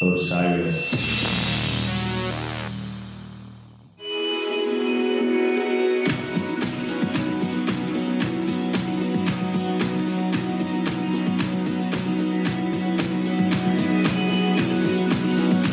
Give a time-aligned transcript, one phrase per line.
[0.00, 0.94] Osiris.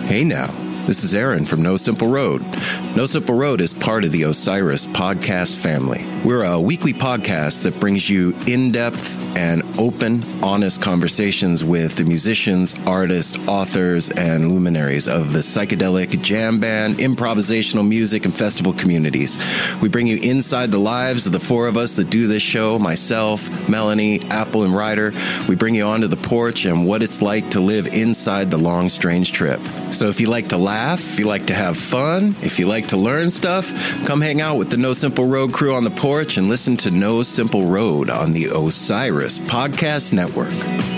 [0.07, 2.43] Hey now, this is Aaron from No Simple Road.
[2.95, 6.05] No Simple Road is part of the Osiris podcast family.
[6.23, 12.05] We're a weekly podcast that brings you in depth and open, honest conversations with the
[12.05, 19.37] musicians, artists, authors, and luminaries of the psychedelic, jam band, improvisational music, and festival communities.
[19.81, 22.77] We bring you inside the lives of the four of us that do this show
[22.77, 25.13] myself, Melanie, Apple, and Ryder.
[25.49, 28.87] We bring you onto the porch and what it's like to live inside the long,
[28.87, 29.59] strange trip.
[29.91, 32.87] So if you like to laugh, if you like to have fun, if you like
[32.87, 33.71] to learn stuff,
[34.05, 36.91] come hang out with the No Simple Road crew on the porch and listen to
[36.91, 40.94] No Simple Road on the Osiris Podcast Network.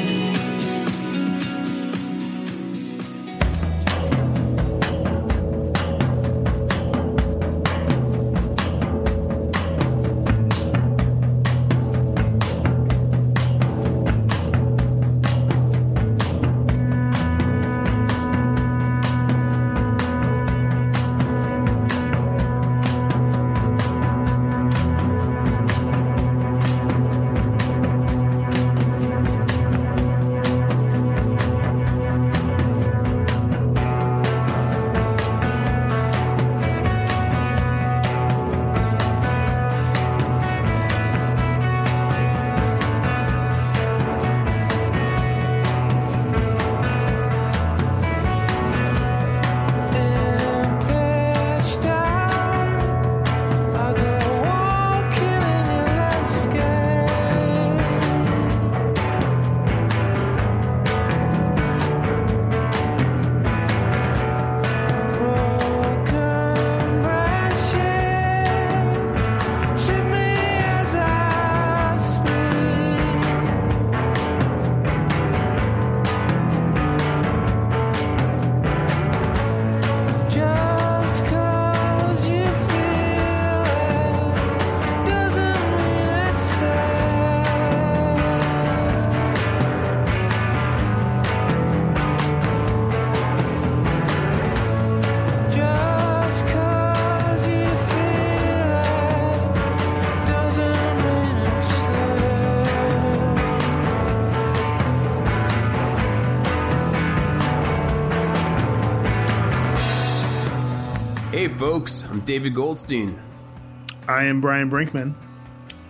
[112.27, 113.17] David Goldstein.
[114.05, 115.15] I am Brian Brinkman.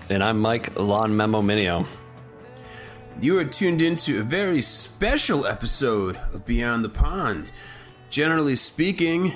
[0.07, 1.87] And I'm Mike Lon Memo Minio.
[3.19, 7.51] You are tuned into a very special episode of Beyond the Pond.
[8.11, 9.35] Generally speaking,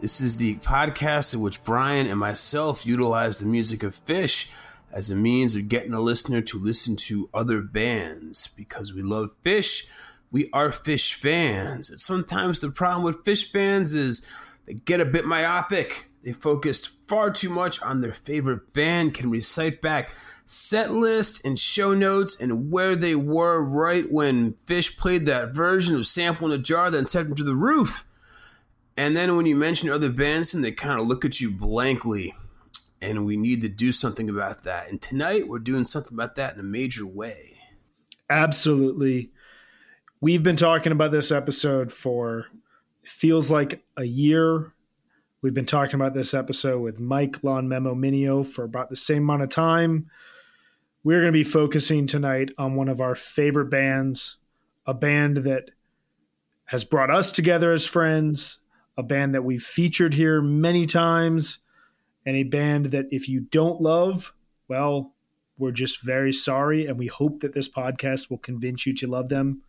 [0.00, 4.50] this is the podcast in which Brian and myself utilize the music of Phish
[4.90, 8.48] as a means of getting a listener to listen to other bands.
[8.48, 9.86] Because we love Phish,
[10.32, 11.88] we are Phish fans.
[11.88, 14.26] And sometimes the problem with Phish fans is
[14.66, 16.08] they get a bit myopic.
[16.22, 20.10] They focused far too much on their favorite band, can recite back
[20.44, 25.94] set list and show notes and where they were right when Phish played that version
[25.94, 28.06] of Sample in a Jar that sent them to the roof.
[28.96, 32.34] And then when you mention other bands, and they kind of look at you blankly.
[33.00, 34.88] And we need to do something about that.
[34.88, 37.56] And tonight we're doing something about that in a major way.
[38.30, 39.32] Absolutely.
[40.20, 42.46] We've been talking about this episode for
[43.04, 44.71] feels like a year.
[45.42, 49.24] We've been talking about this episode with Mike Lon Memo Minio for about the same
[49.24, 50.08] amount of time.
[51.02, 54.36] We're going to be focusing tonight on one of our favorite bands,
[54.86, 55.72] a band that
[56.66, 58.58] has brought us together as friends,
[58.96, 61.58] a band that we've featured here many times,
[62.24, 64.32] and a band that if you don't love,
[64.68, 65.12] well,
[65.58, 69.28] we're just very sorry, and we hope that this podcast will convince you to love
[69.28, 69.62] them.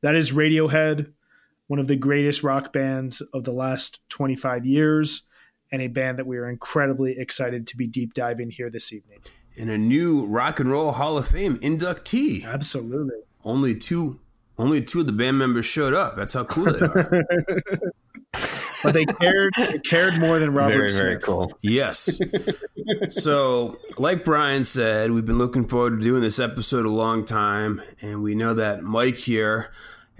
[0.00, 1.12] That is Radiohead,
[1.68, 5.22] one of the greatest rock bands of the last 25 years,
[5.72, 9.18] and a band that we are incredibly excited to be deep diving here this evening.
[9.56, 12.44] And a new Rock and Roll Hall of Fame inductee.
[12.46, 13.16] Absolutely.
[13.44, 14.20] Only two
[14.58, 16.16] only two of the band members showed up.
[16.16, 17.24] That's how cool they are.
[18.82, 21.02] But they cared they cared more than Robert Very, Smith.
[21.02, 21.52] very cool.
[21.62, 22.18] Yes.
[23.10, 27.82] so, like Brian said, we've been looking forward to doing this episode a long time,
[28.00, 29.70] and we know that Mike here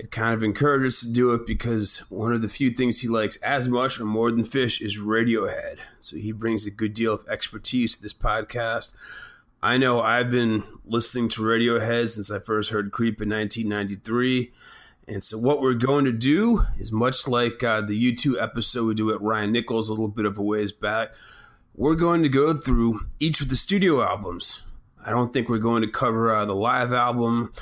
[0.01, 3.09] had kind of encouraged us to do it because one of the few things he
[3.09, 5.77] likes as much or more than Phish is Radiohead.
[6.01, 8.95] So he brings a good deal of expertise to this podcast.
[9.63, 14.53] I know I've been listening to Radiohead since I first heard Creep in 1993.
[15.07, 18.95] And so, what we're going to do is much like uh, the U2 episode we
[18.95, 21.11] do with Ryan Nichols a little bit of a ways back,
[21.75, 24.63] we're going to go through each of the studio albums.
[25.05, 27.53] I don't think we're going to cover uh, the live album,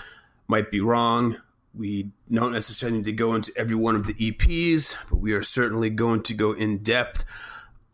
[0.46, 1.38] might be wrong.
[1.78, 5.44] We don't necessarily need to go into every one of the EPs, but we are
[5.44, 7.24] certainly going to go in depth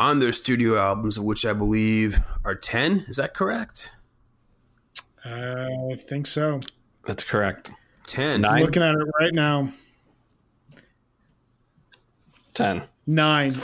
[0.01, 3.05] on their studio albums, of which I believe are 10.
[3.09, 3.95] Is that correct?
[5.25, 6.61] Uh, I think so.
[7.07, 7.71] That's correct.
[8.07, 8.41] 10.
[8.41, 8.63] Nine.
[8.63, 9.71] Looking at it right now.
[12.55, 12.83] 10.
[13.07, 13.55] Nine.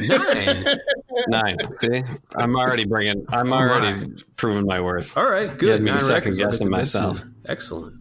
[0.00, 0.66] Nine.
[1.28, 1.56] Nine.
[1.80, 2.02] See?
[2.36, 5.16] I'm already bringing, I'm already proving my worth.
[5.16, 5.72] All right, You good.
[5.72, 6.40] had me Nine second records.
[6.40, 7.24] I'll guessing take the best myself.
[7.46, 7.95] Excellent.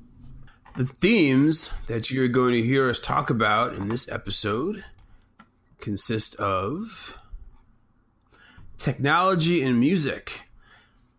[0.78, 4.84] The themes that you're going to hear us talk about in this episode
[5.80, 7.18] consist of
[8.78, 10.42] technology and music.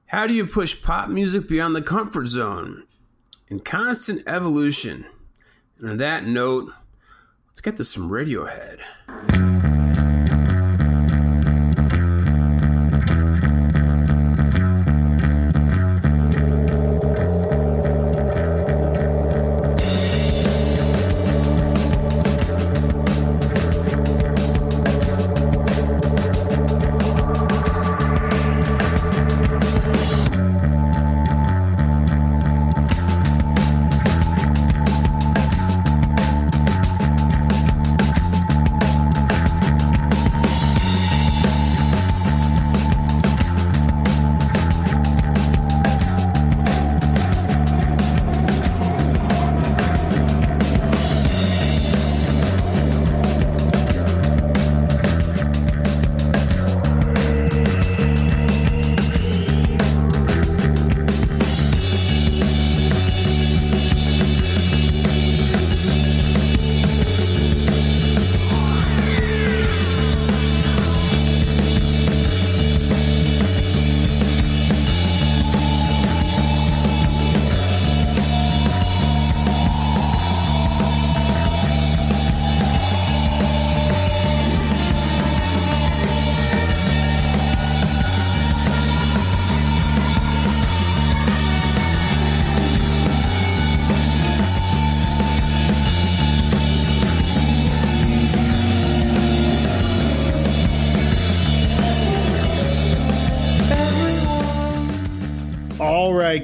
[0.05, 2.83] How do you push pop music beyond the comfort zone?
[3.49, 5.07] And constant evolution.
[5.79, 6.71] And on that note,
[7.49, 8.81] let's get to some Radiohead.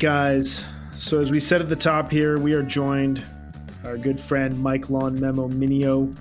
[0.02, 0.64] Guys.
[0.96, 3.24] So as we said at the top here, we are joined
[3.84, 6.12] our good friend Mike Lawn Memo Minio.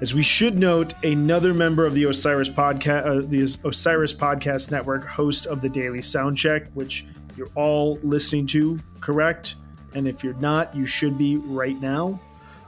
[0.00, 5.06] As we should note, another member of the Osiris podcast, uh, the Osiris Podcast Network,
[5.06, 7.06] host of the Daily Soundcheck, which
[7.36, 9.54] you're all listening to, correct?
[9.94, 12.18] And if you're not, you should be right now.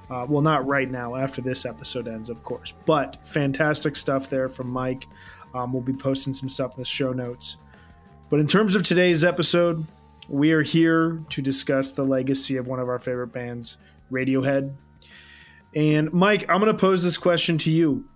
[0.08, 2.72] Uh, well, not right now, after this episode ends, of course.
[2.84, 5.08] But fantastic stuff there from Mike.
[5.56, 7.56] Um, we'll be posting some stuff in the show notes.
[8.30, 9.84] But in terms of today's episode,
[10.28, 13.76] we are here to discuss the legacy of one of our favorite bands,
[14.10, 14.74] Radiohead.
[15.74, 18.08] And Mike, I'm going to pose this question to you.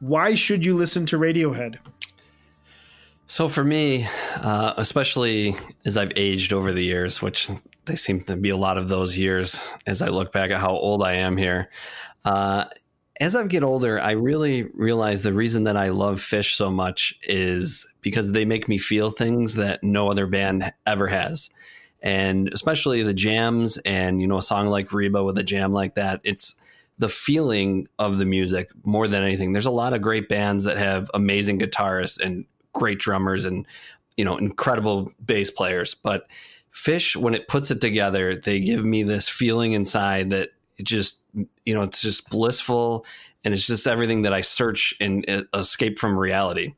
[0.00, 1.78] Why should you listen to Radiohead?
[3.26, 5.54] So for me, uh, especially
[5.84, 7.50] as I've aged over the years, which
[7.84, 10.70] they seem to be a lot of those years as I look back at how
[10.70, 11.68] old I am here,
[12.24, 12.66] uh,
[13.20, 17.18] as I get older, I really realize the reason that I love Phish so much
[17.22, 21.50] is because they make me feel things that no other band ever has.
[22.00, 25.96] And especially the jams and, you know, a song like Reba with a jam like
[25.96, 26.54] that, it's
[26.98, 29.52] the feeling of the music more than anything.
[29.52, 33.66] There's a lot of great bands that have amazing guitarists and great drummers and,
[34.16, 35.94] you know, incredible bass players.
[35.94, 36.28] But
[36.72, 41.24] Phish, when it puts it together, they give me this feeling inside that it just
[41.64, 43.04] you know it's just blissful
[43.44, 46.74] and it's just everything that i search and uh, escape from reality.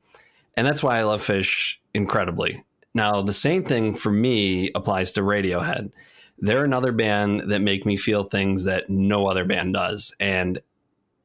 [0.56, 2.62] And that's why i love Phish incredibly.
[2.94, 5.92] Now the same thing for me applies to radiohead.
[6.38, 10.58] They're another band that make me feel things that no other band does and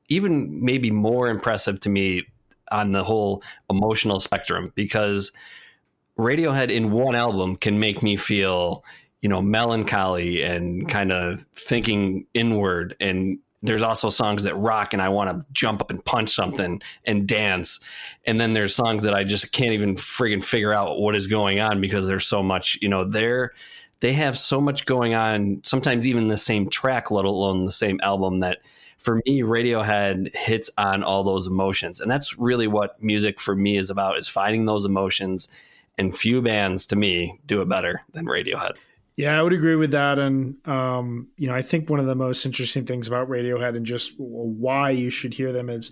[0.10, 2.24] even maybe more impressive to me
[2.72, 5.32] on the whole emotional spectrum because
[6.18, 8.84] radiohead in one album can make me feel
[9.26, 15.02] you know melancholy and kind of thinking inward and there's also songs that rock and
[15.02, 17.80] I want to jump up and punch something and dance.
[18.26, 21.60] And then there's songs that I just can't even friggin' figure out what is going
[21.60, 23.54] on because there's so much, you know, they're
[24.02, 28.00] they have so much going on, sometimes even the same track, let alone the same
[28.04, 28.60] album that
[29.00, 32.00] for me, Radiohead hits on all those emotions.
[32.00, 35.48] And that's really what music for me is about is finding those emotions.
[35.98, 38.74] And few bands to me do it better than Radiohead.
[39.18, 40.20] Yeah, I would agree with that.
[40.20, 43.86] And, um, you know, I think one of the most interesting things about Radiohead and
[43.86, 45.92] just why you should hear them is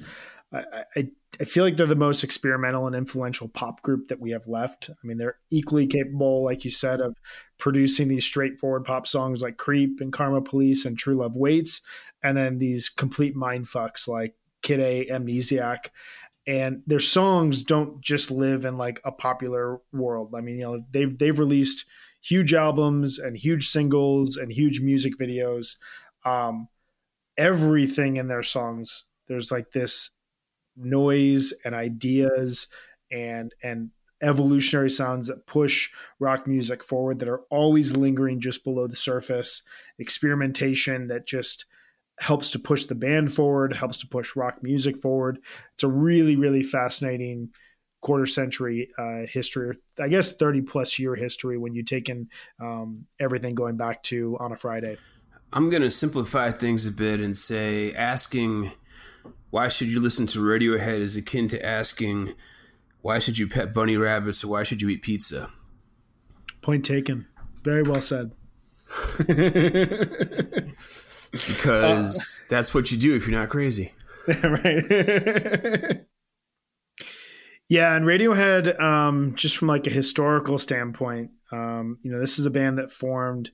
[0.52, 0.64] I,
[0.96, 1.08] I,
[1.40, 4.90] I feel like they're the most experimental and influential pop group that we have left.
[4.90, 7.16] I mean, they're equally capable, like you said, of
[7.58, 11.82] producing these straightforward pop songs like Creep and Karma Police and True Love Waits,
[12.24, 15.90] and then these complete mind fucks like Kid A, Amnesiac.
[16.46, 20.34] And their songs don't just live in like a popular world.
[20.36, 21.86] I mean, you know, they've they've released
[22.24, 25.76] huge albums and huge singles and huge music videos.
[26.26, 26.70] Um,
[27.38, 30.10] everything in their songs, there's like this
[30.76, 32.68] noise and ideas
[33.12, 38.88] and and evolutionary sounds that push rock music forward that are always lingering just below
[38.88, 39.62] the surface
[40.00, 41.66] experimentation that just
[42.20, 45.40] helps to push the band forward helps to push rock music forward
[45.74, 47.50] it's a really really fascinating
[48.04, 52.28] quarter century uh, history i guess 30 plus year history when you take in
[52.62, 54.98] um, everything going back to on a friday
[55.56, 58.72] I'm going to simplify things a bit and say asking
[59.52, 62.34] why should you listen to Radiohead is akin to asking
[63.02, 65.52] why should you pet bunny rabbits or why should you eat pizza?
[66.64, 67.28] point taken
[67.64, 68.32] very well said
[71.34, 73.94] Because that's what you do if you're not crazy.
[74.44, 76.06] right.
[77.70, 82.46] yeah, and Radiohead, um, just from like a historical standpoint, um, you know, this is
[82.46, 83.52] a band that formed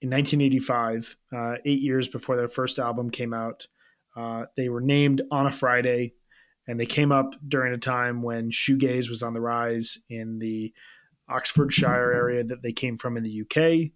[0.00, 3.66] in 1985, uh, eight years before their first album came out.
[4.16, 6.14] Uh, they were named on a Friday,
[6.66, 10.72] and they came up during a time when shoegaze was on the rise in the
[11.28, 13.90] Oxfordshire area that they came from in the UK.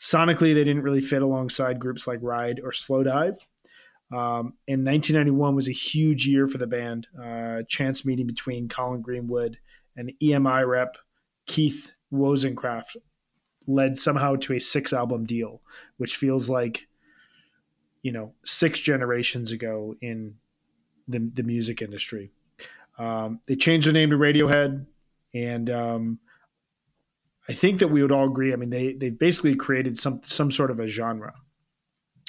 [0.00, 3.36] Sonically, they didn't really fit alongside groups like Ride or Slowdive.
[4.12, 7.06] Um, and 1991 was a huge year for the band.
[7.18, 9.58] Uh, chance meeting between Colin Greenwood
[9.96, 10.96] and EMI rep
[11.46, 12.96] Keith Wozencraft
[13.66, 15.62] led somehow to a six album deal,
[15.96, 16.86] which feels like,
[18.02, 20.34] you know, six generations ago in
[21.08, 22.32] the, the music industry.
[22.98, 24.84] Um, they changed the name to Radiohead,
[25.32, 26.18] and um,
[27.48, 28.52] I think that we would all agree.
[28.52, 31.32] I mean, they they basically created some some sort of a genre.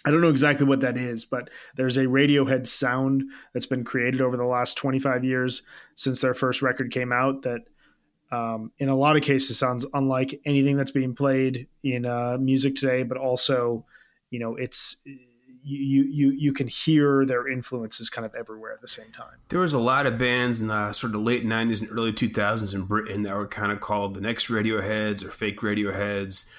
[0.05, 4.21] I don't know exactly what that is, but there's a Radiohead sound that's been created
[4.21, 5.63] over the last 25 years
[5.95, 7.61] since their first record came out that
[8.31, 12.75] um, in a lot of cases sounds unlike anything that's being played in uh, music
[12.75, 13.85] today, but also,
[14.31, 14.97] you know, it's
[15.63, 19.37] you you you can hear their influences kind of everywhere at the same time.
[19.49, 22.73] There was a lot of bands in the sort of late 90s and early 2000s
[22.73, 26.49] in Britain that were kind of called the next Radioheads or fake Radioheads.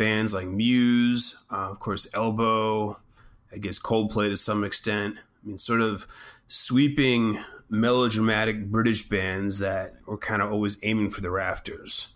[0.00, 2.98] Bands like Muse, uh, of course, Elbow,
[3.52, 5.16] I guess Coldplay to some extent.
[5.18, 6.06] I mean, sort of
[6.48, 7.38] sweeping
[7.68, 12.08] melodramatic British bands that were kind of always aiming for the rafters.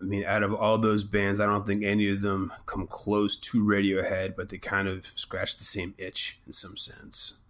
[0.00, 3.36] I mean, out of all those bands, I don't think any of them come close
[3.36, 7.40] to Radiohead, but they kind of scratch the same itch in some sense.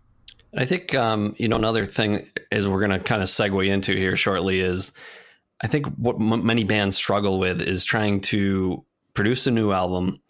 [0.56, 3.94] I think um, you know another thing is we're going to kind of segue into
[3.94, 4.92] here shortly is
[5.60, 8.82] I think what m- many bands struggle with is trying to
[9.14, 10.20] produce a new album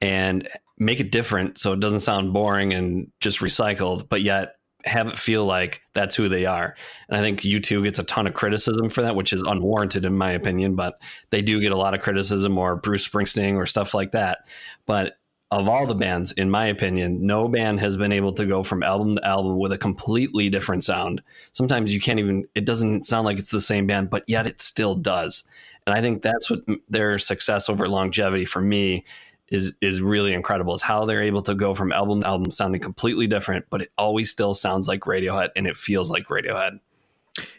[0.00, 5.08] and make it different so it doesn't sound boring and just recycled, but yet have
[5.08, 6.76] it feel like that's who they are.
[7.08, 10.16] And I think U2 gets a ton of criticism for that, which is unwarranted in
[10.16, 11.00] my opinion, but
[11.30, 14.46] they do get a lot of criticism or Bruce Springsteen or stuff like that.
[14.86, 15.18] But
[15.50, 18.82] of all the bands, in my opinion, no band has been able to go from
[18.82, 21.22] album to album with a completely different sound.
[21.52, 24.60] Sometimes you can't even, it doesn't sound like it's the same band, but yet it
[24.60, 25.44] still does.
[25.86, 29.04] And I think that's what their success over longevity for me
[29.48, 32.80] is is really incredible is how they're able to go from album to album sounding
[32.80, 36.80] completely different, but it always still sounds like Radiohead and it feels like Radiohead.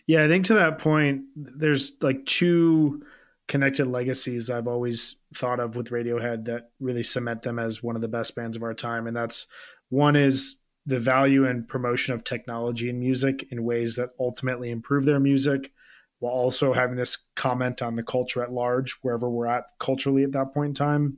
[0.05, 3.03] Yeah, I think to that point, there's like two
[3.47, 8.01] connected legacies I've always thought of with Radiohead that really cement them as one of
[8.01, 9.07] the best bands of our time.
[9.07, 9.47] And that's
[9.89, 15.05] one is the value and promotion of technology in music in ways that ultimately improve
[15.05, 15.71] their music,
[16.19, 20.31] while also having this comment on the culture at large, wherever we're at culturally at
[20.31, 21.17] that point in time.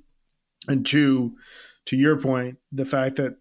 [0.67, 1.35] And two,
[1.85, 3.37] to your point, the fact that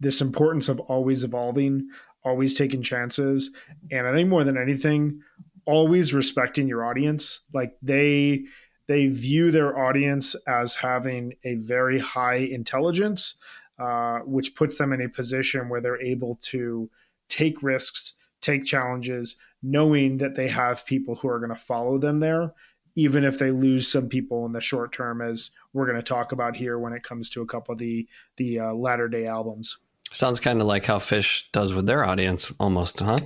[0.00, 1.88] this importance of always evolving,
[2.24, 3.50] always taking chances,
[3.90, 5.20] and I think more than anything,
[5.66, 7.40] always respecting your audience.
[7.52, 8.44] Like they
[8.88, 13.36] they view their audience as having a very high intelligence,
[13.78, 16.90] uh, which puts them in a position where they're able to
[17.28, 22.20] take risks, take challenges, knowing that they have people who are going to follow them
[22.20, 22.52] there,
[22.96, 26.32] even if they lose some people in the short term, as we're going to talk
[26.32, 29.78] about here when it comes to a couple of the the uh, latter day albums.
[30.12, 33.18] Sounds kind of like how Phish does with their audience, almost, huh?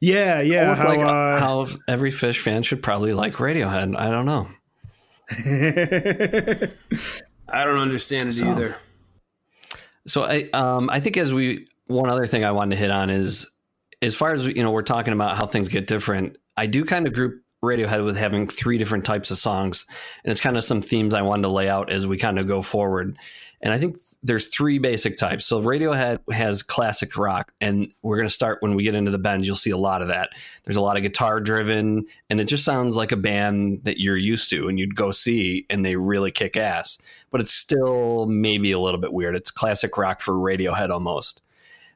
[0.00, 0.70] Yeah, yeah.
[0.70, 3.96] Almost How, like uh, how every Phish fan should probably like Radiohead.
[3.96, 4.48] I don't know.
[7.48, 8.76] I don't understand it either.
[10.06, 13.10] So I um I think as we one other thing I wanted to hit on
[13.10, 13.50] is
[14.02, 16.36] as far as you know we're talking about how things get different.
[16.56, 19.84] I do kind of group Radiohead with having three different types of songs,
[20.24, 22.46] and it's kind of some themes I wanted to lay out as we kind of
[22.46, 23.18] go forward.
[23.60, 25.44] And I think there's three basic types.
[25.44, 29.18] So Radiohead has classic rock, and we're going to start when we get into the
[29.18, 29.48] bends.
[29.48, 30.30] You'll see a lot of that.
[30.62, 34.16] There's a lot of guitar driven, and it just sounds like a band that you're
[34.16, 36.98] used to, and you'd go see, and they really kick ass.
[37.32, 39.34] But it's still maybe a little bit weird.
[39.34, 41.42] It's classic rock for Radiohead almost.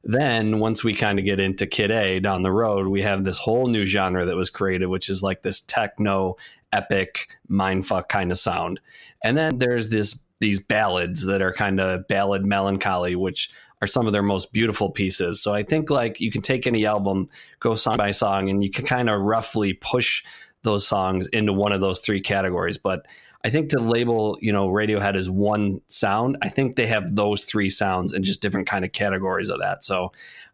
[0.05, 3.39] Then once we kind of get into Kid A down the road, we have this
[3.39, 6.37] whole new genre that was created, which is like this techno
[6.73, 8.81] epic mindfuck kind of sound.
[9.23, 14.07] And then there's this these ballads that are kind of ballad melancholy, which are some
[14.07, 15.41] of their most beautiful pieces.
[15.41, 17.29] So I think like you can take any album,
[17.61, 20.25] go song by song, and you can kind of roughly push
[20.63, 22.79] those songs into one of those three categories.
[22.79, 23.07] But
[23.45, 27.45] I think to label, you know, Radiohead as one sound, I think they have those
[27.45, 29.83] three sounds and just different kind of categories of that.
[29.83, 30.13] So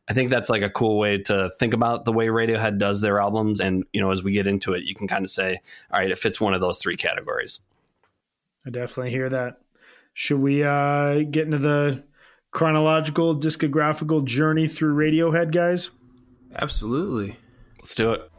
[0.09, 3.21] I think that's like a cool way to think about the way Radiohead does their
[3.21, 3.61] albums.
[3.61, 5.61] And, you know, as we get into it, you can kind of say,
[5.92, 7.61] all right, it fits one of those three categories.
[8.66, 9.61] I definitely hear that.
[10.14, 12.04] Should we uh, get into the
[12.50, 15.90] chronological discographical journey through Radiohead, guys?
[16.57, 17.37] Absolutely.
[17.80, 18.30] Let's do it.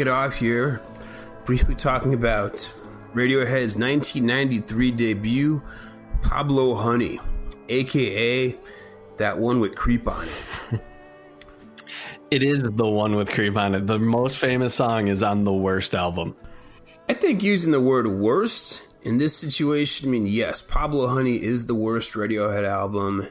[0.00, 0.80] Kick it off here,
[1.44, 2.54] briefly talking about
[3.12, 5.62] Radiohead's 1993 debut,
[6.22, 7.20] Pablo Honey,
[7.68, 8.56] aka
[9.18, 10.80] that one with Creep on it.
[12.30, 13.88] It is the one with Creep on it.
[13.88, 16.36] The most famous song is on the worst album.
[17.08, 21.66] I think using the word worst in this situation, I mean, yes, Pablo Honey is
[21.66, 23.26] the worst Radiohead album,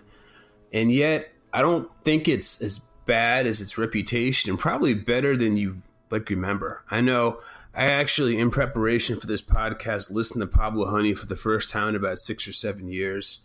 [0.74, 5.56] and yet I don't think it's as bad as its reputation, and probably better than
[5.56, 6.84] you like remember.
[6.90, 7.40] I know
[7.74, 11.90] I actually, in preparation for this podcast, listened to Pablo Honey for the first time
[11.90, 13.44] in about six or seven years.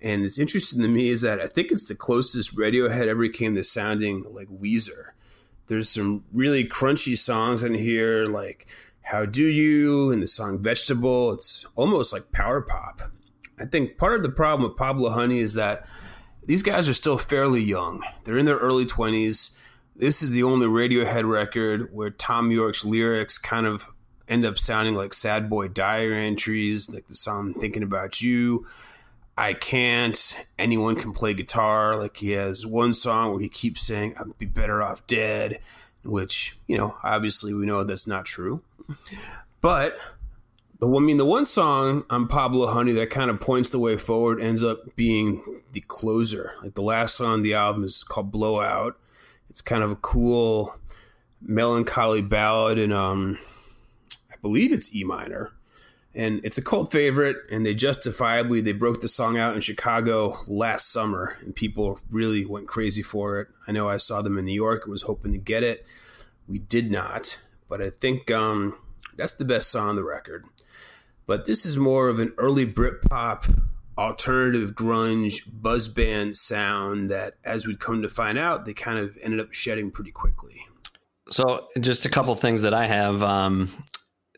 [0.00, 3.54] And it's interesting to me is that I think it's the closest Radiohead ever came
[3.56, 5.10] to sounding like Weezer.
[5.66, 8.66] There's some really crunchy songs in here, like
[9.02, 11.32] How Do You and the song Vegetable.
[11.32, 13.02] It's almost like power pop.
[13.58, 15.88] I think part of the problem with Pablo Honey is that
[16.44, 18.02] these guys are still fairly young.
[18.24, 19.56] They're in their early 20s.
[19.98, 23.88] This is the only Radiohead record where Thom Yorke's lyrics kind of
[24.28, 28.66] end up sounding like sad boy diary entries, like the song Thinking About You.
[29.38, 30.36] I can't.
[30.58, 31.96] Anyone can play guitar.
[31.96, 35.60] Like he has one song where he keeps saying, I'd be better off dead,
[36.04, 38.62] which, you know, obviously we know that's not true.
[39.62, 39.96] But
[40.78, 43.78] the one, I mean, the one song on Pablo Honey that kind of points the
[43.78, 46.52] way forward ends up being the closer.
[46.62, 48.98] Like the last song on the album is called Blowout.
[49.56, 50.76] It's kind of a cool,
[51.40, 53.38] melancholy ballad, and um,
[54.30, 55.50] I believe it's E minor.
[56.14, 60.36] And it's a cult favorite and they justifiably they broke the song out in chicago
[60.46, 63.48] last summer and people really went crazy for it.
[63.66, 65.86] I know i saw them in new york and was hoping to get it.
[66.46, 67.38] We did not
[67.68, 68.78] but i think um,
[69.16, 70.46] that's the best song on the record.
[71.26, 73.54] But this is more of an early britpop
[73.98, 79.16] alternative grunge buzz band sound that as we'd come to find out they kind of
[79.22, 80.60] ended up shedding pretty quickly
[81.30, 83.22] So, just a couple things that I have.
[83.22, 83.68] Um,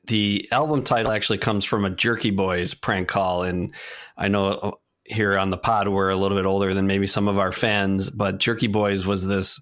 [0.07, 3.75] the album title actually comes from a Jerky Boys prank call, and
[4.17, 7.39] I know here on the pod we're a little bit older than maybe some of
[7.39, 9.61] our fans, but Jerky Boys was this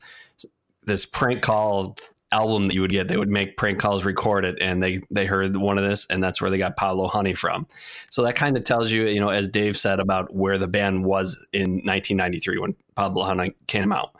[0.85, 1.97] this prank call
[2.33, 3.09] album that you would get.
[3.09, 6.23] They would make prank calls, record it, and they they heard one of this, and
[6.23, 7.67] that's where they got Pablo Honey from.
[8.11, 11.05] So that kind of tells you, you know, as Dave said about where the band
[11.05, 14.15] was in 1993 when Pablo Honey came out,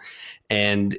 [0.51, 0.97] and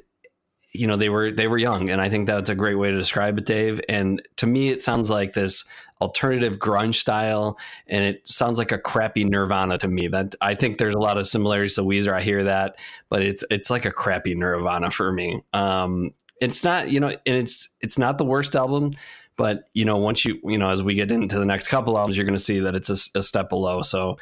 [0.72, 2.96] you know they were they were young and i think that's a great way to
[2.96, 5.64] describe it dave and to me it sounds like this
[6.00, 10.76] alternative grunge style and it sounds like a crappy nirvana to me that i think
[10.76, 12.76] there's a lot of similarities to weezer i hear that
[13.08, 17.36] but it's it's like a crappy nirvana for me um it's not you know and
[17.36, 18.92] it's it's not the worst album
[19.36, 22.16] but you know once you you know as we get into the next couple albums
[22.16, 24.16] you're going to see that it's a, a step below so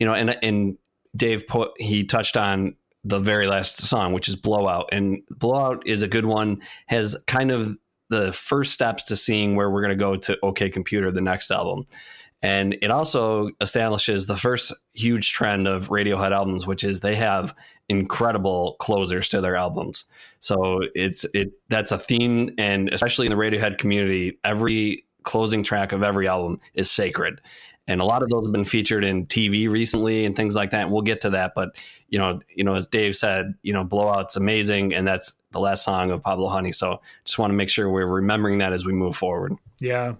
[0.00, 0.78] you know, and and
[1.14, 6.02] Dave put he touched on the very last song, which is Blowout, and Blowout is
[6.02, 6.62] a good one.
[6.86, 7.78] Has kind of
[8.08, 11.52] the first steps to seeing where we're going to go to OK Computer, the next
[11.52, 11.86] album.
[12.42, 17.54] And it also establishes the first huge trend of Radiohead albums, which is they have
[17.90, 20.06] incredible closers to their albums.
[20.40, 25.92] So it's it that's a theme, and especially in the Radiohead community, every closing track
[25.92, 27.40] of every album is sacred.
[27.86, 30.84] And a lot of those have been featured in TV recently and things like that.
[30.84, 31.76] And we'll get to that, but
[32.08, 35.84] you know, you know, as Dave said, you know, blowout's amazing, and that's the last
[35.84, 36.72] song of Pablo Honey.
[36.72, 39.54] So just want to make sure we're remembering that as we move forward.
[39.80, 40.14] Yeah.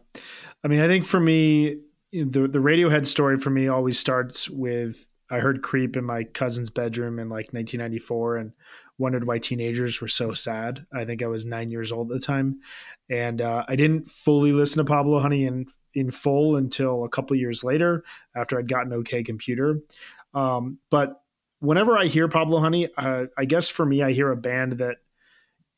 [0.64, 1.78] I mean, I think for me,
[2.12, 6.70] the the Radiohead story for me always starts with I heard "Creep" in my cousin's
[6.70, 8.52] bedroom in like 1994 and
[9.00, 10.86] wondered why teenagers were so sad.
[10.92, 12.60] I think I was nine years old at the time,
[13.08, 17.36] and uh, I didn't fully listen to Pablo Honey in in full until a couple
[17.36, 18.04] years later
[18.36, 19.80] after I'd gotten OK Computer.
[20.34, 21.20] Um, but
[21.58, 24.98] whenever I hear Pablo Honey, uh, I guess for me, I hear a band that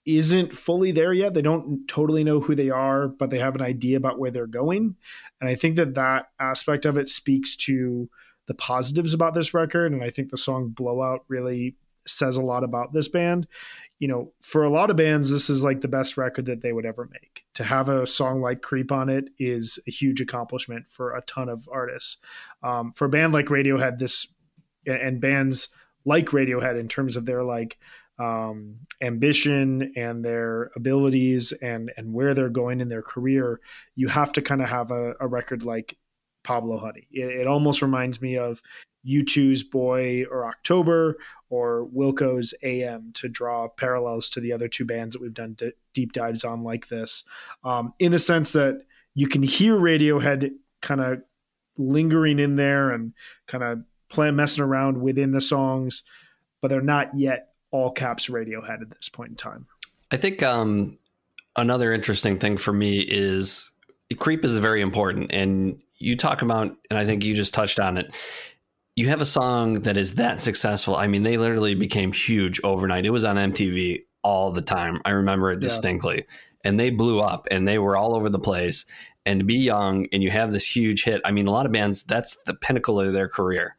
[0.04, 1.32] isn't fully there yet.
[1.32, 4.46] They don't totally know who they are, but they have an idea about where they're
[4.46, 4.96] going.
[5.40, 8.10] And I think that that aspect of it speaks to
[8.48, 9.92] the positives about this record.
[9.92, 13.46] And I think the song Blowout really says a lot about this band.
[13.98, 16.72] You know, for a lot of bands, this is like the best record that they
[16.72, 17.44] would ever make.
[17.54, 21.48] To have a song like Creep on it is a huge accomplishment for a ton
[21.48, 22.16] of artists.
[22.64, 24.26] Um, for a band like Radiohead, this
[24.86, 25.68] and bands
[26.04, 27.78] like Radiohead in terms of their like
[28.18, 33.60] um, ambition and their abilities and and where they're going in their career,
[33.94, 35.96] you have to kind of have a, a record like
[36.44, 37.06] Pablo Honey.
[37.10, 38.62] It, it, almost reminds me of
[39.06, 41.16] U2's Boy or October
[41.50, 45.72] or Wilco's AM to draw parallels to the other two bands that we've done d-
[45.94, 47.24] deep dives on like this,
[47.64, 48.82] um, in the sense that
[49.14, 51.22] you can hear Radiohead kind of
[51.76, 53.12] lingering in there and
[53.46, 56.02] kind of playing messing around within the songs,
[56.60, 59.66] but they're not yet all caps Radiohead at this point in time.
[60.10, 60.98] I think um,
[61.56, 63.70] another interesting thing for me is
[64.18, 67.96] creep is very important, and you talk about, and I think you just touched on
[67.96, 68.12] it.
[68.96, 70.96] You have a song that is that successful.
[70.96, 73.06] I mean, they literally became huge overnight.
[73.06, 75.00] It was on MTV all the time.
[75.04, 76.16] I remember it distinctly.
[76.16, 76.22] Yeah.
[76.64, 78.84] And they blew up and they were all over the place.
[79.24, 81.72] And to be young and you have this huge hit, I mean, a lot of
[81.72, 83.76] bands, that's the pinnacle of their career.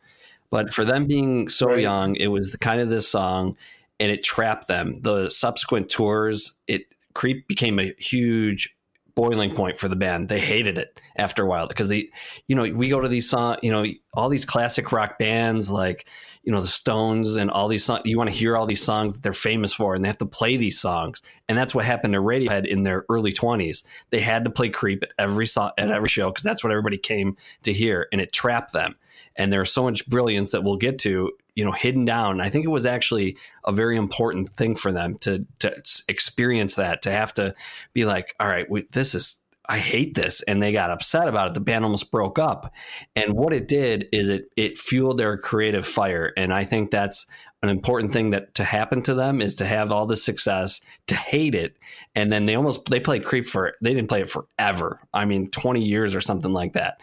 [0.49, 1.79] But for them being so right.
[1.79, 3.57] young, it was the kind of this song
[3.99, 5.01] and it trapped them.
[5.01, 8.75] The subsequent tours, it Creep became a huge
[9.15, 10.29] boiling point for the band.
[10.29, 12.09] They hated it after a while because they,
[12.47, 16.07] you know, we go to these song, you know, all these classic rock bands like,
[16.43, 18.01] you know, the Stones and all these songs.
[18.05, 20.25] You want to hear all these songs that they're famous for, and they have to
[20.25, 21.21] play these songs.
[21.47, 23.83] And that's what happened to Radiohead in their early twenties.
[24.09, 26.97] They had to play "Creep" at every song at every show because that's what everybody
[26.97, 28.95] came to hear, and it trapped them.
[29.35, 32.65] And there's so much brilliance that we'll get to you know hidden down i think
[32.65, 35.71] it was actually a very important thing for them to to
[36.07, 37.53] experience that to have to
[37.93, 40.41] be like all right we, this is I hate this.
[40.41, 41.53] And they got upset about it.
[41.53, 42.73] The band almost broke up.
[43.15, 46.33] And what it did is it it fueled their creative fire.
[46.35, 47.25] And I think that's
[47.63, 51.15] an important thing that to happen to them is to have all this success, to
[51.15, 51.77] hate it.
[52.13, 54.99] And then they almost they played creep for they didn't play it forever.
[55.13, 56.99] I mean 20 years or something like that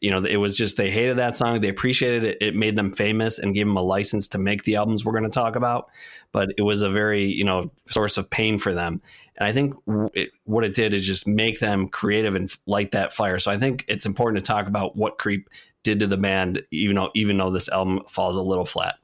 [0.00, 1.60] you know, it was just they hated that song.
[1.60, 2.38] They appreciated it.
[2.40, 5.24] It made them famous and gave them a license to make the albums we're going
[5.24, 5.88] to talk about.
[6.32, 9.02] But it was a very, you know, source of pain for them.
[9.36, 9.74] And I think
[10.14, 13.38] it, what it did is just make them creative and light that fire.
[13.38, 15.50] So I think it's important to talk about what Creep
[15.82, 18.96] did to the band, even though even though this album falls a little flat.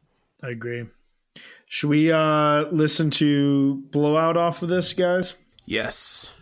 [0.42, 0.86] I agree.
[1.66, 5.34] Should we uh, listen to Blowout off of this, guys?
[5.64, 6.32] Yes.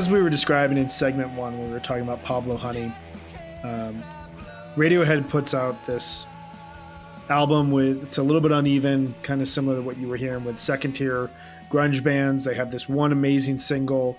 [0.00, 2.90] As we were describing in segment one, when we were talking about Pablo Honey,
[3.62, 4.02] um,
[4.74, 6.24] Radiohead puts out this
[7.28, 10.42] album with it's a little bit uneven, kind of similar to what you were hearing
[10.42, 11.28] with second tier
[11.70, 12.46] grunge bands.
[12.46, 14.16] They have this one amazing single,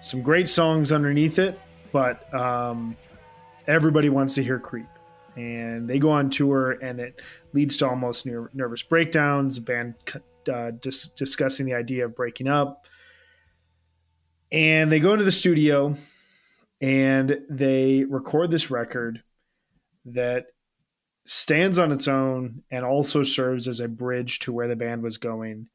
[0.00, 1.58] some great songs underneath it,
[1.90, 2.96] but um,
[3.66, 4.86] everybody wants to hear Creep.
[5.34, 7.20] And they go on tour, and it
[7.52, 9.58] leads to almost nervous breakdowns.
[9.58, 9.94] Band
[10.48, 12.86] uh, dis- discussing the idea of breaking up.
[14.52, 15.96] And they go into the studio
[16.80, 19.22] and they record this record
[20.06, 20.46] that
[21.26, 25.18] stands on its own and also serves as a bridge to where the band was
[25.18, 25.68] going.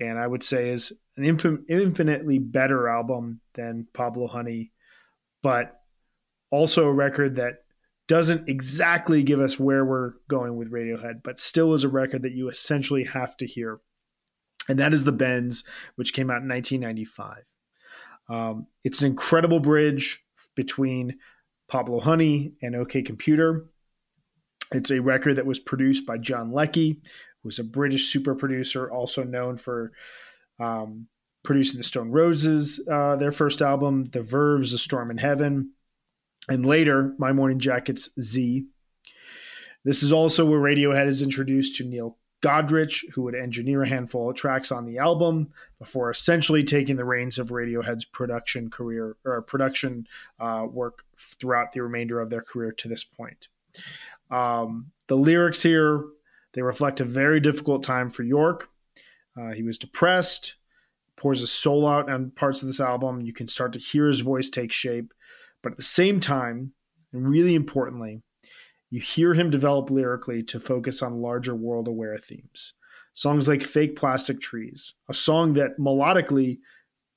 [0.00, 4.72] And I would say is an infin- infinitely better album than Pablo Honey,
[5.42, 5.80] but
[6.50, 7.62] also a record that
[8.06, 12.32] doesn't exactly give us where we're going with Radiohead, but still is a record that
[12.32, 13.80] you essentially have to hear.
[14.68, 15.64] And that is The Bends,
[15.96, 17.44] which came out in 1995.
[18.28, 21.18] Um, it's an incredible bridge between
[21.68, 23.66] Pablo Honey and OK Computer.
[24.72, 27.00] It's a record that was produced by John Leckie,
[27.42, 29.92] who's a British super producer, also known for
[30.60, 31.06] um,
[31.42, 35.72] producing the Stone Roses, uh, their first album, The Verve's A Storm in Heaven,
[36.48, 38.66] and later My Morning Jacket's Z.
[39.84, 44.30] This is also where Radiohead is introduced to Neil Godrich, who would engineer a handful
[44.30, 49.42] of tracks on the album before essentially taking the reins of Radiohead's production career or
[49.42, 50.06] production
[50.38, 53.48] uh, work throughout the remainder of their career to this point.
[54.30, 56.04] Um, the lyrics here
[56.54, 58.68] they reflect a very difficult time for Yorke.
[59.38, 60.56] Uh, he was depressed,
[61.16, 63.20] pours his soul out on parts of this album.
[63.20, 65.12] You can start to hear his voice take shape,
[65.62, 66.72] but at the same time,
[67.12, 68.22] and really importantly,
[68.90, 72.74] you hear him develop lyrically to focus on larger world aware themes.
[73.14, 76.58] Songs like Fake Plastic Trees, a song that melodically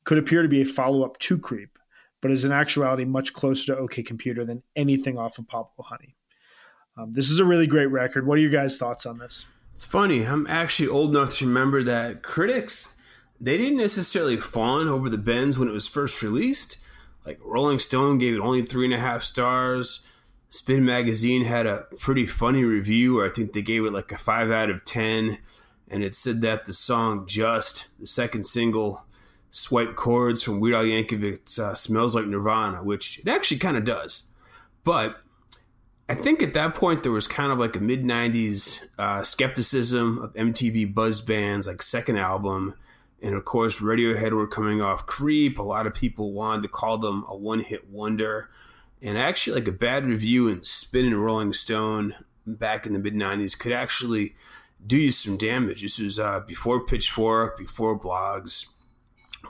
[0.03, 1.77] could appear to be a follow up to Creep,
[2.21, 6.15] but is in actuality much closer to OK Computer than anything off of Pablo Honey.
[6.97, 8.25] Um, this is a really great record.
[8.25, 9.45] What are your guys' thoughts on this?
[9.73, 10.23] It's funny.
[10.23, 12.97] I'm actually old enough to remember that critics
[13.41, 16.77] they didn't necessarily fawn over the Bends when it was first released.
[17.25, 20.03] Like Rolling Stone gave it only three and a half stars.
[20.51, 24.17] Spin Magazine had a pretty funny review, where I think they gave it like a
[24.17, 25.37] five out of ten,
[25.87, 29.05] and it said that the song "Just," the second single,
[29.49, 33.85] swipe chords from Weird Al Yankovic's uh, "Smells Like Nirvana," which it actually kind of
[33.85, 34.27] does.
[34.83, 35.21] But
[36.09, 40.17] I think at that point there was kind of like a mid '90s uh, skepticism
[40.17, 42.73] of MTV buzz bands, like second album,
[43.21, 45.59] and of course Radiohead were coming off Creep.
[45.59, 48.49] A lot of people wanted to call them a one-hit wonder,
[49.01, 52.13] and actually like a bad review in Spin and Rolling Stone
[52.45, 54.35] back in the mid '90s could actually
[54.85, 55.81] do you some damage.
[55.81, 58.67] This was uh, before Pitchfork, before blogs,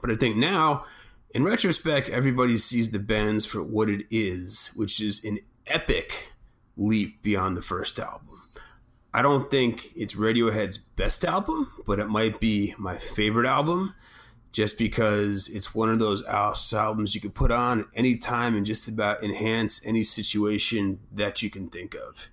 [0.02, 0.86] but I think now.
[1.34, 6.34] In retrospect, everybody sees the Bends for what it is, which is an epic
[6.76, 8.42] leap beyond the first album.
[9.14, 13.94] I don't think it's Radiohead's best album, but it might be my favorite album
[14.52, 18.88] just because it's one of those albums you can put on any time and just
[18.88, 22.30] about enhance any situation that you can think of.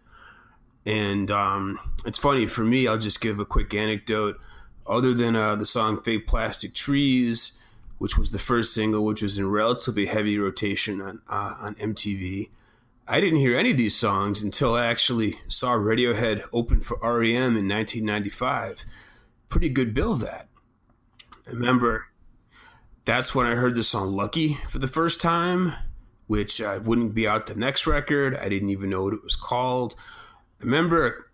[0.84, 4.40] And um, it's funny for me, I'll just give a quick anecdote.
[4.86, 7.58] Other than uh, the song Fake Plastic Trees,
[7.98, 12.48] which was the first single, which was in relatively heavy rotation on, uh, on MTV,
[13.06, 17.56] I didn't hear any of these songs until I actually saw Radiohead open for REM
[17.56, 18.84] in 1995.
[19.48, 20.47] Pretty good bill that.
[21.48, 22.06] I remember
[23.06, 25.72] that's when I heard the song Lucky for the first time,
[26.26, 28.36] which uh, wouldn't be out the next record.
[28.36, 29.94] I didn't even know what it was called.
[30.60, 31.30] I remember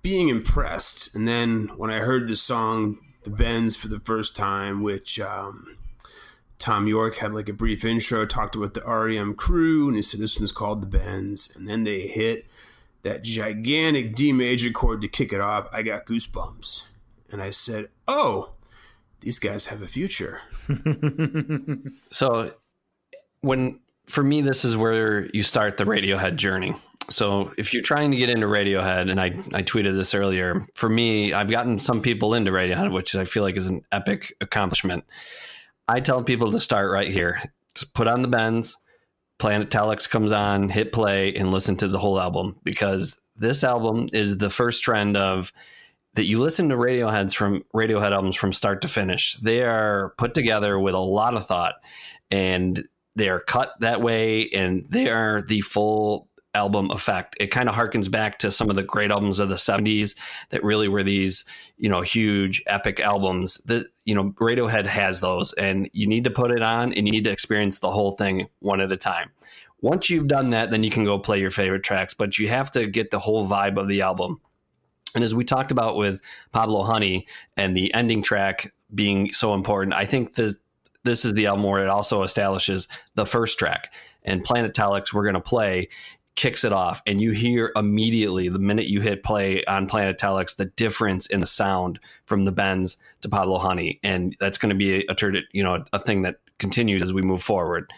[0.00, 1.14] being impressed.
[1.14, 5.76] And then when I heard the song The Bends for the first time, which um,
[6.58, 10.20] Thom Yorke had like a brief intro, talked about the REM crew, and he said
[10.20, 11.54] this one's called The Bends.
[11.54, 12.46] And then they hit
[13.02, 15.68] that gigantic D major chord to kick it off.
[15.74, 16.86] I got goosebumps.
[17.30, 18.54] And I said, oh,
[19.20, 20.40] these guys have a future.
[22.10, 22.52] So
[23.40, 26.74] when for me this is where you start the Radiohead journey.
[27.10, 30.88] So if you're trying to get into Radiohead and I I tweeted this earlier, for
[30.88, 35.04] me I've gotten some people into Radiohead which I feel like is an epic accomplishment.
[35.86, 37.40] I tell people to start right here.
[37.74, 38.76] Just put on the bends,
[39.38, 44.08] Planet Telex comes on, hit play and listen to the whole album because this album
[44.12, 45.52] is the first trend of
[46.18, 49.36] that you listen to Radioheads from Radiohead albums from start to finish.
[49.36, 51.76] They are put together with a lot of thought
[52.28, 57.36] and they are cut that way and they are the full album effect.
[57.38, 60.16] It kind of harkens back to some of the great albums of the 70s
[60.50, 61.44] that really were these,
[61.76, 63.58] you know, huge epic albums.
[63.66, 67.12] That you know, Radiohead has those and you need to put it on and you
[67.12, 69.30] need to experience the whole thing one at a time.
[69.82, 72.72] Once you've done that, then you can go play your favorite tracks, but you have
[72.72, 74.40] to get the whole vibe of the album.
[75.14, 76.20] And as we talked about with
[76.52, 80.58] Pablo Honey and the ending track being so important, I think this
[81.04, 83.94] this is the album where it also establishes the first track.
[84.24, 85.88] And Planet Telex, we're going to play,
[86.34, 90.56] kicks it off, and you hear immediately the minute you hit play on Planet Telex
[90.56, 94.76] the difference in the sound from the bends to Pablo Honey, and that's going to
[94.76, 97.90] be a, a you know a thing that continues as we move forward.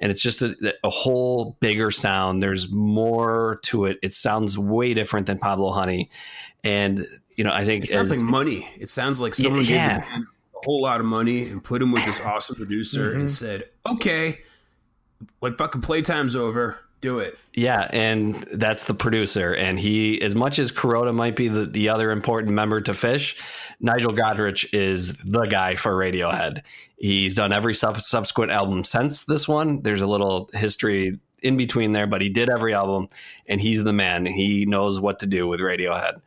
[0.00, 2.42] And it's just a, a whole bigger sound.
[2.42, 3.98] There's more to it.
[4.02, 6.10] It sounds way different than Pablo Honey,
[6.64, 8.68] and you know I think It sounds as- like money.
[8.78, 9.98] It sounds like someone yeah.
[9.98, 13.24] gave him a whole lot of money and put him with this awesome producer and
[13.24, 13.28] mm-hmm.
[13.28, 14.40] said, "Okay,
[15.40, 16.78] like fucking playtime's over.
[17.00, 19.54] Do it." Yeah, and that's the producer.
[19.54, 23.36] And he, as much as Kuroda might be the, the other important member to Phish,
[23.78, 26.62] Nigel Godrich is the guy for Radiohead.
[26.96, 29.82] He's done every sub- subsequent album since this one.
[29.82, 33.08] There's a little history in between there, but he did every album,
[33.46, 34.26] and he's the man.
[34.26, 36.22] He knows what to do with Radiohead.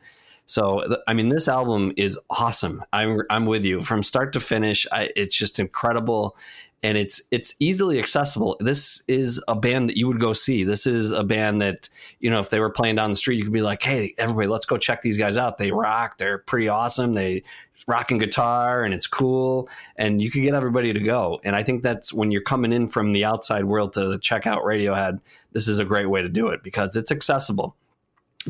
[0.48, 2.82] So, I mean, this album is awesome.
[2.90, 4.86] I'm I'm with you from start to finish.
[4.90, 6.38] I, it's just incredible,
[6.82, 8.56] and it's it's easily accessible.
[8.58, 10.64] This is a band that you would go see.
[10.64, 13.42] This is a band that you know if they were playing down the street, you
[13.42, 15.58] could be like, "Hey, everybody, let's go check these guys out.
[15.58, 16.16] They rock.
[16.16, 17.12] They're pretty awesome.
[17.12, 17.42] They
[17.86, 21.42] rocking guitar, and it's cool." And you can get everybody to go.
[21.44, 24.62] And I think that's when you're coming in from the outside world to check out
[24.62, 25.20] Radiohead.
[25.52, 27.76] This is a great way to do it because it's accessible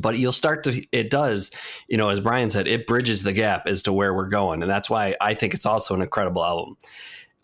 [0.00, 1.50] but you'll start to it does
[1.88, 4.62] you know as brian said it bridges the gap as to where we're going.
[4.62, 6.76] And that's why i think it's also an incredible album.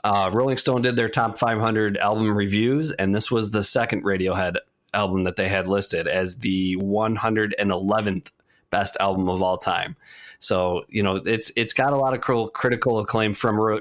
[0.03, 4.57] Uh, rolling stone did their top 500 album reviews and this was the second radiohead
[4.93, 8.31] album that they had listed as the 111th
[8.71, 9.97] best album of all time
[10.39, 13.81] so you know it's it's got a lot of cr- critical acclaim from Ro-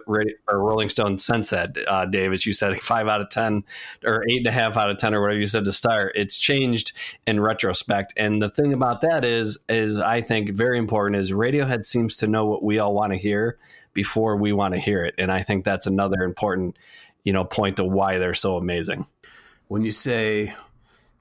[0.52, 2.34] Rolling Stone since that, uh, Dave.
[2.34, 3.64] As you said, five out of ten
[4.04, 6.14] or eight and a half out of ten or whatever you said to start.
[6.16, 6.94] It's changed
[7.26, 11.86] in retrospect, and the thing about that is is I think very important is Radiohead
[11.86, 13.58] seems to know what we all want to hear
[13.94, 16.78] before we want to hear it, and I think that's another important
[17.24, 19.06] you know point to why they're so amazing.
[19.68, 20.54] when you say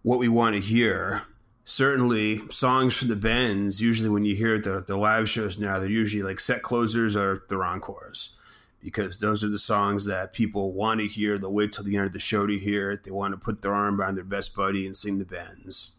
[0.02, 1.22] what we want to hear,
[1.72, 5.88] certainly songs for the bends, usually when you hear the, the live shows now, they're
[5.88, 8.36] usually like set closers or the encores
[8.82, 11.38] because those are the songs that people want to hear.
[11.38, 13.04] They'll wait till the end of the show to hear it.
[13.04, 15.92] They want to put their arm around their best buddy and sing the bends.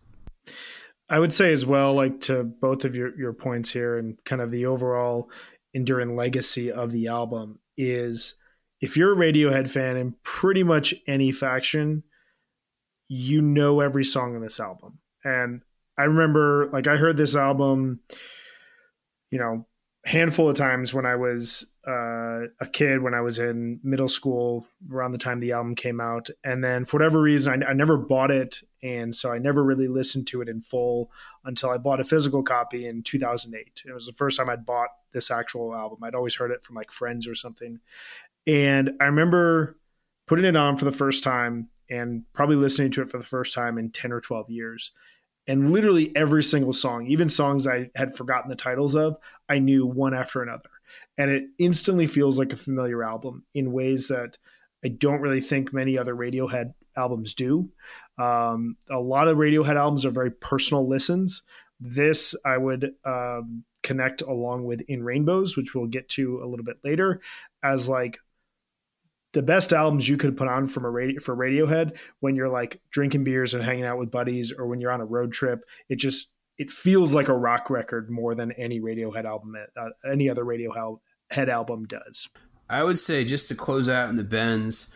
[1.09, 4.41] I would say as well, like to both of your, your points here and kind
[4.41, 5.29] of the overall
[5.73, 8.35] enduring legacy of the album is
[8.79, 12.03] if you're a Radiohead fan in pretty much any faction,
[13.07, 14.99] you know every song on this album.
[15.23, 15.61] And
[15.97, 17.99] I remember like I heard this album,
[19.31, 19.65] you know,
[20.05, 24.65] handful of times when I was uh, a kid, when I was in middle school,
[24.91, 26.29] around the time the album came out.
[26.43, 28.59] And then for whatever reason, I, I never bought it.
[28.81, 31.09] And so I never really listened to it in full
[31.45, 33.83] until I bought a physical copy in 2008.
[33.85, 35.99] It was the first time I'd bought this actual album.
[36.03, 37.79] I'd always heard it from like friends or something.
[38.45, 39.77] And I remember
[40.27, 43.53] putting it on for the first time and probably listening to it for the first
[43.53, 44.91] time in 10 or 12 years.
[45.47, 49.17] And literally every single song, even songs I had forgotten the titles of,
[49.49, 50.69] I knew one after another.
[51.17, 54.37] And it instantly feels like a familiar album in ways that
[54.85, 57.69] I don't really think many other Radiohead albums do.
[58.17, 61.43] Um, a lot of Radiohead albums are very personal listens.
[61.79, 66.65] This I would um, connect along with In Rainbows, which we'll get to a little
[66.65, 67.21] bit later,
[67.63, 68.17] as like
[69.33, 72.79] the best albums you could put on from a radio for Radiohead when you're like
[72.91, 75.65] drinking beers and hanging out with buddies or when you're on a road trip.
[75.89, 80.29] It just it feels like a rock record more than any Radiohead album, uh, any
[80.29, 82.29] other Radiohead album does.
[82.69, 84.95] I would say just to close out in the bends,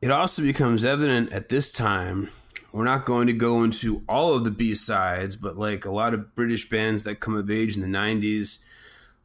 [0.00, 2.30] it also becomes evident at this time.
[2.72, 6.14] We're not going to go into all of the B sides, but like a lot
[6.14, 8.62] of British bands that come of age in the 90s,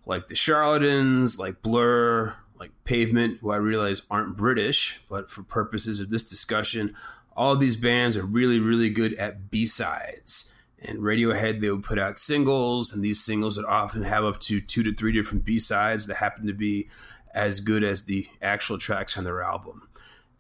[0.06, 6.00] like the Charlatans, like Blur, like Pavement, who I realize aren't British, but for purposes
[6.00, 6.96] of this discussion,
[7.36, 10.54] all these bands are really, really good at B sides.
[10.80, 14.62] And Radiohead, they would put out singles, and these singles would often have up to
[14.62, 16.88] two to three different B sides that happen to be
[17.34, 19.88] as good as the actual tracks on their album.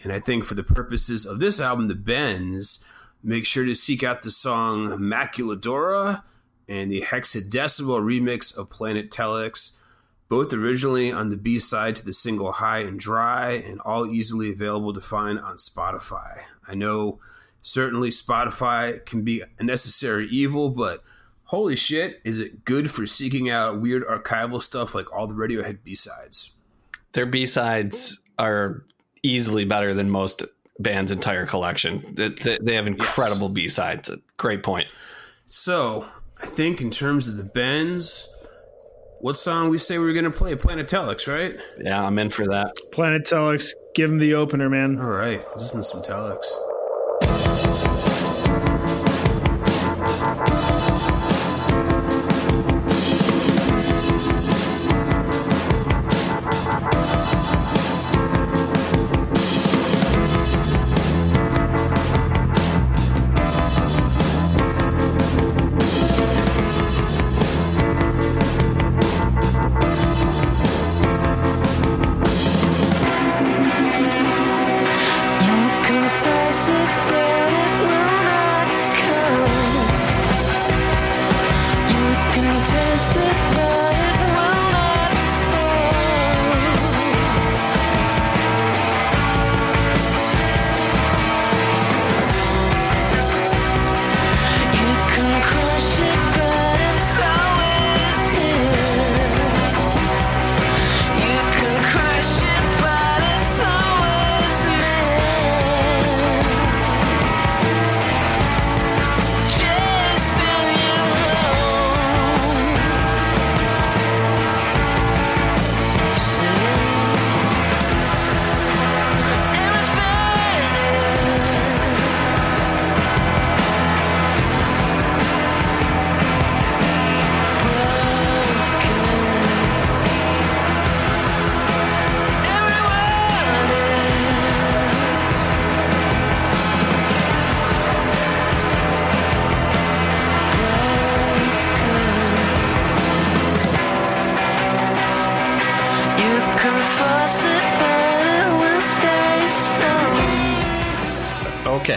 [0.03, 2.85] And I think for the purposes of this album, The Bends,
[3.23, 6.21] make sure to seek out the song Maquiladora
[6.69, 9.77] and the hexadecimal remix of Planet Telex,
[10.31, 14.51] both originally on the B side to the single High and Dry, and all easily
[14.51, 16.45] available to find on Spotify.
[16.67, 17.19] I know
[17.61, 21.03] Certainly, Spotify can be a necessary evil, but
[21.43, 25.83] holy shit, is it good for seeking out weird archival stuff like all the Radiohead
[25.83, 26.57] B sides?
[27.13, 28.83] Their B sides are
[29.21, 30.43] easily better than most
[30.79, 32.15] bands' entire collection.
[32.15, 34.09] They, have incredible B sides.
[34.37, 34.87] Great point.
[35.45, 36.07] So,
[36.41, 38.33] I think in terms of the bends,
[39.21, 40.55] what song we say we were going to play?
[40.55, 41.55] Planet Telex, right?
[41.79, 42.75] Yeah, I'm in for that.
[42.91, 44.99] Planet Telex, give him the opener, man.
[44.99, 46.45] All right, let's listen to some Telex.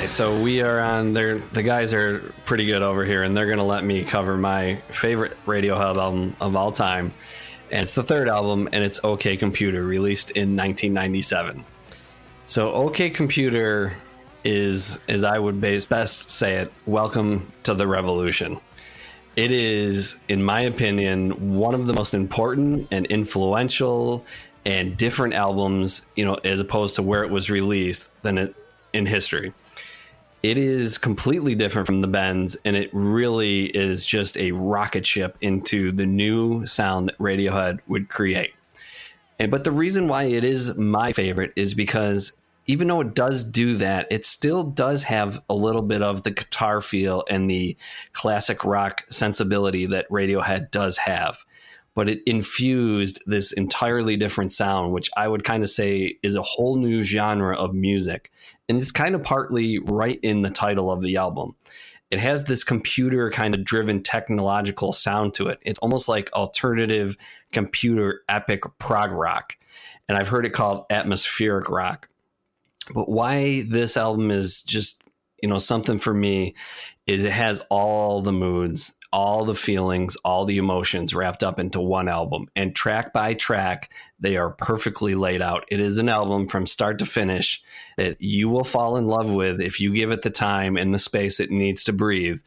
[0.04, 1.38] Okay, so we are on there.
[1.38, 4.74] The guys are pretty good over here, and they're going to let me cover my
[4.90, 7.14] favorite Radiohead album of all time.
[7.70, 11.64] And it's the third album, and it's OK Computer, released in 1997.
[12.46, 13.94] So, OK Computer
[14.44, 18.60] is, as I would best say it, welcome to the revolution.
[19.36, 24.26] It is, in my opinion, one of the most important and influential
[24.66, 28.54] and different albums, you know, as opposed to where it was released than it
[28.92, 29.54] in history.
[30.44, 35.38] It is completely different from the Bends, and it really is just a rocket ship
[35.40, 38.52] into the new sound that Radiohead would create.
[39.38, 42.32] And but the reason why it is my favorite is because
[42.66, 46.30] even though it does do that, it still does have a little bit of the
[46.30, 47.74] guitar feel and the
[48.12, 51.42] classic rock sensibility that Radiohead does have.
[51.94, 56.42] But it infused this entirely different sound, which I would kind of say is a
[56.42, 58.30] whole new genre of music.
[58.68, 61.54] And it's kind of partly right in the title of the album.
[62.10, 65.58] It has this computer kind of driven technological sound to it.
[65.62, 67.16] It's almost like alternative
[67.52, 69.56] computer epic prog rock.
[70.08, 72.08] And I've heard it called atmospheric rock.
[72.92, 75.02] But why this album is just,
[75.42, 76.54] you know, something for me
[77.06, 81.80] is it has all the moods, all the feelings, all the emotions wrapped up into
[81.80, 82.48] one album.
[82.56, 85.64] And track by track, they are perfectly laid out.
[85.70, 87.62] It is an album from start to finish
[87.96, 90.98] that you will fall in love with if you give it the time and the
[90.98, 92.40] space it needs to breathe.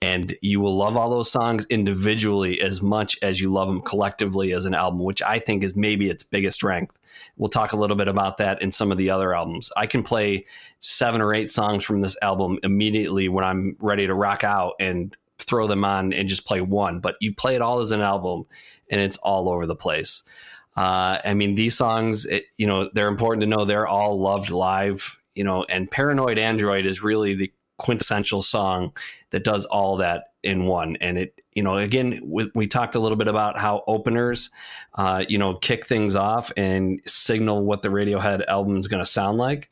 [0.00, 4.52] And you will love all those songs individually as much as you love them collectively
[4.52, 6.98] as an album, which I think is maybe its biggest strength.
[7.36, 9.70] We'll talk a little bit about that in some of the other albums.
[9.76, 10.46] I can play
[10.80, 15.14] seven or eight songs from this album immediately when I'm ready to rock out and
[15.46, 17.00] throw them on and just play one.
[17.00, 18.46] But you play it all as an album,
[18.90, 20.22] and it's all over the place.
[20.76, 23.64] Uh, I mean, these songs, it, you know, they're important to know.
[23.64, 28.92] They're all loved live, you know, and "Paranoid Android" is really the quintessential song
[29.30, 30.96] that does all that in one.
[31.00, 34.50] And it, you know, again, we, we talked a little bit about how openers,
[34.94, 39.10] uh, you know, kick things off and signal what the Radiohead album is going to
[39.10, 39.68] sound like.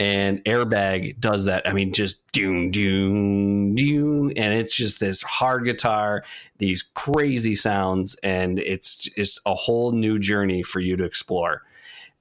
[0.00, 1.68] And Airbag does that.
[1.68, 4.32] I mean, just doom, doom, doom.
[4.34, 6.24] And it's just this hard guitar,
[6.56, 11.64] these crazy sounds, and it's just a whole new journey for you to explore.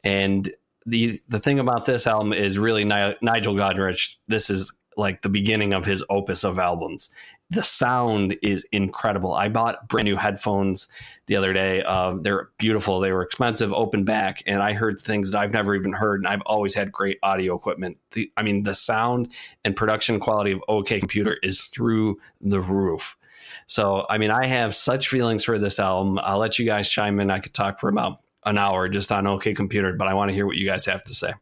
[0.03, 0.51] And
[0.85, 4.15] the the thing about this album is really Ni- Nigel Godrich.
[4.27, 7.09] This is like the beginning of his opus of albums.
[7.49, 9.33] The sound is incredible.
[9.33, 10.87] I bought brand new headphones
[11.25, 11.81] the other day.
[11.81, 12.99] Uh, they're beautiful.
[12.99, 16.19] They were expensive, open back, and I heard things that I've never even heard.
[16.19, 17.97] And I've always had great audio equipment.
[18.11, 19.33] The, I mean, the sound
[19.65, 23.17] and production quality of OK Computer is through the roof.
[23.65, 26.19] So, I mean, I have such feelings for this album.
[26.21, 27.31] I'll let you guys chime in.
[27.31, 30.35] I could talk for about an hour just on OK Computer, but I want to
[30.35, 31.33] hear what you guys have to say.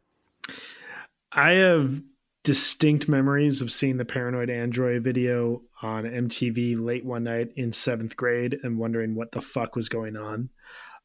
[1.34, 2.01] I have
[2.44, 8.16] distinct memories of seeing the Paranoid Android video on MTV late one night in seventh
[8.16, 10.50] grade and wondering what the fuck was going on.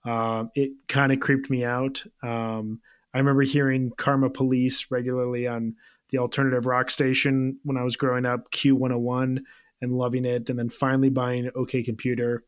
[0.04, 2.04] Um, it kind of creeped me out.
[2.22, 2.80] Um,
[3.14, 5.76] I remember hearing Karma Police regularly on
[6.10, 9.40] the alternative rock station when I was growing up, Q101,
[9.80, 10.48] and loving it.
[10.48, 12.44] And then finally buying OK Computer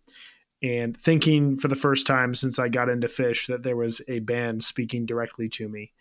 [0.63, 4.21] and thinking for the first time since I got into Phish that there was a
[4.21, 5.93] band speaking directly to me.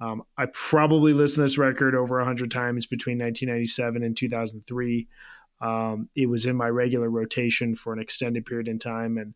[0.00, 5.08] Um, I probably listened to this record over 100 times between 1997 and 2003.
[5.60, 9.18] Um, it was in my regular rotation for an extended period in time.
[9.18, 9.34] And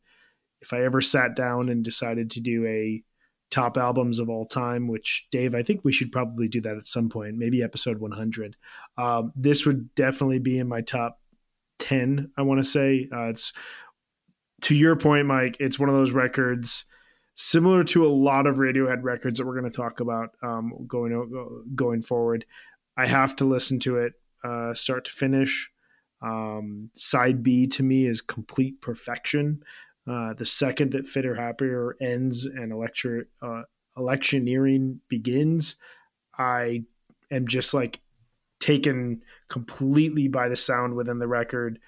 [0.62, 3.02] if I ever sat down and decided to do a
[3.50, 6.86] top albums of all time, which Dave, I think we should probably do that at
[6.86, 8.56] some point, maybe episode 100.
[8.96, 11.20] Um, this would definitely be in my top
[11.78, 13.08] 10, I want to say.
[13.14, 13.52] Uh, it's
[14.62, 16.86] to your point, Mike, it's one of those records
[17.34, 21.64] similar to a lot of Radiohead records that we're going to talk about um, going
[21.74, 22.44] going forward.
[22.96, 24.14] I have to listen to it
[24.44, 25.70] uh, start to finish.
[26.22, 29.62] Um, side B to me is complete perfection.
[30.06, 32.72] Uh, the second that Fitter Happier ends and
[33.42, 33.62] uh,
[33.96, 35.76] electioneering begins,
[36.38, 36.84] I
[37.30, 38.00] am just like
[38.60, 41.78] taken completely by the sound within the record.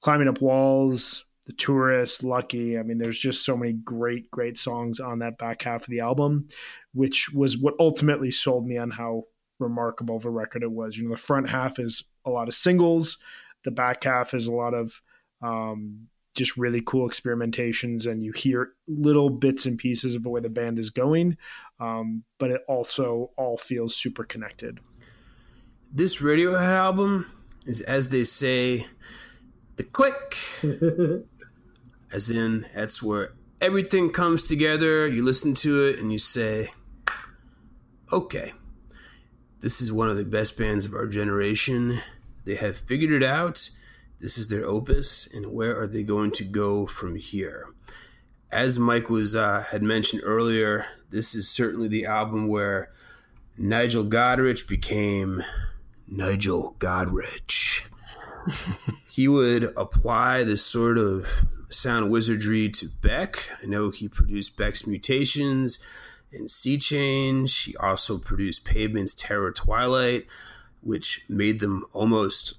[0.00, 2.78] Climbing up walls, the Tourist, Lucky.
[2.78, 6.00] I mean, there's just so many great, great songs on that back half of the
[6.00, 6.46] album,
[6.92, 9.24] which was what ultimately sold me on how
[9.58, 10.96] remarkable of a record it was.
[10.96, 13.18] You know, the front half is a lot of singles,
[13.64, 15.02] the back half is a lot of
[15.42, 20.40] um, just really cool experimentations, and you hear little bits and pieces of the way
[20.40, 21.36] the band is going,
[21.78, 24.80] um, but it also all feels super connected.
[25.92, 27.30] This Radiohead album
[27.66, 28.86] is, as they say,
[29.76, 30.36] the click.
[32.14, 35.04] as in that's where everything comes together.
[35.04, 36.70] You listen to it and you say,
[38.12, 38.52] okay,
[39.58, 42.00] this is one of the best bands of our generation.
[42.44, 43.68] They have figured it out.
[44.20, 47.66] This is their opus, and where are they going to go from here?
[48.48, 52.92] As Mike was uh, had mentioned earlier, this is certainly the album where
[53.58, 55.42] Nigel Godrich became
[56.06, 57.82] Nigel Godrich.
[59.08, 63.48] he would apply this sort of sound wizardry to Beck.
[63.62, 65.78] I know he produced Beck's Mutations
[66.32, 67.64] and Sea Change.
[67.64, 70.26] He also produced Pavement's Terror Twilight,
[70.80, 72.54] which made them almost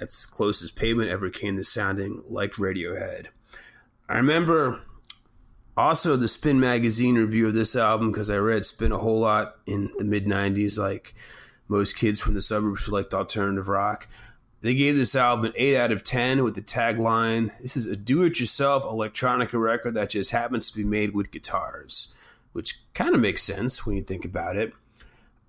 [0.00, 3.26] as close as Pavement ever came to sounding like Radiohead.
[4.08, 4.82] I remember
[5.76, 9.56] also the Spin magazine review of this album because I read Spin a whole lot
[9.66, 11.14] in the mid 90s, like
[11.68, 14.08] most kids from the suburbs who liked alternative rock.
[14.66, 17.94] They gave this album an 8 out of 10 with the tagline This is a
[17.94, 22.16] do it yourself electronica record that just happens to be made with guitars,
[22.52, 24.72] which kind of makes sense when you think about it.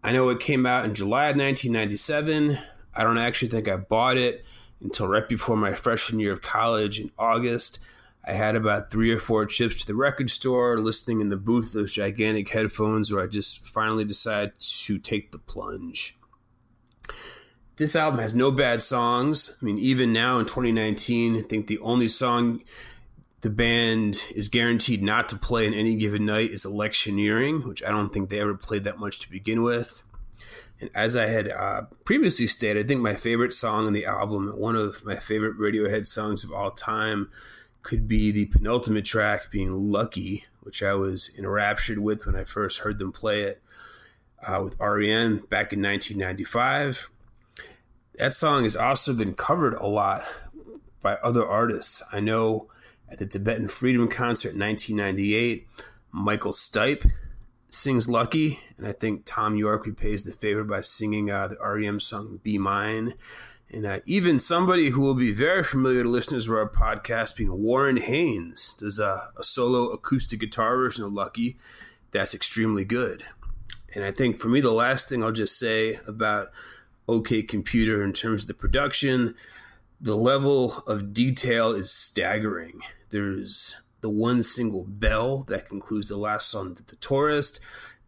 [0.03, 2.59] I know it came out in July of 1997.
[2.93, 4.45] I don't actually think I bought it
[4.81, 7.79] until right before my freshman year of college in August.
[8.23, 11.73] I had about three or four trips to the record store, listening in the booth
[11.73, 16.19] those gigantic headphones, where I just finally decided to take the plunge
[17.77, 19.57] this album has no bad songs.
[19.61, 22.63] I mean, even now in 2019, I think the only song
[23.41, 27.89] the band is guaranteed not to play in any given night is Electioneering, which I
[27.89, 30.01] don't think they ever played that much to begin with.
[30.81, 34.49] And as I had uh, previously stated, I think my favorite song on the album,
[34.57, 37.29] one of my favorite Radiohead songs of all time,
[37.83, 42.79] could be the penultimate track being Lucky, which I was enraptured with when I first
[42.79, 43.61] heard them play it
[44.45, 47.09] uh, with REM back in 1995
[48.17, 50.23] that song has also been covered a lot
[51.01, 52.03] by other artists.
[52.11, 52.67] I know
[53.09, 55.67] at the Tibetan Freedom Concert in 1998,
[56.11, 57.09] Michael Stipe
[57.69, 61.99] sings Lucky, and I think Thom Yorke repays the favor by singing uh, the REM
[61.99, 63.13] song Be Mine.
[63.69, 67.51] And uh, even somebody who will be very familiar to listeners of our podcast, being
[67.51, 71.57] Warren Haynes, does a, a solo acoustic guitar version of Lucky
[72.11, 73.23] that's extremely good.
[73.93, 76.51] And I think for me, the last thing I'll just say about
[77.07, 79.35] OK Computer in terms of the production.
[79.99, 82.81] The level of detail is staggering.
[83.09, 87.59] There's the one single bell that concludes the last song, The Tourist.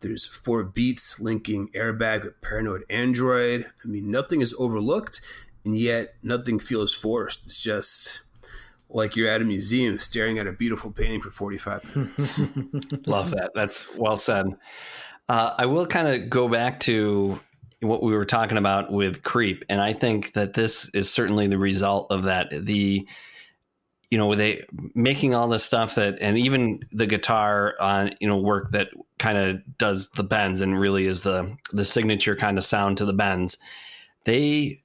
[0.02, 3.66] There's four beats linking Airbag with Paranoid Android.
[3.84, 5.20] I mean, nothing is overlooked,
[5.66, 7.45] and yet nothing feels forced.
[7.45, 8.22] It's just
[8.89, 12.39] like you're at a museum staring at a beautiful painting for 45 minutes.
[13.08, 13.52] Love that.
[13.54, 14.47] That's well said.
[15.28, 17.39] Uh, I will kind of go back to
[17.82, 21.57] what we were talking about with creep, and I think that this is certainly the
[21.57, 22.49] result of that.
[22.49, 23.07] The
[24.09, 24.63] you know they
[24.95, 29.38] making all this stuff that, and even the guitar on you know work that kind
[29.38, 33.13] of does the bends and really is the the signature kind of sound to the
[33.13, 33.57] bends.
[34.25, 34.80] They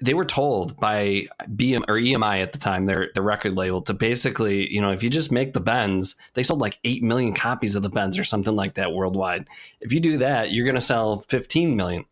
[0.00, 1.26] they were told by
[1.56, 5.02] BM or EMI at the time, their the record label, to basically, you know, if
[5.02, 8.24] you just make the bends, they sold like eight million copies of the bends or
[8.24, 9.48] something like that worldwide.
[9.80, 12.04] If you do that, you're going to sell 15 million.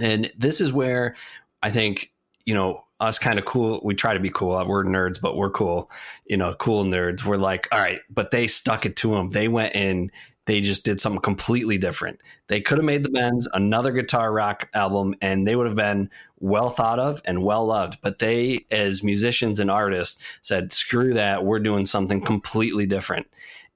[0.00, 1.16] And this is where
[1.62, 2.12] I think,
[2.44, 3.80] you know, us kind of cool.
[3.84, 4.56] We try to be cool.
[4.56, 5.90] Uh, we're nerds, but we're cool.
[6.26, 7.24] You know, cool nerds.
[7.24, 9.28] We're like, all right, but they stuck it to them.
[9.28, 10.10] They went in
[10.48, 12.22] they just did something completely different.
[12.46, 16.08] They could have made the Bends another guitar rock album and they would have been
[16.40, 17.98] well thought of and well loved.
[18.00, 21.44] But they, as musicians and artists, said, screw that.
[21.44, 23.26] We're doing something completely different.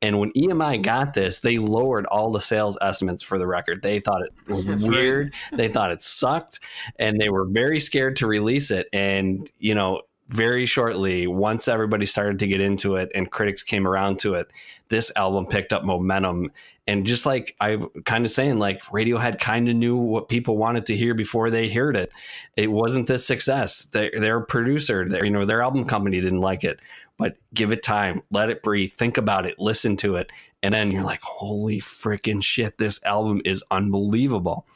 [0.03, 0.82] And when EMI mm-hmm.
[0.82, 3.82] got this, they lowered all the sales estimates for the record.
[3.82, 5.34] They thought it was weird.
[5.53, 6.61] They thought it sucked.
[6.98, 8.88] And they were very scared to release it.
[8.92, 13.86] And, you know, very shortly, once everybody started to get into it and critics came
[13.86, 14.48] around to it,
[14.93, 16.53] this album picked up momentum.
[16.86, 20.84] And just like I kind of saying, like Radiohead kind of knew what people wanted
[20.86, 22.12] to hear before they heard it.
[22.57, 23.86] It wasn't this success.
[23.86, 26.78] Their, producer, their, you know, their album company didn't like it,
[27.16, 30.30] but give it time, let it breathe, think about it, listen to it.
[30.62, 34.66] And then you're like, holy freaking shit, this album is unbelievable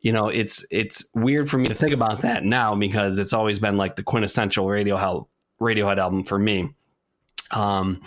[0.00, 3.58] you know, it's it's weird for me to think about that now because it's always
[3.58, 5.26] been like the quintessential Radiohead
[5.60, 6.72] Radiohead album for me.
[7.50, 8.00] Um,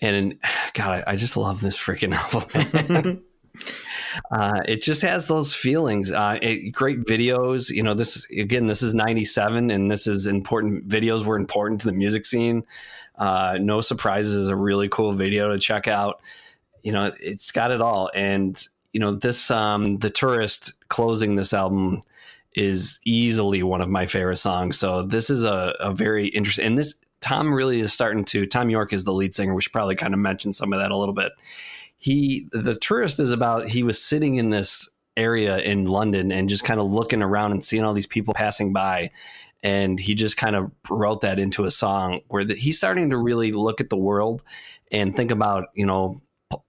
[0.00, 0.38] and
[0.74, 3.22] God, I, I just love this freaking album.
[4.30, 6.10] uh, it just has those feelings.
[6.10, 7.70] Uh, it, great videos.
[7.70, 10.88] You know, this again, this is '97, and this is important.
[10.88, 12.64] Videos were important to the music scene.
[13.16, 16.20] Uh, no surprises is a really cool video to check out.
[16.82, 18.62] You know, it's got it all, and
[18.96, 22.00] you know this um the tourist closing this album
[22.54, 26.78] is easily one of my favorite songs so this is a, a very interesting and
[26.78, 26.94] this
[27.26, 29.54] Thom really is starting to Thom Yorke is the lead singer.
[29.54, 31.32] We should probably kind of mention some of that a little bit.
[31.96, 36.62] He the tourist is about he was sitting in this area in london and just
[36.62, 39.10] kind of looking around and seeing all these people passing by.
[39.62, 43.16] And he just kind of wrote that into a song where the, he's starting to
[43.16, 44.44] really look at the world
[44.92, 46.20] and think about you know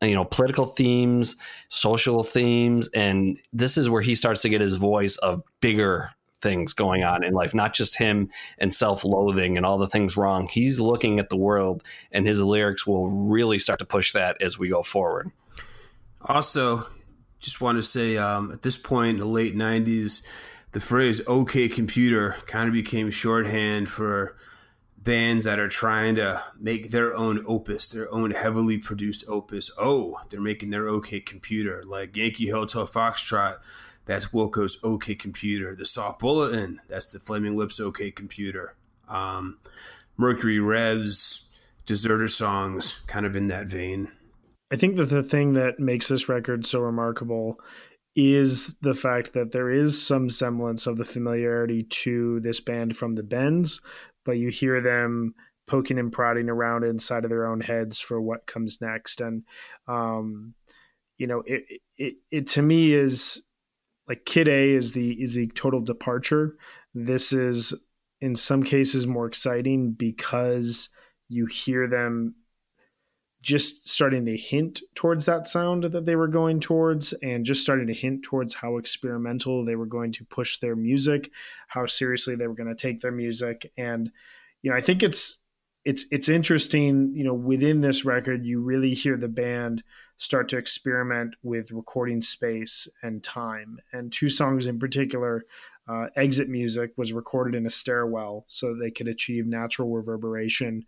[0.01, 1.35] you know political themes
[1.69, 2.89] social themes.
[2.95, 6.09] And this is where he starts to get his voice of bigger
[6.41, 8.29] things going on in life not just him
[8.59, 12.85] and self-loathing and all the things wrong he's looking at the world and his lyrics
[12.85, 15.31] will really start to push that as we go forward
[16.21, 16.87] Also,
[17.39, 20.23] just want to say um, at this point in the late 90s,
[20.71, 24.35] the phrase OK computer kind of became shorthand for
[24.97, 29.71] bands that are trying to make their own opus, their own heavily produced opus.
[29.77, 33.59] Oh, they're making their OK computer, like Yankee Hotel Foxtrot.
[34.07, 35.75] That's Wilco's OK computer.
[35.75, 36.81] The Soft Bulletin.
[36.87, 38.75] That's the Flaming Lips OK computer.
[39.07, 39.59] Um,
[40.17, 41.49] Mercury Revs,
[41.85, 44.11] Deserter Songs, kind of in that vein.
[44.71, 47.57] I think that the thing that makes this record so remarkable
[48.15, 53.15] is the fact that there is some semblance of the familiarity to this band from
[53.15, 53.79] the Bends,
[54.25, 55.35] but you hear them
[55.67, 59.21] poking and prodding around inside of their own heads for what comes next.
[59.21, 59.43] And,
[59.87, 60.55] um,
[61.17, 61.63] you know, it,
[61.97, 63.43] it, it to me is
[64.07, 66.55] like Kid A is the is the total departure.
[66.93, 67.73] This is
[68.21, 70.89] in some cases more exciting because
[71.29, 72.35] you hear them
[73.41, 77.87] just starting to hint towards that sound that they were going towards and just starting
[77.87, 81.29] to hint towards how experimental they were going to push their music
[81.67, 84.11] how seriously they were going to take their music and
[84.63, 85.39] you know i think it's
[85.85, 89.83] it's it's interesting you know within this record you really hear the band
[90.17, 93.79] start to experiment with recording space and time.
[93.93, 95.45] And two songs in particular
[95.87, 100.85] uh, exit music was recorded in a stairwell so they could achieve natural reverberation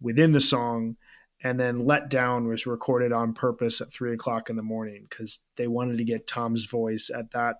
[0.00, 0.96] within the song.
[1.44, 5.40] And then let down was recorded on purpose at three o'clock in the morning because
[5.56, 7.56] they wanted to get Thom's voice at that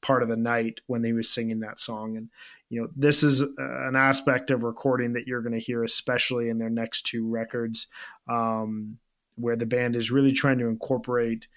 [0.00, 2.16] part of the night when he was singing that song.
[2.16, 2.30] And
[2.68, 6.48] you know this is uh, an aspect of recording that you're going to hear especially
[6.48, 7.88] in their next two records.
[8.28, 8.98] Um,
[9.36, 11.48] where the band is really trying to incorporate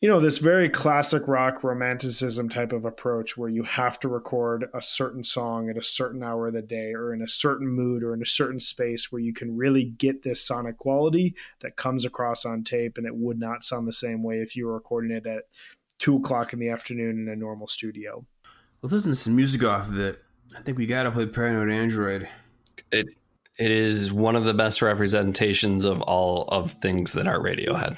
[0.00, 4.66] you know this very classic rock romanticism type of approach where you have to record
[4.74, 8.02] a certain song at a certain hour of the day or in a certain mood
[8.02, 12.04] or in a certain space where you can really get this sonic quality that comes
[12.04, 15.10] across on tape and it would not sound the same way if you were recording
[15.10, 15.44] it at
[15.98, 18.26] two o'clock in the afternoon in a normal studio
[18.84, 20.22] Let's listen to some music off of it.
[20.54, 22.28] I think we gotta play Paranoid Android.
[22.92, 23.06] It
[23.58, 27.96] it is one of the best representations of all of things that are Radiohead.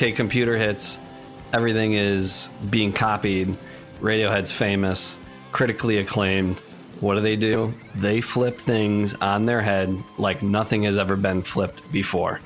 [0.00, 0.98] Okay, computer hits.
[1.52, 3.54] Everything is being copied.
[4.00, 5.18] Radiohead's famous,
[5.52, 6.58] critically acclaimed.
[7.00, 7.74] What do they do?
[7.96, 12.40] They flip things on their head like nothing has ever been flipped before.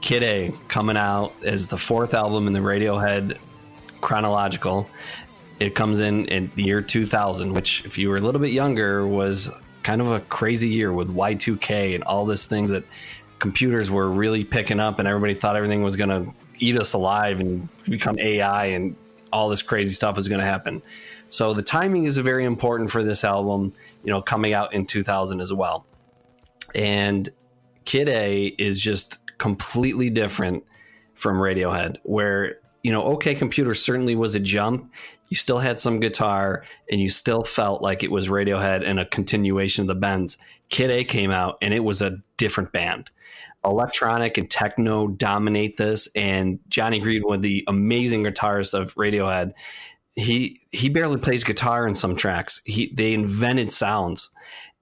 [0.00, 3.36] Kid A coming out as the fourth album in the Radiohead
[4.00, 4.88] chronological.
[5.58, 9.06] It comes in in the year 2000, which, if you were a little bit younger,
[9.06, 9.50] was
[9.82, 12.84] kind of a crazy year with Y2K and all these things that
[13.38, 17.40] computers were really picking up, and everybody thought everything was going to eat us alive
[17.40, 18.96] and become AI, and
[19.32, 20.82] all this crazy stuff is going to happen.
[21.28, 25.40] So the timing is very important for this album, you know, coming out in 2000
[25.40, 25.86] as well.
[26.74, 27.28] And
[27.84, 30.64] Kid A is just completely different
[31.14, 34.92] from Radiohead, where, you know, OK Computer certainly was a jump.
[35.28, 39.04] You still had some guitar and you still felt like it was Radiohead and a
[39.04, 40.36] continuation of the Bends.
[40.68, 43.10] Kid A came out and it was a different band.
[43.64, 49.52] Electronic and techno dominate this, and Jonny Greenwood, the amazing guitarist of Radiohead,
[50.16, 52.60] he he barely plays guitar in some tracks.
[52.64, 54.30] He they invented sounds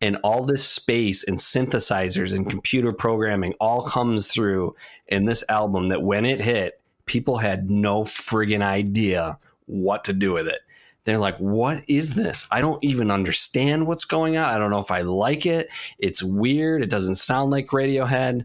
[0.00, 4.74] and all this space and synthesizers and computer programming all comes through
[5.08, 10.32] in this album that when it hit, people had no friggin' idea what to do
[10.32, 10.60] with it.
[11.04, 12.46] They're like, what is this?
[12.50, 14.44] I don't even understand what's going on.
[14.44, 15.68] I don't know if I like it.
[15.98, 16.82] It's weird.
[16.82, 18.44] It doesn't sound like Radiohead,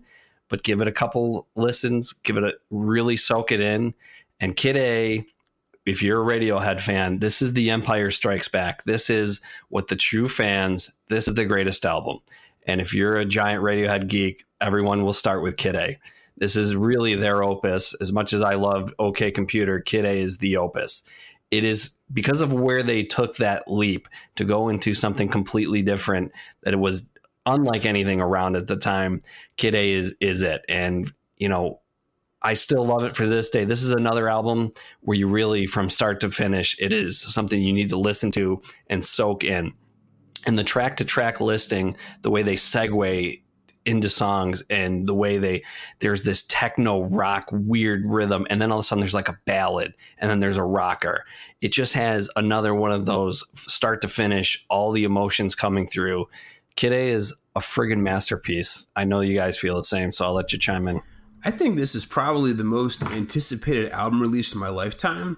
[0.53, 3.91] but give it a couple listens, give it a really soak it in.
[4.39, 5.25] And Kid A,
[5.83, 8.83] if you're a Radiohead fan, this is the Empire Strikes Back.
[8.83, 12.19] This is what the true fans, this is the greatest album.
[12.67, 15.97] And if you're a giant Radiohead geek, everyone will start with Kid A.
[16.37, 17.95] This is really their opus.
[17.95, 21.01] As much as I love OK Computer, Kid A is the opus.
[21.49, 26.31] It is because of where they took that leap to go into something completely different
[26.61, 27.05] that it was
[27.45, 29.21] unlike anything around at the time.
[29.57, 31.81] Kid A is is it, and you know,
[32.41, 33.63] I still love it for this day.
[33.63, 37.73] This is another album where you really, from start to finish, it is something you
[37.73, 39.73] need to listen to and soak in.
[40.45, 43.41] And the track to track listing, the way they segue
[43.85, 45.63] into songs and the way they
[45.99, 49.37] there's this techno rock weird rhythm and then all of a sudden there's like a
[49.45, 51.25] ballad and then there's a rocker
[51.59, 56.25] it just has another one of those start to finish all the emotions coming through
[56.77, 60.33] kid a is a friggin masterpiece i know you guys feel the same so i'll
[60.33, 61.01] let you chime in
[61.45, 65.37] I think this is probably the most anticipated album release in my lifetime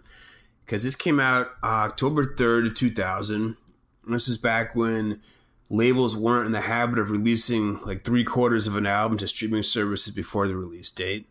[0.63, 3.57] because this came out October 3rd 2000.
[4.05, 5.20] And this is back when
[5.70, 9.63] labels weren't in the habit of releasing like three quarters of an album to streaming
[9.63, 11.28] services before the release date.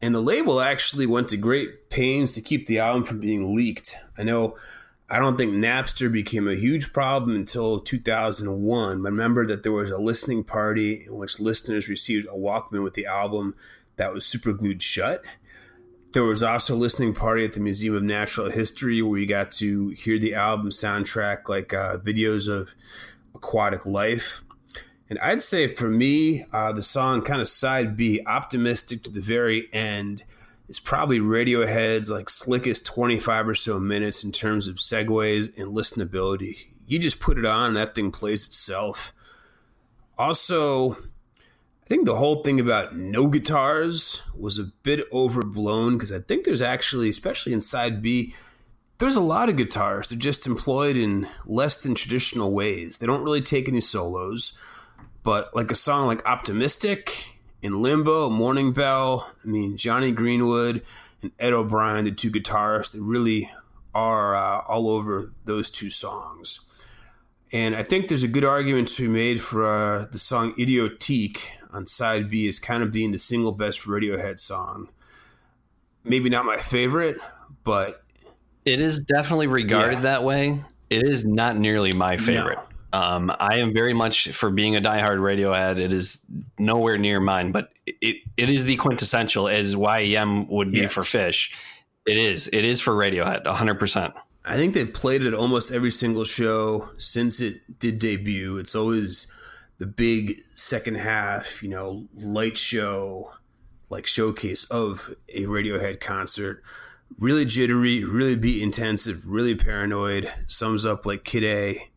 [0.00, 3.94] And the label actually went to great pains to keep the album from being leaked.
[4.18, 4.56] I know
[5.12, 9.02] I don't think Napster became a huge problem until 2001.
[9.02, 12.94] But remember that there was a listening party in which listeners received a Walkman with
[12.94, 13.54] the album
[13.96, 15.22] that was super glued shut.
[16.12, 19.50] There was also a listening party at the Museum of Natural History where you got
[19.52, 22.74] to hear the album soundtrack, like uh, videos of
[23.34, 24.40] aquatic life.
[25.10, 29.20] And I'd say for me, uh, the song kind of side B, optimistic to the
[29.20, 30.24] very end,
[30.72, 36.68] is probably Radiohead's like slickest 25 or so minutes in terms of segues and listenability.
[36.86, 39.12] You just put it on, that thing plays itself.
[40.16, 46.20] Also, I think the whole thing about no guitars was a bit overblown because I
[46.20, 48.34] think there's actually, especially in side B,
[48.96, 50.08] there's a lot of guitars.
[50.08, 52.96] They're just employed in less than traditional ways.
[52.96, 54.56] They don't really take any solos,
[55.22, 60.82] but like a song like Optimistic, In Limbo, Morning Bell, I mean, Jonny Greenwood
[61.22, 63.50] and Ed O'Brien, the two guitarists, they really
[63.94, 66.60] are uh, all over those two songs.
[67.52, 69.66] And I think there's a good argument to be made for
[70.00, 71.40] uh, the song Idioteque
[71.70, 74.88] on side B as kind of being the single best Radiohead song.
[76.02, 77.18] Maybe not my favorite,
[77.62, 78.02] but
[78.64, 80.00] It is definitely regarded Yeah.
[80.02, 80.64] that way.
[80.90, 82.58] It is not nearly my favorite.
[82.92, 85.78] Um, I am very much for being a diehard Radiohead.
[85.78, 86.20] It is
[86.58, 90.92] nowhere near mine, but it it is the quintessential as YEM would be Yes.
[90.92, 91.52] for Phish.
[92.06, 92.48] It is.
[92.52, 94.12] It is for Radiohead, hundred percent.
[94.44, 98.58] I think they played it almost every single show since it did debut.
[98.58, 99.32] It's always
[99.78, 103.32] the big second half, you know, light show,
[103.88, 106.62] like showcase of a Radiohead concert.
[107.18, 110.30] Really jittery, really beat intensive, really paranoid.
[110.48, 111.88] Sums up like Kid A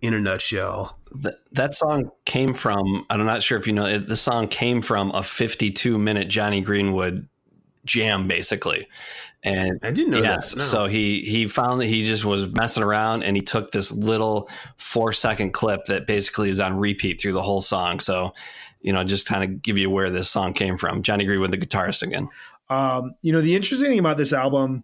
[0.00, 0.98] in a nutshell.
[1.14, 3.06] That that song came from.
[3.10, 3.86] I'm not sure if you know.
[3.86, 7.28] It, the song came from a 52 minute Jonny Greenwood
[7.84, 8.88] jam, basically.
[9.42, 10.58] And I didn't know yes, that.
[10.58, 10.64] No.
[10.64, 14.48] so he he found that he just was messing around, and he took this little
[14.76, 18.00] four second clip that basically is on repeat through the whole song.
[18.00, 18.34] So,
[18.80, 21.02] you know, just kind of give you where this song came from.
[21.02, 22.28] Jonny Greenwood, the guitarist, again.
[22.68, 24.82] Um, you know, the interesting thing about this album,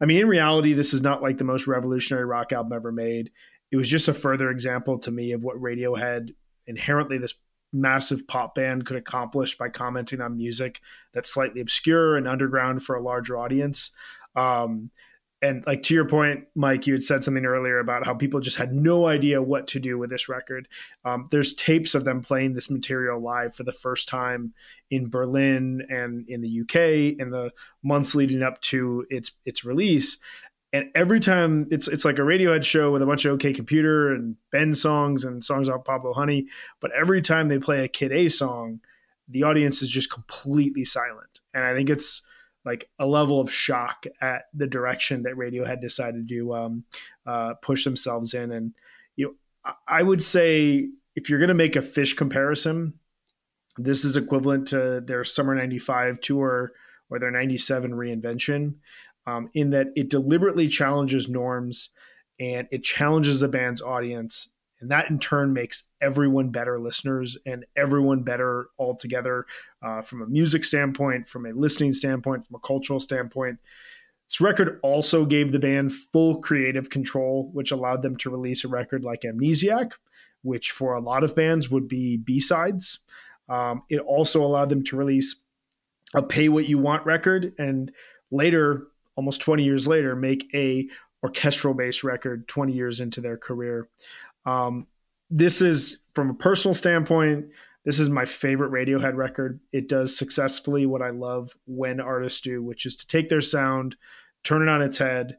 [0.00, 3.32] I mean, in reality, this is not like the most revolutionary rock album ever made.
[3.72, 6.34] It was just a further example to me of what Radiohead,
[6.66, 7.34] inherently this
[7.72, 10.80] massive pop band, could accomplish by commenting on music
[11.14, 13.90] that's slightly obscure and underground for a larger audience.
[14.36, 14.90] Um,
[15.42, 18.58] and like to your point, Mike, you had said something earlier about how people just
[18.58, 20.68] had no idea what to do with this record.
[21.04, 24.54] Um, there's tapes of them playing this material live for the first time
[24.88, 27.50] in Berlin and in the UK in the
[27.82, 30.18] months leading up to its its release.
[30.72, 34.12] And every time it's it's like a Radiohead show with a bunch of OK Computer
[34.12, 36.46] and Ben songs and songs off Pablo Honey,
[36.80, 38.80] but every time they play a Kid A song,
[39.28, 41.40] the audience is just completely silent.
[41.52, 42.22] And I think it's
[42.64, 46.84] like a level of shock at the direction that Radiohead decided to um,
[47.26, 48.50] uh, push themselves in.
[48.52, 48.72] And
[49.16, 49.32] you know,
[49.64, 52.94] I- I would say if you're going to make a Phish comparison,
[53.76, 56.72] this is equivalent to their summer 95 tour
[57.10, 58.74] or their 97 reinvention
[59.26, 61.90] um, in that it deliberately challenges norms
[62.40, 64.48] and it challenges the band's audience.
[64.80, 69.46] And that in turn makes everyone better listeners and everyone better altogether
[69.80, 73.58] uh, from a music standpoint from a listening standpoint from a cultural standpoint.
[74.28, 78.68] This record also gave the band full creative control which allowed them to release a
[78.68, 79.92] record like amnesiac
[80.42, 82.98] which for a lot of bands would be b-sides.
[83.48, 85.36] Um, it also allowed them to release
[86.14, 87.92] a pay what you want record and
[88.30, 90.86] later almost 20 years later make a
[91.22, 93.88] orchestral based record 20 years into their career
[94.44, 94.86] um,
[95.30, 97.46] this is from a personal standpoint
[97.84, 102.62] this is my favorite radiohead record it does successfully what i love when artists do
[102.62, 103.96] which is to take their sound
[104.44, 105.36] turn it on its head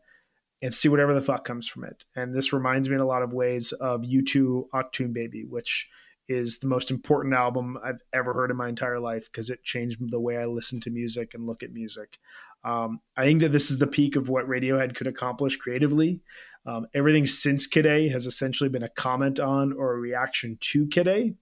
[0.64, 2.06] and see whatever the fuck comes from it.
[2.16, 5.90] And this reminds me in a lot of ways of U2 Achtung Baby, which
[6.28, 10.00] is the most important album I've ever heard in my entire life because it changed
[10.10, 12.18] the way I listen to music and look at music.
[12.64, 16.22] Um, I think that this is the peak of what Radiohead could accomplish creatively.
[16.66, 20.88] Um, everything since Kid A has essentially been a comment on or a reaction to
[20.88, 21.34] Kid A.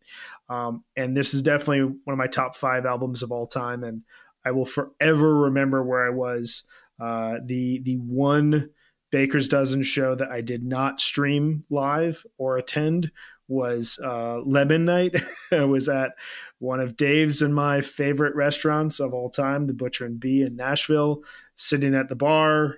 [0.49, 3.83] Um, and this is definitely one of my top five albums of all time.
[3.83, 4.01] And
[4.43, 6.63] I will forever remember where I was.
[6.99, 8.69] Uh, the the one
[9.11, 13.11] Baker's Dozen show that I did not stream live or attend
[13.51, 15.21] was uh, Lemon Night.
[15.51, 16.11] I was at
[16.59, 20.55] one of Dave's and my favorite restaurants of all time, the Butcher and Bee in
[20.55, 21.23] Nashville,
[21.55, 22.77] sitting at the bar,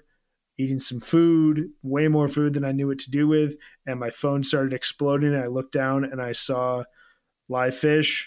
[0.57, 3.55] eating some food, way more food than I knew what to do with.
[3.85, 5.35] And my phone started exploding.
[5.35, 6.83] I looked down and I saw
[7.47, 8.25] live Phish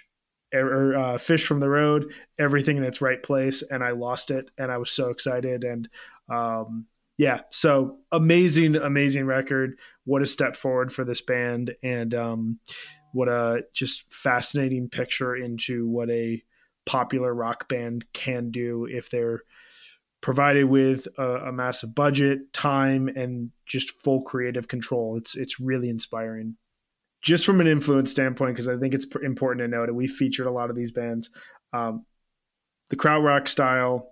[0.55, 3.63] or uh, Phish from the road, everything in its right place.
[3.63, 4.51] And I lost it.
[4.57, 5.65] And I was so excited.
[5.65, 5.89] And,
[6.29, 6.87] um,
[7.19, 9.79] yeah, so amazing, amazing record.
[10.05, 12.59] What a step forward for this band, and um,
[13.13, 16.43] what a just fascinating picture into what a
[16.85, 19.43] popular rock band can do if they're
[20.21, 25.17] provided with a, a massive budget, time, and just full creative control.
[25.17, 26.57] It's it's really inspiring.
[27.23, 30.47] Just from an influence standpoint, because I think it's important to note, that we featured
[30.47, 31.31] a lot of these bands.
[31.73, 32.05] Um,
[32.91, 34.11] the krautrock style,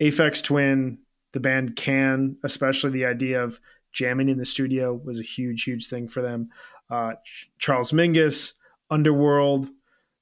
[0.00, 0.98] Aphex Twin,
[1.34, 3.60] the band Can, especially the idea of
[3.92, 6.48] jamming in the studio was a huge, huge thing for them.
[6.88, 7.14] Uh,
[7.58, 8.52] Charles Mingus,
[8.88, 9.68] Underworld,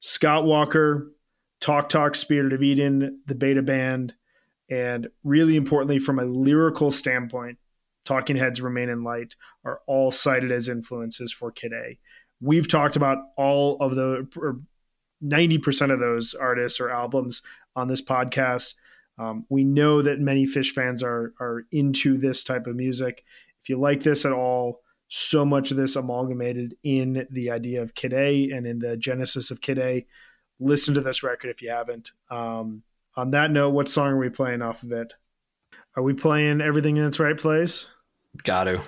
[0.00, 1.12] Scott Walker,
[1.60, 4.14] Talk Talk, Spirit of Eden, the Beta Band,
[4.70, 7.58] and really importantly, from a lyrical standpoint,
[8.04, 11.98] Talking Heads Remain in Light are all cited as influences for Kid A.
[12.40, 14.26] We've talked about all of the,
[15.22, 17.42] 90% of those artists or albums
[17.76, 18.74] on this podcast.
[19.18, 23.24] Um, we know that many Phish fans are are into this type of music.
[23.62, 27.94] If you like this at all, so much of this amalgamated in the idea of
[27.94, 30.06] Kid A and in the genesis of Kid A.
[30.58, 32.12] Listen to this record if you haven't.
[32.30, 32.82] Um,
[33.14, 35.12] on that note, what song are we playing off of it?
[35.96, 37.86] Are we playing everything in its right place?
[38.42, 38.80] Got to.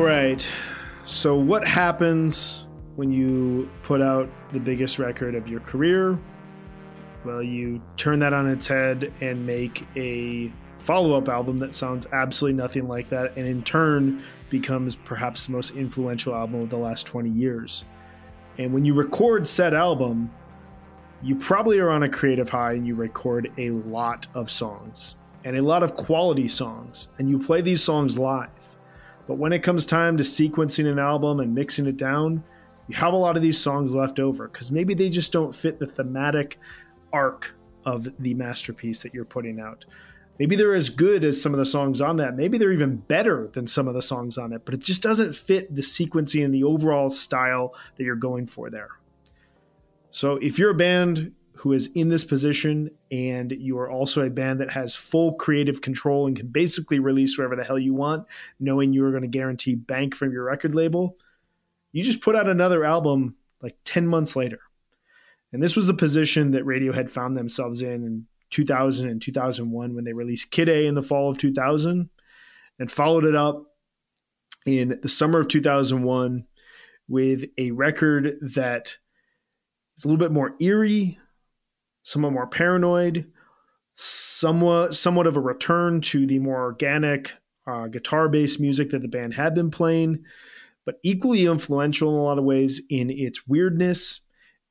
[0.00, 0.46] Right.
[1.04, 2.66] So, what happens
[2.96, 6.18] when you put out the biggest record of your career?
[7.24, 12.06] Well, you turn that on its head and make a follow up album that sounds
[12.12, 16.76] absolutely nothing like that, and in turn becomes perhaps the most influential album of the
[16.76, 17.84] last 20 years.
[18.58, 20.30] And when you record said album,
[21.22, 25.14] you probably are on a creative high and you record a lot of songs
[25.44, 28.50] and a lot of quality songs, and you play these songs live.
[29.30, 32.42] But when it comes time to sequencing an album and mixing it down,
[32.88, 35.78] you have a lot of these songs left over because maybe they just don't fit
[35.78, 36.58] the thematic
[37.12, 37.54] arc
[37.84, 39.84] of the masterpiece that you're putting out.
[40.40, 42.34] Maybe they're as good as some of the songs on that.
[42.34, 45.36] Maybe they're even better than some of the songs on it, but it just doesn't
[45.36, 48.98] fit the sequencing and the overall style that you're going for there.
[50.10, 54.30] So if you're a band who is in this position and you are also a
[54.30, 58.26] band that has full creative control and can basically release whatever the hell you want,
[58.58, 61.18] knowing you're going to guarantee bank from your record label,
[61.92, 64.60] you just put out another album like 10 months later.
[65.52, 70.04] And this was a position that Radiohead found themselves in in 2000 and 2001 when
[70.04, 72.08] they released Kid A in the fall of 2000
[72.78, 73.66] and followed it up
[74.64, 76.46] in the summer of 2001
[77.06, 78.96] with a record that
[79.98, 81.18] is a little bit more eerie,
[82.02, 83.30] somewhat more paranoid,
[83.94, 87.32] somewhat somewhat of a return to the more organic
[87.66, 90.24] uh, guitar-based music that the band had been playing,
[90.84, 94.20] but equally influential in a lot of ways in its weirdness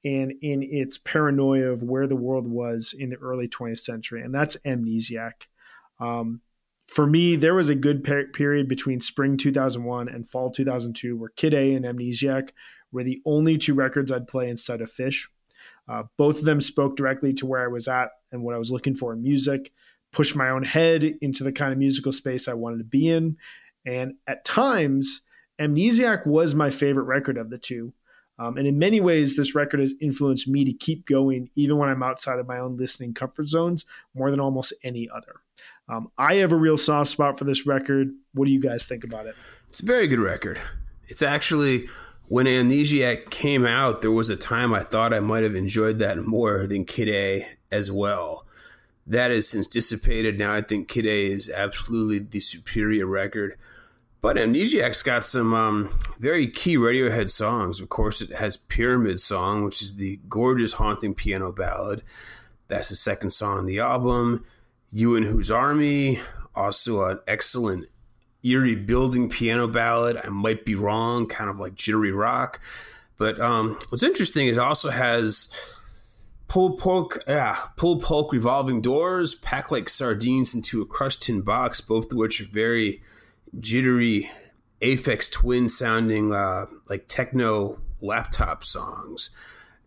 [0.03, 4.33] and in its paranoia of where the world was in the early 20th century, and
[4.33, 5.47] that's Amnesiac.
[5.99, 6.41] Um,
[6.87, 11.29] for me, there was a good per- period between spring 2001 and fall 2002 where
[11.35, 12.49] Kid A and Amnesiac
[12.91, 15.27] were the only two records I'd play instead of Phish.
[15.89, 18.71] Uh, both of them spoke directly to where I was at and what I was
[18.71, 19.71] looking for in music,
[20.11, 23.37] pushed my own head into the kind of musical space I wanted to be in.
[23.85, 25.21] And at times,
[25.59, 27.93] Amnesiac was my favorite record of the two.
[28.37, 31.89] Um, and in many ways, this record has influenced me to keep going, even when
[31.89, 35.41] I'm outside of my own listening comfort zones, more than almost any other.
[35.89, 38.13] Um, I have a real soft spot for this record.
[38.33, 39.35] What do you guys think about it?
[39.67, 40.59] It's a very good record.
[41.07, 41.89] It's actually
[42.29, 46.19] when Amnesiac came out, there was a time I thought I might have enjoyed that
[46.19, 48.45] more than Kid A as well.
[49.07, 50.37] That has since dissipated.
[50.37, 53.57] Now I think Kid A is absolutely the superior record.
[54.21, 57.79] But Amnesiac's got some um, very key Radiohead songs.
[57.79, 62.03] Of course, it has Pyramid Song, which is the gorgeous, haunting piano ballad.
[62.67, 64.45] That's the second song on the album.
[64.91, 66.19] You and Whose Army,
[66.53, 67.85] also an excellent
[68.43, 70.19] eerie building piano ballad.
[70.23, 72.59] I might be wrong, kind of like jittery rock.
[73.17, 75.53] But um, what's interesting, it also has
[76.47, 81.81] pull pork, yeah, pull polk revolving doors, pack like sardines into a crushed tin box,
[81.81, 83.01] both of which are very
[83.59, 84.29] jittery,
[84.81, 89.29] Aphex Twin sounding uh, like techno laptop songs.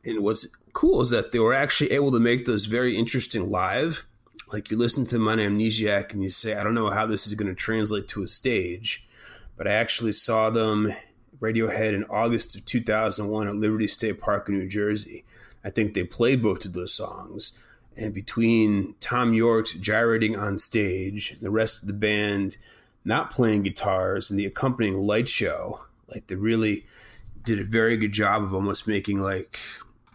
[0.05, 4.05] And what's cool is that they were actually able to make those very interesting live.
[4.53, 7.27] Like you listen to them on Amnesiac and you say, I don't know how this
[7.27, 9.09] is going to translate to a stage,
[9.57, 10.93] but I actually saw them
[11.41, 15.25] Radiohead in August of 2001 at Liberty State Park in New Jersey.
[15.65, 17.59] I think they played both of those songs.
[17.97, 22.57] And between Thom Yorke's gyrating on stage the rest of the band
[23.05, 26.85] not playing guitars and the accompanying light show, like they really
[27.45, 29.59] did a very good job of almost making like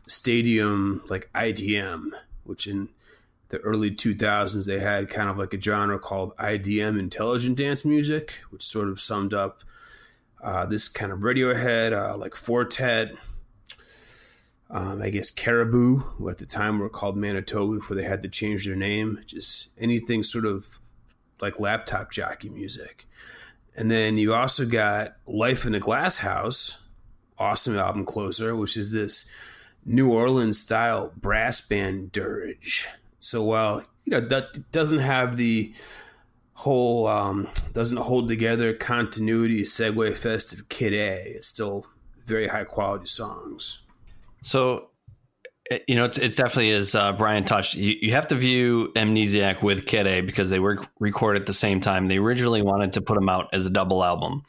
[0.07, 2.11] stadium like IDM,
[2.45, 2.89] which in
[3.49, 8.33] the early 2000s they had kind of like a genre called IDM intelligent dance music,
[8.49, 9.63] which sort of summed up
[10.41, 13.13] uh, this kind of Radiohead, uh, like Four Tet,
[14.69, 18.29] um, I guess Caribou, who at the time were called Manitoba before they had to
[18.29, 19.19] change their name.
[19.25, 20.79] Just anything sort of
[21.41, 23.07] like laptop jockey music.
[23.75, 26.81] And then you also got Life in a Glass House,
[27.37, 29.29] awesome album closer, which is this
[29.85, 32.87] New Orleans style brass band dirge.
[33.19, 35.73] So while you know that doesn't have the
[36.53, 41.85] whole um, doesn't hold together continuity segue festive kid A, it's still
[42.25, 43.81] very high quality songs.
[44.43, 44.89] So,
[45.87, 47.73] you know, it's, it's definitely as uh, Brian touched.
[47.75, 51.53] You, you have to view Amnesiac with Kid A because they were recorded at the
[51.53, 52.07] same time.
[52.07, 54.43] They originally wanted to put them out as a double album,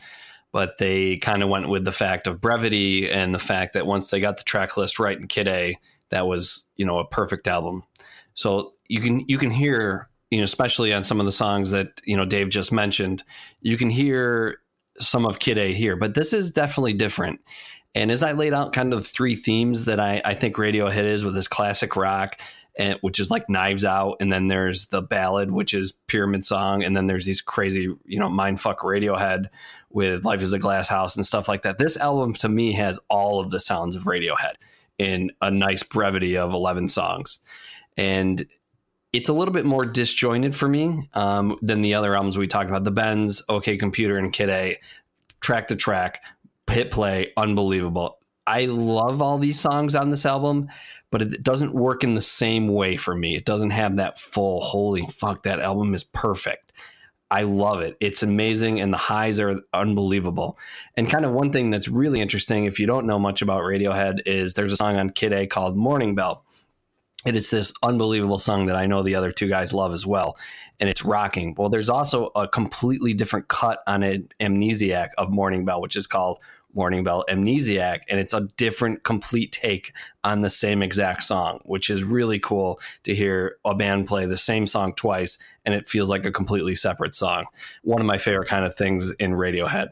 [0.53, 4.11] but they kind of went with the fact of brevity and the fact that once
[4.11, 5.77] they got the track list right in Kid A,
[6.11, 7.82] that was you know a perfect album.
[8.39, 12.01] So you can you can hear you know especially on some of the songs that
[12.05, 13.24] you know Dave just mentioned,
[13.62, 14.60] you can hear
[15.01, 17.40] some of Kid A here, but this is definitely different.
[17.97, 21.02] And as I laid out kind of the three themes that I, I think Radiohead
[21.02, 22.40] is with this classic rock
[22.78, 26.85] and which is like Knives Out, and then there's the ballad, which is Pyramid Song,
[26.85, 29.47] and then there's these crazy, you know, mindfuck Radiohead
[29.90, 31.78] with Life Is a Glass House and stuff like that.
[31.78, 34.55] This album to me has all of the sounds of Radiohead
[34.97, 37.40] in a nice brevity of 11 songs,
[37.99, 38.47] and
[39.12, 42.70] it's a little bit more disjointed for me um, than the other albums we talked
[42.70, 42.85] about.
[42.85, 44.79] The Bends, OK Computer, and Kid A,
[45.41, 46.25] track to track,
[46.70, 48.19] hit play, unbelievable.
[48.47, 50.69] I love all these songs on this album,
[51.11, 53.35] but it doesn't work in the same way for me.
[53.35, 56.73] It doesn't have that full, holy fuck, that album is perfect.
[57.31, 57.97] I love it.
[58.01, 60.59] It's amazing, and the highs are unbelievable.
[60.97, 64.20] And kind of one thing that's really interesting, if you don't know much about Radiohead,
[64.25, 66.45] is there's a song on Kid A called Morning Bell.
[67.27, 70.39] And it's this unbelievable song that I know the other two guys love as well.
[70.78, 71.55] And it's rocking.
[71.59, 76.07] Well, there's also a completely different cut on an Amnesiac of Morning Bell, which is
[76.07, 76.39] called
[76.74, 78.01] Morning Bell Amnesiac.
[78.09, 79.93] And it's a different, complete take
[80.23, 84.36] on the same exact song, which is really cool to hear a band play the
[84.36, 87.47] same song twice and it feels like a completely separate song.
[87.82, 89.90] One of my favorite kind of things in Radiohead.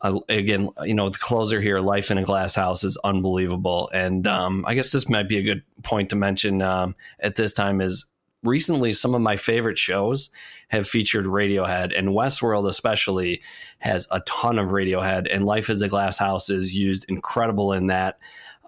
[0.00, 4.26] Uh, again, you know, the closer here, "Life in a Glass House" is unbelievable, and
[4.26, 7.80] um, I guess this might be a good point to mention um, at this time
[7.80, 8.06] is
[8.44, 10.30] recently some of my favorite shows
[10.68, 13.42] have featured Radiohead, and Westworld especially
[13.78, 17.88] has a ton of Radiohead, and "Life is a Glass House" is used incredible in
[17.88, 18.18] that.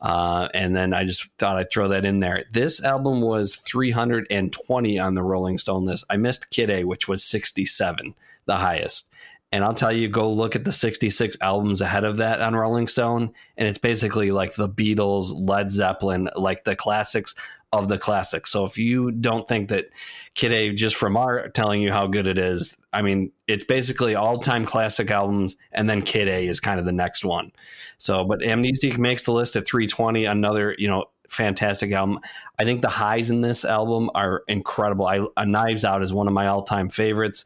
[0.02, 2.44] Uh, and then I just thought I'd throw that in there.
[2.52, 6.06] This album was 320 on the Rolling Stone list.
[6.08, 8.14] I missed Kid A, which was 67,
[8.46, 9.09] the highest.
[9.52, 12.86] And I'll tell you, go look at the 66 albums ahead of that on Rolling
[12.86, 13.32] Stone.
[13.56, 17.34] And it's basically like the Beatles, Led Zeppelin, like the classics
[17.72, 18.50] of the classics.
[18.50, 19.86] So if you don't think that
[20.34, 24.14] Kid A, just from our telling you how good it is, I mean, it's basically
[24.14, 25.56] all time classic albums.
[25.72, 27.50] And then Kid A is kind of the next one.
[27.98, 32.20] So, but Amnesiac makes the list at 320, another, you know, fantastic album.
[32.58, 35.06] I think the highs in this album are incredible.
[35.06, 37.44] I, Knives Out is one of my all time favorites.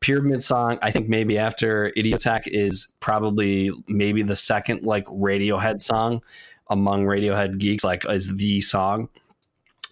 [0.00, 6.22] Pyramid Song, I think maybe after Idioteque is probably maybe the second like Radiohead song
[6.68, 9.08] among Radiohead geeks, like is the song.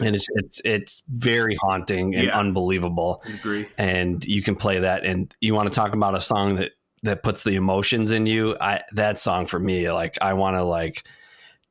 [0.00, 2.38] And it's it's it's very haunting and Yeah.
[2.38, 3.22] unbelievable.
[3.24, 3.68] I agree.
[3.78, 6.72] And you can play that and you want to talk about a song that
[7.04, 8.56] that puts the emotions in you.
[8.60, 11.04] I that song for me, like I want to like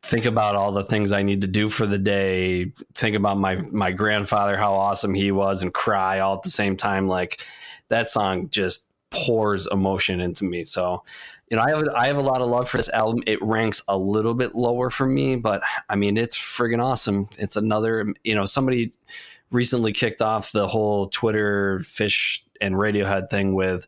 [0.04, 3.56] think about all the things I need to do for the day, think about my
[3.56, 7.08] my grandfather, how awesome he was, and cry all at the same time.
[7.08, 7.42] Like
[7.90, 10.64] that song just pours emotion into me.
[10.64, 11.04] So,
[11.50, 13.24] you know, I have I have a lot of love for this album.
[13.28, 17.30] It ranks a little bit lower for me, but I mean, it's friggin' awesome.
[17.38, 18.92] It's another, you know, somebody
[19.52, 23.88] recently kicked off the whole Twitter Phish and Radiohead thing with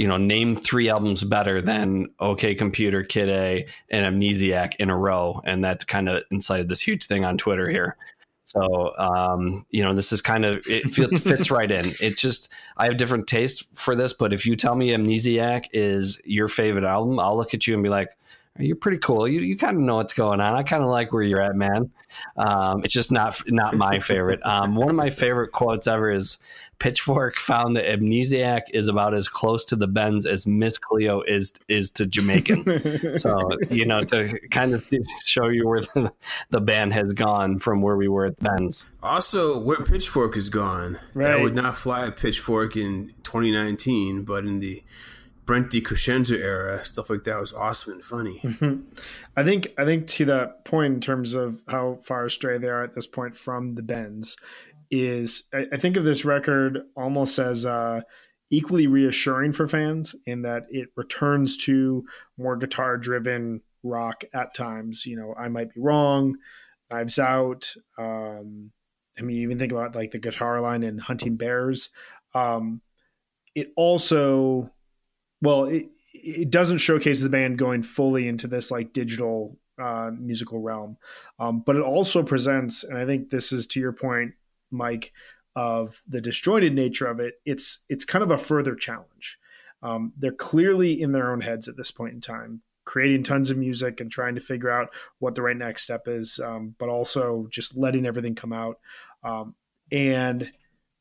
[0.00, 4.96] you know, name three albums better than OK Computer, Kid A, and Amnesiac in a
[4.96, 7.98] row, and that kind of incited this huge thing on Twitter here.
[8.50, 11.86] So, um, you know, this is kind of it fits, fits right in.
[12.00, 16.20] It's just I have different tastes for this, but if you tell me Amnesiac is
[16.24, 18.08] your favorite album, I'll look at you and be like,
[18.58, 19.28] "You're pretty cool.
[19.28, 20.56] You you kind of know what's going on.
[20.56, 21.92] I kind of like where you're at, man."
[22.36, 24.44] Um, it's just not not my favorite.
[24.44, 26.38] Um, one of my favorite quotes ever is
[26.80, 31.52] Pitchfork found that Amnesiac is about as close to the Bends as Miss Cleo is
[31.68, 33.16] is to Jamaican.
[33.16, 34.90] so you know to kind of
[35.24, 36.12] show you where the,
[36.48, 38.86] the band has gone from where we were at Bends.
[39.02, 40.98] Also, where Pitchfork is gone.
[41.14, 44.82] That would not fly at Pitchfork in 2019, but in the
[45.50, 48.40] Brent DiCrescenzo era, stuff like that was awesome and funny.
[48.42, 48.82] Mm-hmm.
[49.36, 52.84] I think I think to that point in terms of how far astray they are
[52.84, 54.36] at this point from the Bends
[54.90, 58.00] is I, I think of this record almost as uh,
[58.50, 62.04] equally reassuring for fans in that it returns to
[62.36, 65.06] more guitar driven rock at times.
[65.06, 66.36] You know, I might be wrong,
[66.90, 67.72] Knives Out.
[67.98, 68.72] Um,
[69.18, 71.90] I mean, even think about like the guitar line in Hunting Bears.
[72.34, 72.80] Um,
[73.54, 74.70] it also,
[75.42, 80.60] well, it, it doesn't showcase the band going fully into this like digital uh, musical
[80.60, 80.96] realm,
[81.38, 84.34] um, but it also presents, and I think this is to your point,
[84.70, 85.12] Mike,
[85.56, 87.34] of the disjointed nature of it.
[87.44, 89.38] It's it's kind of a further challenge.
[89.82, 93.56] Um, they're clearly in their own heads at this point in time, creating tons of
[93.56, 97.48] music and trying to figure out what the right next step is, um, but also
[97.50, 98.78] just letting everything come out.
[99.24, 99.54] Um,
[99.90, 100.50] and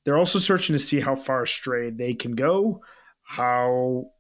[0.06, 2.82] they're also searching to see how far astray they can go,
[3.24, 4.12] how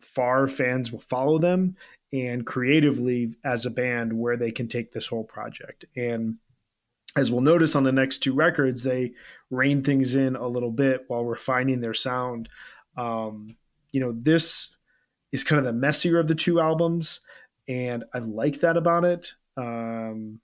[0.00, 1.76] far fans will follow them,
[2.12, 5.84] and creatively as a band where they can take this whole project.
[5.96, 6.36] And
[7.16, 9.12] as we'll notice on the next two records, they
[9.50, 12.48] rein things in a little bit while refining their sound.
[12.96, 13.56] Um,
[13.90, 14.74] you know, this
[15.30, 17.20] is kind of the messier of the two albums,
[17.68, 19.34] and I like that about it.
[19.56, 20.40] Um,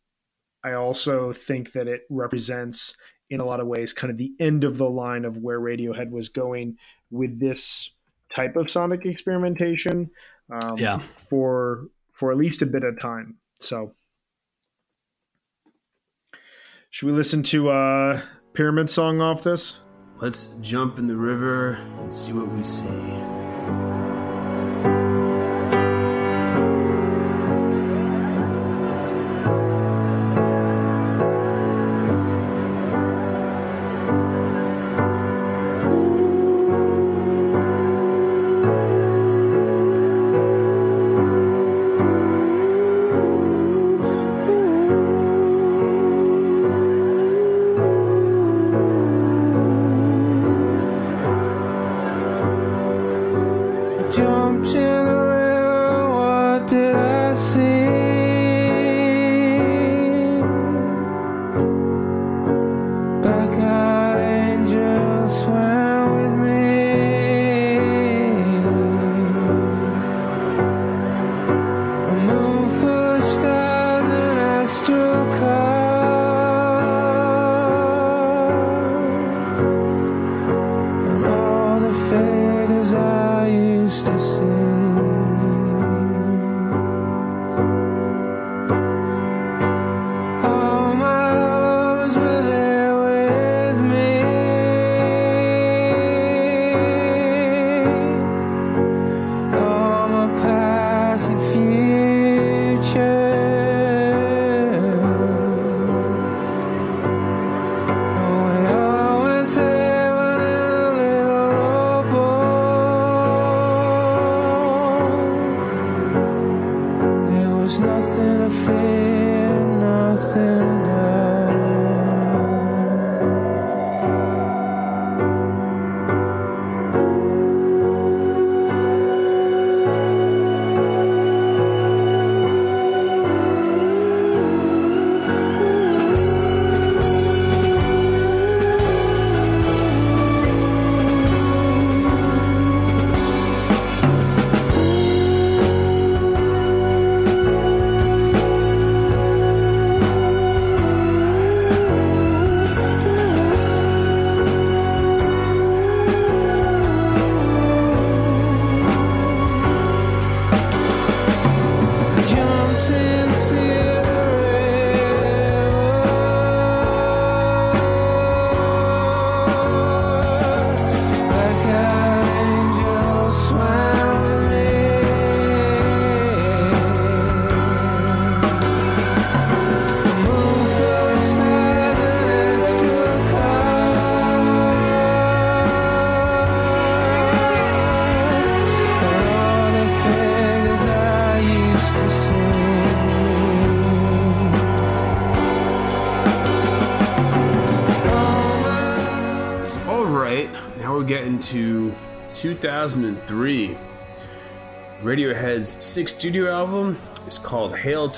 [0.63, 2.97] I also think that it represents
[3.31, 6.11] in a lot of ways kind of the end of the line of where Radiohead
[6.11, 6.77] was going
[7.11, 7.91] with this
[8.31, 10.11] type of sonic experimentation.
[10.51, 10.99] Um, Yeah.
[10.99, 13.37] For for at least a bit of time.
[13.61, 13.95] So,
[16.91, 18.21] should we listen to uh,
[18.55, 19.79] Pyramid Song off this?
[20.17, 23.38] Let's jump in the river and see what we see.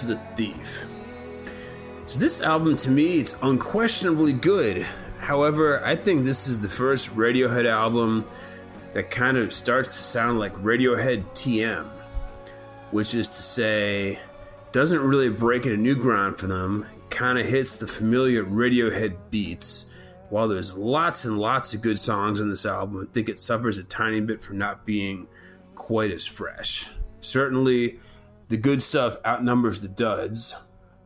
[0.00, 0.86] To the Thief.
[2.06, 4.86] So, this album to me, it's unquestionably good.
[5.18, 8.24] However, I think this is the first Radiohead album
[8.94, 11.88] that kind of starts to sound like Radiohead TM,
[12.90, 14.18] which is to say,
[14.72, 19.92] doesn't really break into new ground for them, kind of hits the familiar Radiohead beats.
[20.30, 23.78] While there's lots and lots of good songs on this album, I think it suffers
[23.78, 25.26] a tiny bit from not being
[25.74, 26.88] quite as fresh.
[27.20, 27.98] Certainly,
[28.50, 30.56] the good stuff outnumbers the duds.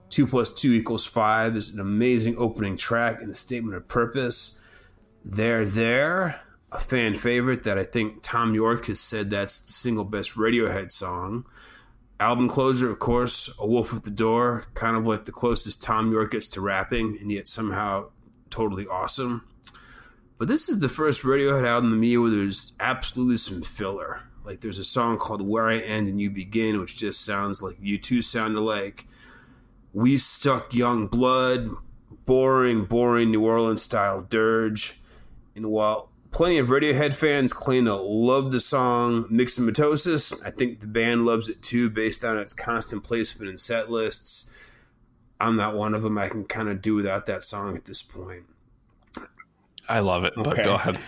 [0.09, 4.63] 2 plus 2 equals 5 is an amazing opening track and a statement of purpose.
[5.23, 6.41] There, There,
[6.73, 10.91] a fan favorite that I think Thom Yorke has said that's the single best Radiohead
[10.91, 11.45] song.
[12.19, 16.11] Album closer, of course, A Wolf at the Door, kind of like the closest Thom
[16.11, 18.09] Yorke gets to rapping, and yet somehow
[18.49, 19.47] totally awesome.
[20.39, 24.23] But this is the first Radiohead album to me where there's absolutely some filler.
[24.45, 27.81] Like there's a song called Where I End and You Begin, which just sounds like
[27.81, 29.07] U2 sound alike.
[29.93, 31.71] We Suck Young Blood,
[32.27, 35.01] boring, boring New Orleans style dirge.
[35.57, 40.89] And while plenty of Radiohead fans claim to love the song Myxomatosis, I think the
[40.89, 44.51] band loves it too based on its constant placement in set lists.
[45.41, 46.19] I'm not one of them.
[46.19, 48.45] I can kind of do without that song at this point.
[49.89, 50.65] I love it, but Okay.
[50.65, 50.99] go ahead.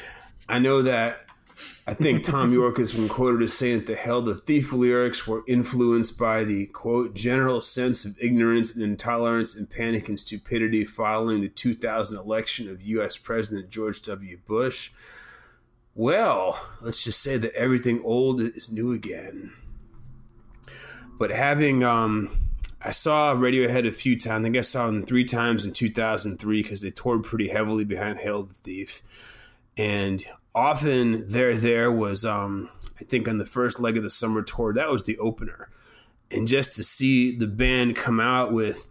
[0.48, 1.25] I know that
[1.88, 5.24] I think Thom Yorke has been quoted as saying that the Hail the Thief lyrics
[5.24, 10.84] were influenced by the quote general sense of ignorance and intolerance and panic and stupidity
[10.84, 13.16] following the 2000 election of U.S.
[13.16, 14.36] President George W.
[14.48, 14.90] Bush.
[15.94, 19.52] Well, let's just say that everything old is new again.
[21.18, 22.50] But having, um,
[22.82, 24.42] I saw Radiohead a few times.
[24.42, 28.18] I think I saw them three times in 2003 because they toured pretty heavily behind
[28.18, 29.02] Hail the Thief.
[29.76, 30.24] And
[30.56, 34.72] often there, there was, um, I think on the first leg of the summer tour,
[34.72, 35.68] that was the opener.
[36.30, 38.88] And just to see the band come out with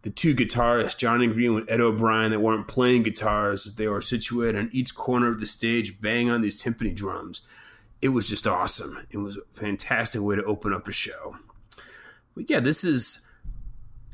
[0.00, 4.58] the two guitarists, Johnny Green and Ed O'Brien, that weren't playing guitars, they were situated
[4.58, 7.42] on each corner of the stage, banging on these timpani drums.
[8.00, 9.06] It was just awesome.
[9.10, 11.36] It was a fantastic way to open up a show.
[12.34, 13.24] But yeah, this is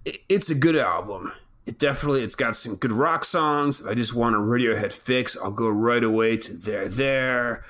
[0.05, 1.33] it's a good album.
[1.69, 3.83] It definitely it's got some good rock songs.
[3.83, 7.63] If I just want a Radiohead fix, I'll go right away to There There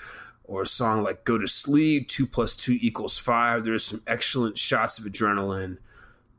[0.45, 3.65] or a song like Go to Sleep, two plus two equals five.
[3.65, 5.79] There's some excellent shots of adrenaline,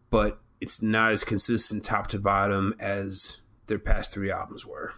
[0.09, 4.93] but it's not as consistent top to bottom as their past three albums were.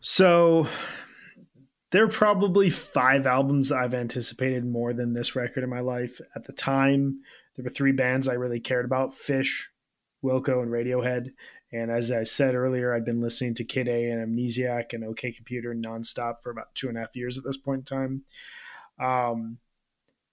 [0.00, 0.66] So
[1.90, 6.18] there are probably five albums I've anticipated more than this record in my life.
[6.34, 7.20] At the time,
[7.56, 9.64] there were three bands I really cared about Phish,
[10.24, 11.32] Wilco, and Radiohead.
[11.74, 15.32] And as I said earlier, I'd been listening to Kid A and Amnesiac and OK
[15.32, 18.22] Computer nonstop for about two and a half years at this point in time.
[19.00, 19.58] Um,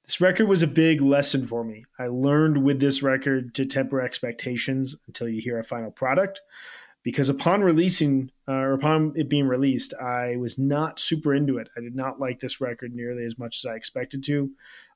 [0.06, 1.86] this record was a big lesson for me.
[1.98, 6.42] I learned with this record to temper expectations until you hear a final product
[7.02, 11.70] because upon releasing uh, or upon it being released, I was not super into it.
[11.76, 14.52] I did not like this record nearly as much as I expected to.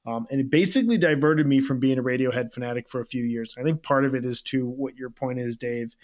[0.05, 3.55] Um, and it basically diverted me from being a Radiohead fanatic for a few years.
[3.57, 5.95] I think part of it is to what your point is, Dave.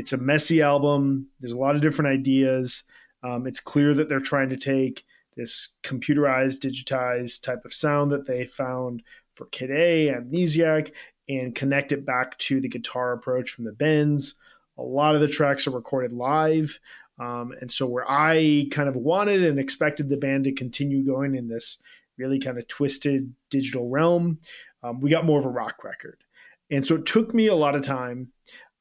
[0.00, 1.26] It's a messy album.
[1.40, 2.84] There's a lot of different ideas.
[3.22, 5.04] Um, it's clear that they're trying to take
[5.36, 9.02] this computerized, digitized type of sound that they found
[9.34, 10.92] for Kid A, Amnesiac,
[11.28, 14.36] and connect it back to the guitar approach from the Bends.
[14.78, 16.80] A lot of the tracks are recorded live.
[17.18, 21.34] Um, and so, where I kind of wanted and expected the band to continue going
[21.34, 21.76] in this
[22.16, 24.38] really kind of twisted digital realm,
[24.82, 26.24] um, we got more of a rock record.
[26.70, 28.28] And so, it took me a lot of time.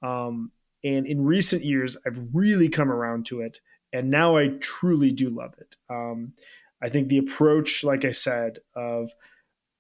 [0.01, 3.59] Um, and in recent years, I've really come around to it.
[3.91, 5.75] And now I truly do love it.
[5.89, 6.33] Um,
[6.81, 9.11] I think the approach, like I said, of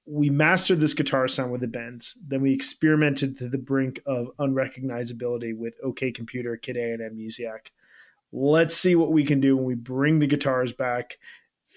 [0.05, 2.17] we mastered this guitar sound with the bends.
[2.27, 7.67] Then we experimented to the brink of unrecognizability with OK Computer, Kid A, and Amnesiac.
[8.31, 11.17] Let's see what we can do when we bring the guitars back,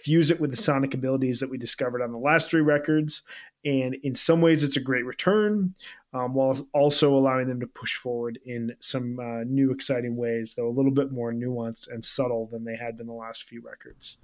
[0.03, 3.23] fuse it with the sonic abilities that we discovered on the last three records.
[3.65, 5.75] And in some ways, it's a great return,
[6.13, 10.69] um, while also allowing them to push forward in some uh, new, exciting ways, though
[10.69, 14.19] a little bit more nuanced and subtle than they had been the last few records.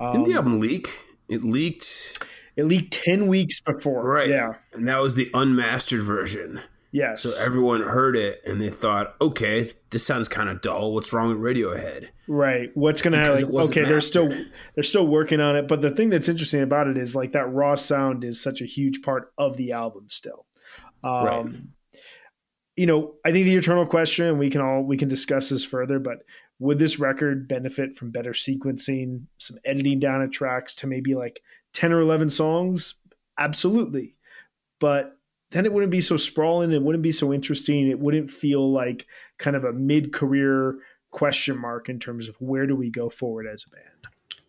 [0.00, 1.04] Didn't the Um, album leak?
[1.28, 2.18] It leaked,
[2.56, 4.02] it leaked 10 weeks before.
[4.04, 4.28] right?
[4.28, 4.54] Yeah.
[4.72, 6.60] and that was the unmastered version.
[6.92, 7.22] Yes.
[7.22, 10.92] So everyone heard it and they thought, okay, this sounds kind of dull.
[10.92, 12.08] What's wrong with Radiohead?
[12.26, 12.70] Right.
[12.74, 13.54] What's going to Because happen?
[13.54, 14.28] wasn't okay, they're still
[14.74, 17.52] they're still working on it, but the thing that's interesting about it is like that
[17.52, 20.46] raw sound is such a huge part of the album still.
[21.04, 21.46] Um, Right.
[22.76, 25.98] You know, I think the eternal question, we can all we can discuss this further,
[25.98, 26.18] but
[26.60, 31.40] would this record benefit from better sequencing, some editing down of tracks to maybe like
[31.74, 32.94] ten or eleven songs?
[33.38, 34.16] Absolutely,
[34.78, 35.16] but
[35.50, 36.72] then it wouldn't be so sprawling.
[36.72, 37.88] It wouldn't be so interesting.
[37.88, 39.06] It wouldn't feel like
[39.38, 40.78] kind of a mid-career
[41.10, 44.06] question mark in terms of where do we go forward as a band.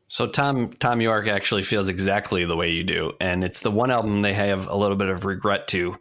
[0.07, 3.91] So Tom Thom Yorke actually feels exactly the way you do, and it's the one
[3.91, 5.97] album they have a little bit of regret to.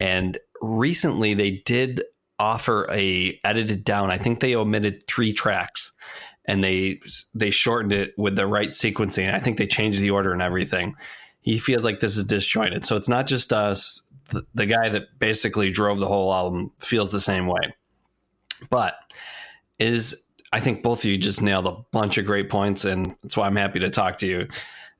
[0.00, 2.02] And recently, they did
[2.38, 4.10] offer a edited down.
[4.10, 5.92] I think they omitted three tracks,
[6.46, 7.00] and they
[7.34, 9.30] they shortened it with the right sequencing.
[9.30, 10.94] I think they changed the order and everything.
[11.42, 14.00] He feels like this is disjointed, so it's not just us.
[14.30, 17.74] The, the guy that basically drove the whole album feels the same way,
[18.70, 18.94] but
[19.78, 23.36] is I think both of you just nailed a bunch of great points, and that's
[23.36, 24.48] why I'm happy to talk to you.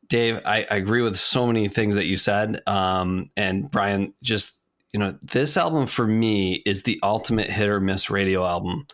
[0.09, 2.61] Dave, I, I agree with so many things that you said.
[2.67, 4.57] Um, and Brian, just,
[4.93, 8.87] you know, this album for me is the ultimate hit or miss radio album.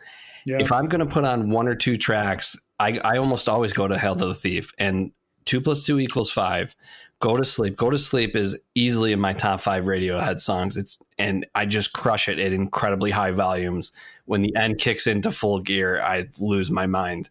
[0.44, 0.58] Yeah.
[0.60, 3.88] If I'm going to put on one or two tracks, I, I almost always go
[3.88, 4.72] to Hail to the Thief.
[4.78, 5.12] And
[5.46, 6.76] two plus two equals five.
[7.20, 7.76] Go to Sleep.
[7.76, 10.76] Go to Sleep is easily in my top five Radiohead songs.
[10.76, 13.92] It's and I just crush it at incredibly high volumes.
[14.26, 17.30] When the end kicks into full gear, I lose my mind.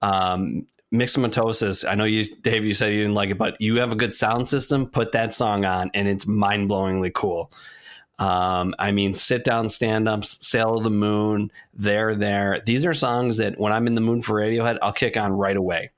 [0.00, 1.86] Um, Myxomatosis.
[1.86, 2.64] I know you, Dave.
[2.64, 4.86] You said you didn't like it, but you have a good sound system.
[4.86, 7.52] Put that song on, and it's mind blowingly cool.
[8.18, 12.60] Um, I mean, sit down, stand ups, Sail to the Moon, there, there.
[12.64, 15.56] These are songs that when I'm in the mood for Radiohead, I'll kick on right
[15.56, 15.90] away.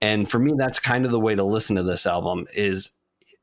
[0.00, 2.90] And for me, that's kind of the way to listen to this album is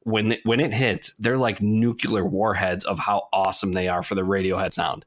[0.04, 4.16] when it, when it hits, they're like nuclear warheads of how awesome they are for
[4.16, 5.06] the Radiohead sound.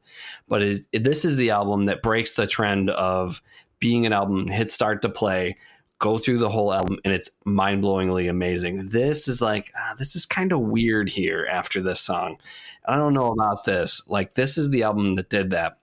[0.48, 0.62] But
[0.92, 3.42] this is the album that breaks the trend of
[3.78, 5.56] being an album hit start to play,
[5.98, 8.88] go through the whole album, and it's mind blowingly amazing.
[8.88, 12.38] This is like ah, this is kind of weird here after this song.
[12.86, 14.00] I don't know about this.
[14.08, 15.78] Like this is the album that did that.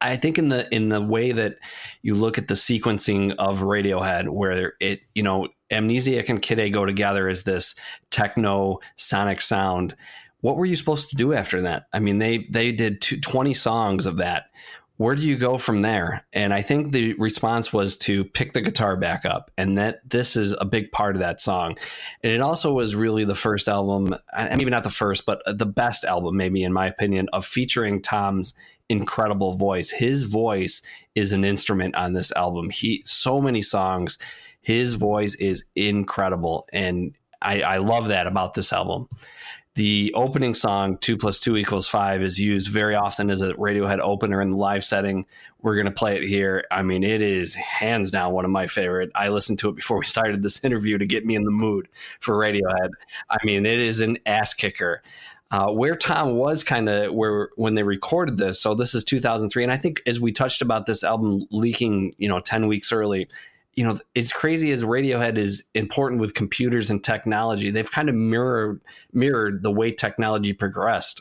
[0.00, 1.56] I think in the in the way that
[2.02, 6.70] you look at the sequencing of Radiohead, where it you know Amnesiac and Kid A
[6.70, 7.74] go together as this
[8.10, 9.96] techno sonic sound.
[10.40, 11.86] What were you supposed to do after that?
[11.92, 14.46] I mean, they they did two, 20 songs of that
[14.98, 16.24] where do you go from there?
[16.32, 20.36] And I think the response was to pick the guitar back up, and that this
[20.36, 21.76] is a big part of that song.
[22.22, 26.04] And it also was really the first album, maybe not the first, but the best
[26.04, 28.54] album, maybe in my opinion, of featuring Thom's
[28.88, 29.90] incredible voice.
[29.90, 30.82] His voice
[31.14, 32.70] is an instrument on this album.
[32.70, 34.18] He so many songs,
[34.60, 39.08] his voice is incredible, and I, I love that about this album.
[39.76, 43.98] The opening song two plus two equals five is used very often as a radiohead
[44.00, 45.26] opener in the live setting.
[45.60, 46.64] We're going to play it here.
[46.70, 49.10] I mean it is hands down one of my favorite.
[49.14, 51.88] I listened to it before we started this interview to get me in the mood
[52.20, 52.88] for radiohead.
[53.28, 55.02] I mean it is an ass kicker
[55.50, 58.60] uh, where Thom was kind of where when they recorded this.
[58.60, 62.28] So this is 2003, and I think as we touched about this album leaking, you
[62.28, 63.28] know, 10 weeks early,
[63.74, 67.70] you know, it's crazy as Radiohead is important with computers and technology.
[67.70, 68.80] They've kind of mirrored
[69.12, 71.20] mirrored the way technology progressed.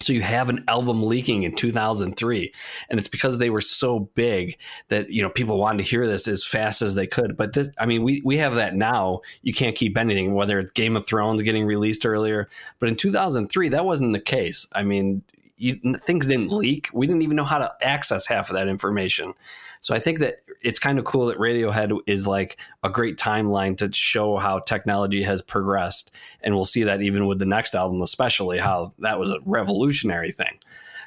[0.00, 2.52] So you have an album leaking in 2003,
[2.88, 4.56] and it's because they were so big
[4.88, 7.36] that you know people wanted to hear this as fast as they could.
[7.36, 9.22] But this, I mean, we we have that now.
[9.42, 12.48] You can't keep anything, whether it's Game of Thrones getting released earlier.
[12.78, 14.68] But in 2003, that wasn't the case.
[14.72, 15.22] I mean,
[15.56, 16.88] you, things didn't leak.
[16.92, 19.34] We didn't even know how to access half of that information.
[19.80, 23.76] So I think that it's kind of cool that Radiohead is like a great timeline
[23.78, 26.10] to show how technology has progressed,
[26.40, 30.32] and we'll see that even with the next album, especially how that was a revolutionary
[30.32, 30.58] thing.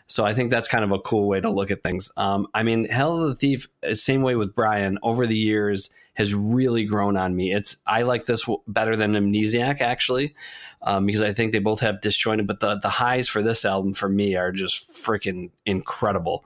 [0.07, 2.11] So I think that's kind of a cool way to look at things.
[2.17, 4.99] Um, I mean, Hail to the Thief, uh, same way with Brian.
[5.03, 7.53] Over the years, has really grown on me.
[7.53, 10.35] It's I like this better than Amnesiac actually,
[10.81, 12.47] um, because I think they both have disjointed.
[12.47, 16.45] But the the highs for this album for me are just freaking incredible.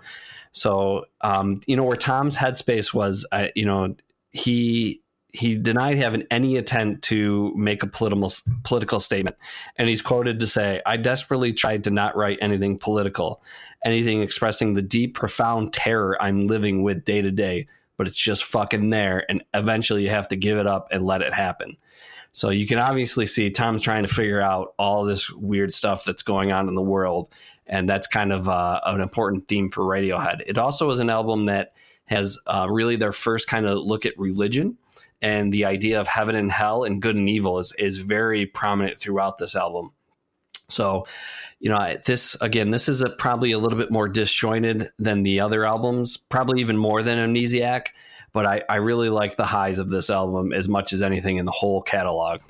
[0.55, 3.95] So, um, you know, where Thom's headspace was, uh, you know,
[4.31, 5.01] he
[5.33, 8.31] he denied having any intent to make a political
[8.63, 9.35] political statement,
[9.75, 13.43] and he's quoted to say, "I desperately tried to not write anything political,
[13.83, 17.67] anything expressing the deep, profound terror I'm living with day to day,
[17.97, 21.21] but it's just fucking there, and eventually you have to give it up and let
[21.21, 21.75] it happen."
[22.31, 26.23] So you can obviously see Thom's trying to figure out all this weird stuff that's
[26.23, 27.29] going on in the world,
[27.67, 30.41] and that's kind of uh, an important theme for Radiohead.
[30.45, 31.73] It also is an album that
[32.05, 34.77] has uh, really their first kind of look at religion
[35.21, 38.97] and the idea of heaven and hell and good and evil is is very prominent
[38.97, 39.91] throughout this album.
[40.67, 41.07] So,
[41.59, 45.39] you know, this again, this is a, probably a little bit more disjointed than the
[45.39, 47.87] other albums, probably even more than Amnesiac.
[48.33, 51.45] But I, I really like the highs of this album as much as anything in
[51.45, 52.41] the whole catalog.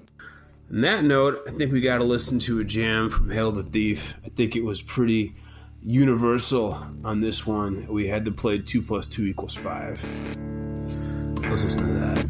[0.72, 3.62] On that note, I think we got to listen to a jam from Hail the
[3.62, 4.16] Thief.
[4.26, 5.36] I think it was pretty
[5.84, 7.86] universal on this one.
[7.88, 10.10] We had to play 2 plus 2 equals 5.
[11.44, 12.26] Let's listen to that.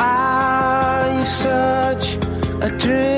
[0.00, 2.16] Are you such
[2.60, 3.13] a dreamer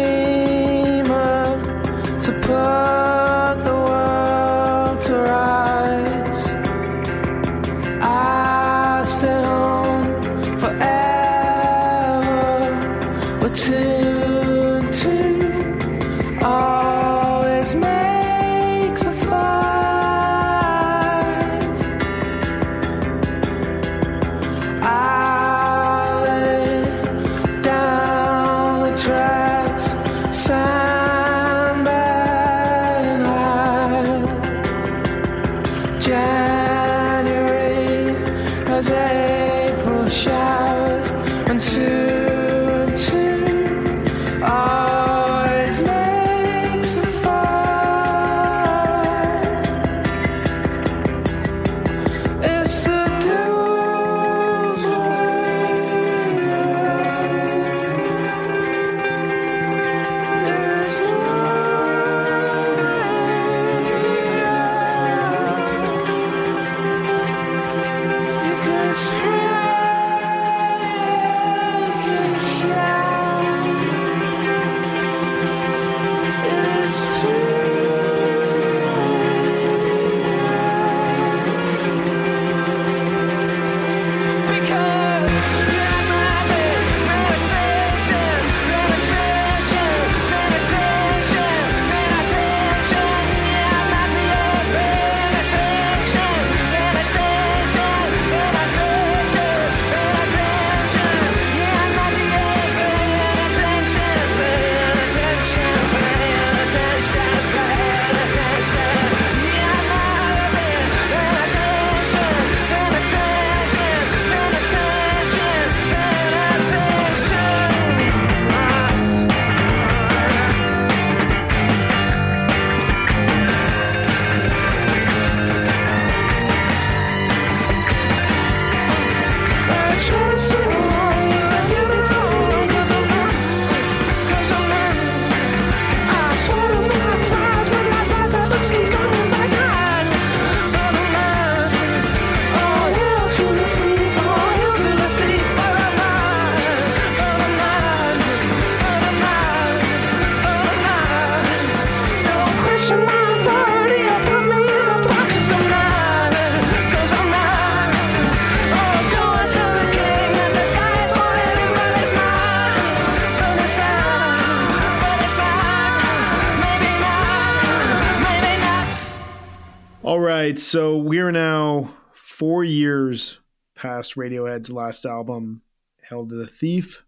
[170.57, 173.41] right, so we're now four years
[173.75, 175.61] past Radiohead's last album,
[176.09, 177.05] Hail to the Thief.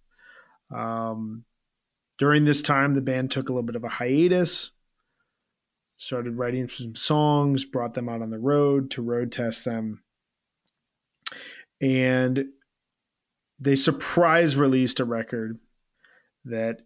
[0.70, 1.44] Um,
[2.18, 4.72] during this time, the band took a little bit of a hiatus,
[5.96, 10.02] started writing some songs, brought them out on the road to road test them,
[11.80, 12.44] and
[13.58, 15.58] they surprise released a record
[16.44, 16.82] that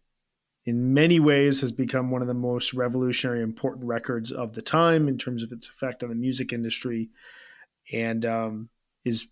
[0.65, 5.09] in many ways has become one of the most revolutionary important records of the time
[5.09, 7.11] in terms of its effect on the music industry.
[7.93, 8.69] And um,
[9.05, 9.27] is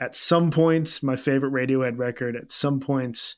[0.00, 3.36] at some points my favorite radiohead record at some points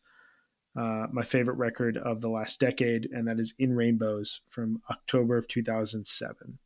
[0.78, 5.36] uh, my favorite record of the last decade and that is in rainbows from october
[5.36, 6.58] of 2007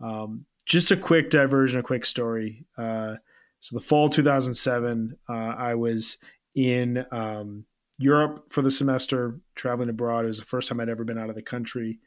[0.00, 2.64] um, just a quick diversion a quick story.
[2.78, 3.14] Uh,
[3.60, 6.18] so the fall 2007 uh, i was
[6.54, 7.64] in um,
[7.98, 10.24] Europe for the semester, traveling abroad.
[10.24, 12.00] It was the first time I'd ever been out of the country.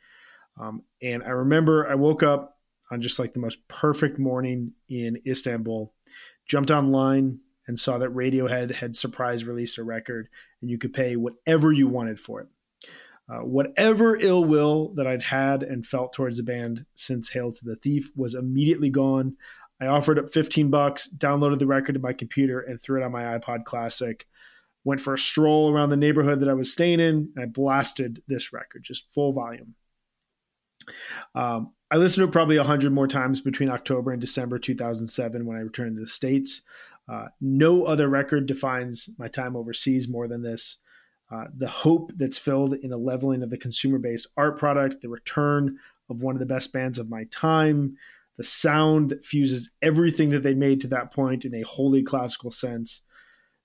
[0.60, 2.58] Um, and I remember I woke up
[2.92, 5.94] on just like the most perfect morning in Istanbul,
[6.46, 10.30] jumped online and saw that Radiohead had surprise released a record
[10.62, 12.48] and you could pay whatever you wanted for it.
[13.30, 17.66] Uh, whatever ill will that I'd had and felt towards the band since Hail to
[17.66, 19.36] the Thief was immediately gone.
[19.82, 23.12] I offered up 15 bucks, downloaded the record to my computer, and threw it on
[23.12, 24.26] my iPod Classic
[24.88, 28.24] went for a stroll around the neighborhood that I was staying in, and I blasted
[28.26, 29.76] this record, just full volume.
[31.36, 35.46] Um, I listened to it probably a hundred more times between October and December 2007
[35.46, 36.62] when I returned to the States.
[37.12, 40.78] Uh, no other record defines my time overseas more than this.
[41.30, 45.10] Uh, the hope that's filled in the leveling of the consumer based art product, the
[45.10, 45.78] return
[46.10, 47.98] of one of the best bands of my time,
[48.38, 52.52] the sound that fuses everything that they made to that point in a wholly classical
[52.52, 53.02] sense,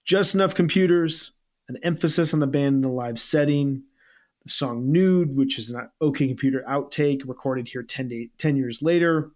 [0.05, 1.33] just Enough Computers,
[1.69, 3.83] an emphasis on the band in the live setting,
[4.45, 8.83] the song Nude, which is an OK Computer outtake recorded here 10, to, 10 years
[8.83, 9.31] later.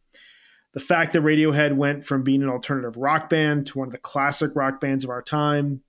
[0.74, 3.98] The fact that Radiohead went from being an alternative rock band to one of the
[3.98, 5.82] classic rock bands of our time.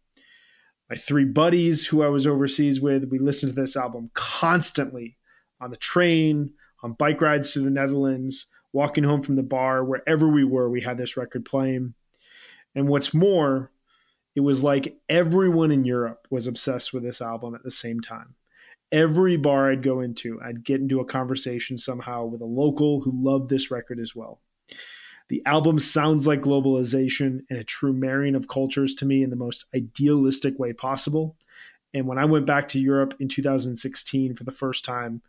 [0.89, 5.17] My three buddies who I was overseas with, we listened to this album constantly
[5.59, 10.27] on the train, on bike rides through the Netherlands, walking home from the bar, wherever
[10.27, 11.93] we were, we had this record playing.
[12.75, 13.71] And what's more,
[14.37, 18.35] it was like everyone in Europe was obsessed with this album at the same time.
[18.91, 23.11] Every bar I'd go into, I'd get into a conversation somehow with a local who
[23.11, 24.39] loved this record as well.
[25.29, 29.35] The album sounds like globalization and a true marrying of cultures to me in the
[29.35, 31.35] most idealistic way possible.
[31.95, 35.23] And when I went back to Europe in 2016 for the first time,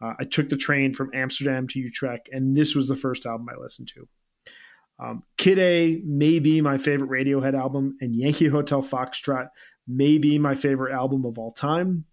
[0.00, 3.46] uh, I took the train from Amsterdam to Utrecht, and this was the first album
[3.50, 4.08] I listened to.
[4.98, 9.48] Um, Kid A may be my favorite Radiohead album, and Yankee Hotel Foxtrot
[9.86, 12.04] may be my favorite album of all time.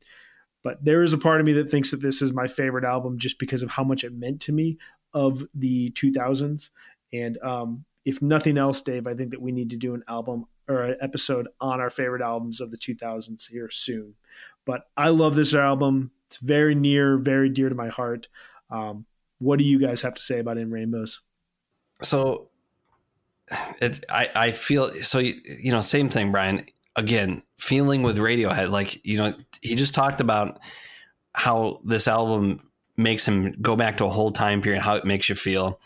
[0.64, 3.18] But there is a part of me that thinks that this is my favorite album
[3.18, 4.78] just because of how much it meant to me
[5.14, 6.70] of the 2000s.
[7.14, 10.46] And um, if nothing else, Dave, I think that we need to do an album
[10.68, 14.14] or an episode on our favorite albums of the 2000s here soon.
[14.66, 16.12] But I love this album.
[16.28, 18.28] It's very near, very dear to my heart.
[18.70, 19.06] Um,
[19.40, 21.22] what do you guys have to say about In Rainbows?
[22.04, 22.51] So
[23.82, 26.66] it, I, I feel so you know same thing brian.
[26.98, 30.60] Again feeling with radiohead like you know he just talked about
[31.34, 32.60] how this album
[32.98, 35.80] makes him go back to a whole time period how it makes you feel.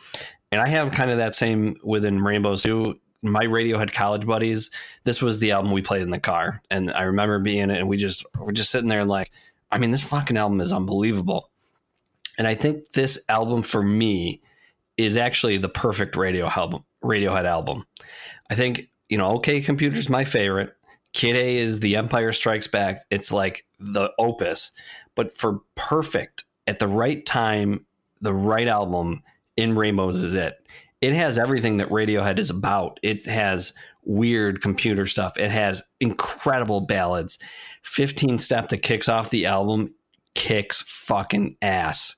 [0.51, 2.99] And i have kind of that same within rainbows too.
[3.21, 4.71] My radiohead college buddies
[5.03, 6.61] this was the album we played in the car.
[6.71, 9.31] And i remember being it and we just we're just sitting there and like
[9.71, 11.51] i mean this fucking album is unbelievable.
[12.39, 14.41] And i think this album for me
[14.97, 17.85] is actually the perfect radio album Radiohead album.
[18.49, 20.75] I think, you know, OK Computer's my favorite.
[21.13, 23.01] Kid A is The Empire Strikes Back.
[23.09, 24.71] It's like the opus.
[25.15, 27.85] But for perfect, at the right time,
[28.19, 29.23] the right album,
[29.55, 30.57] In Rainbows is it.
[31.01, 32.99] It has everything that Radiohead is about.
[33.01, 33.73] It has
[34.03, 35.37] weird computer stuff.
[35.37, 37.39] It has incredible ballads.
[37.83, 39.93] 15 Step that kicks off the album
[40.35, 42.15] kicks fucking ass.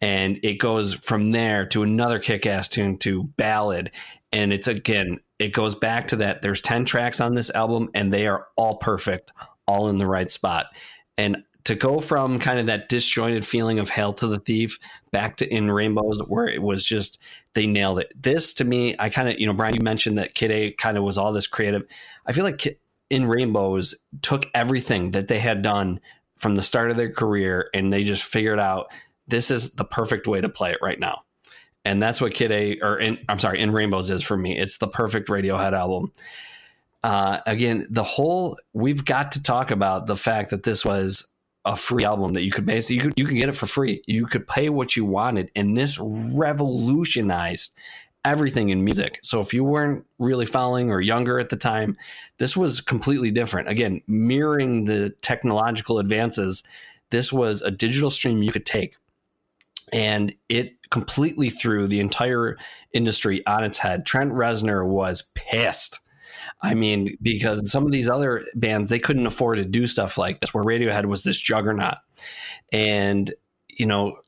[0.00, 3.92] And it goes from there to another kick ass tune to ballad
[4.32, 8.12] and it's again it goes back to that there's 10 tracks on this album and
[8.12, 9.32] they are all perfect
[9.66, 10.66] all in the right spot
[11.18, 14.78] and to go from kind of that disjointed feeling of Hail to the Thief
[15.12, 17.20] back to In Rainbows, where it was just
[17.54, 18.12] they nailed it.
[18.20, 20.96] This to me, I kind of you know Brian, you mentioned that Kid A kind
[20.96, 21.82] of was all this creative.
[22.26, 22.80] I feel like
[23.10, 26.00] In Rainbows took everything that they had done
[26.38, 28.90] from the start of their career and they just figured out
[29.26, 31.20] this is the perfect way to play it right now
[31.84, 34.58] and that's what Kid A or in, I'm sorry, In Rainbows is for me.
[34.58, 36.12] It's the perfect Radiohead album.
[37.02, 41.26] Uh, again, the whole we've got to talk about the fact that this was
[41.64, 44.02] a free album that you could basically you could you could get it for free.
[44.06, 47.72] You could pay what you wanted, and this revolutionized
[48.26, 49.18] everything in music.
[49.22, 51.96] So if you weren't really following or younger at the time,
[52.36, 53.70] this was completely different.
[53.70, 56.62] Again, mirroring the technological advances,
[57.08, 58.96] this was a digital stream you could take
[59.92, 62.56] and it completely threw the entire
[62.92, 64.06] industry on its head.
[64.06, 66.00] Trent Reznor was pissed.
[66.62, 70.40] I mean, because some of these other bands they couldn't afford to do stuff like
[70.40, 71.96] this, where Radiohead was this juggernaut,
[72.72, 73.30] and
[73.68, 74.18] you know,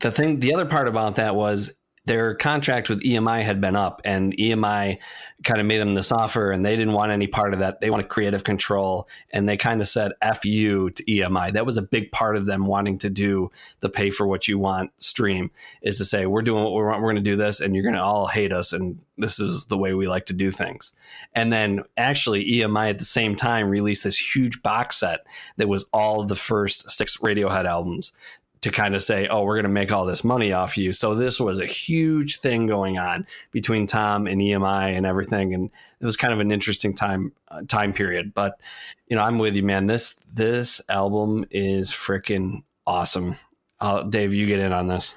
[0.00, 1.72] the thing, the other part about that was
[2.06, 4.98] their contract with EMI had been up, and EMI
[5.44, 7.80] kind of made them this offer, and they didn't want any part of that.
[7.80, 11.52] They wanted creative control, and they kind of said "f you" to EMI.
[11.52, 13.50] That was a big part of them wanting to do
[13.80, 15.50] the pay for what you want stream.
[15.82, 17.84] Is to say we're doing what we want, we're going to do this, and you're
[17.84, 20.92] going to all hate us, and this is the way we like to do things.
[21.34, 25.20] And then actually, EMI at the same time released this huge box set
[25.58, 28.14] that was all the first six Radiohead albums
[28.62, 30.92] to kind of say, oh, we're going to make all this money off you.
[30.92, 35.70] So this was a huge thing going on between Thom and EMI and everything, and
[36.00, 38.34] it was kind of an interesting time uh, time period.
[38.34, 38.60] But
[39.06, 39.86] you know, I'm with you, man.
[39.86, 43.36] This this album is freaking awesome.
[43.80, 45.14] Uh, Dave, you get in on this.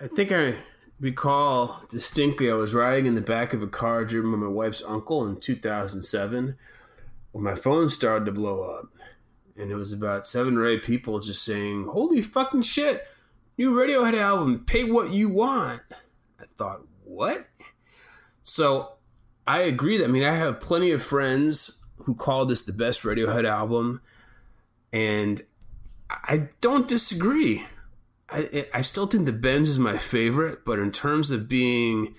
[0.00, 0.54] I think I
[1.00, 4.82] recall distinctly I was riding in the back of a car driven by my wife's
[4.82, 6.56] uncle in 2007
[7.32, 8.86] when my phone started to blow up.
[9.58, 13.06] And it was about seven or eight people just saying, Holy fucking shit,
[13.56, 15.82] new Radiohead album, pay what you want.
[16.40, 17.46] I thought, What?
[18.42, 18.92] So
[19.46, 23.02] I agree that, I mean, I have plenty of friends who call this the best
[23.02, 24.00] Radiohead album.
[24.92, 25.42] And
[26.10, 27.66] I don't disagree.
[28.30, 32.14] I, I still think the Bends is my favorite, but in terms of being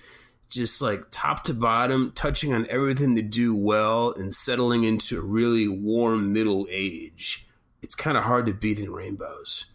[0.50, 5.22] just like top to bottom, touching on everything to do well and settling into a
[5.22, 7.46] really warm middle age,
[7.82, 9.66] it's kind of hard to beat in Rainbows.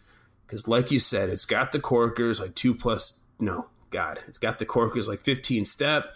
[0.46, 4.58] Because, like you said, it's got the corkers, like two plus, no, God, it's got
[4.58, 6.14] the corkers like 15 step,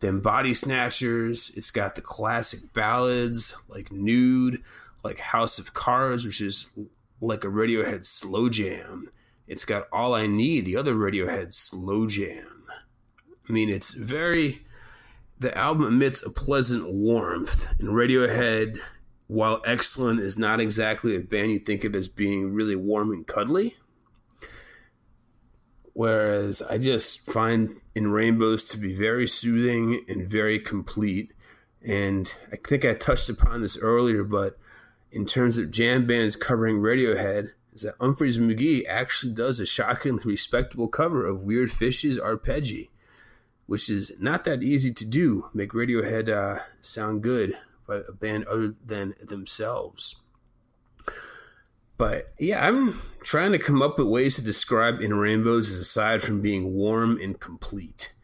[0.00, 1.52] then body snatchers.
[1.54, 4.62] It's got the classic ballads like Nude,
[5.04, 6.72] like House of Cards, which is
[7.20, 9.10] like a Radiohead slow jam.
[9.46, 12.57] It's got All I Need, the other Radiohead slow jam.
[13.48, 14.64] I mean, it's very.
[15.40, 18.78] The album emits a pleasant warmth, and Radiohead,
[19.28, 23.26] while excellent, is not exactly a band you think of as being really warm and
[23.26, 23.76] cuddly.
[25.92, 31.32] Whereas I just find in Rainbows to be very soothing and very complete.
[31.84, 34.58] And I think I touched upon this earlier, but
[35.10, 40.22] in terms of jam bands covering Radiohead, is that Umphrey's McGee actually does a shockingly
[40.24, 42.88] respectable cover of Weird Fishes Arpeggi,
[43.68, 45.50] which is not that easy to do.
[45.52, 47.52] Make Radiohead uh, sound good
[47.86, 50.16] by a band other than themselves.
[51.98, 56.22] But yeah, I'm trying to come up with ways to describe In Rainbows as aside
[56.22, 58.14] from being warm and complete.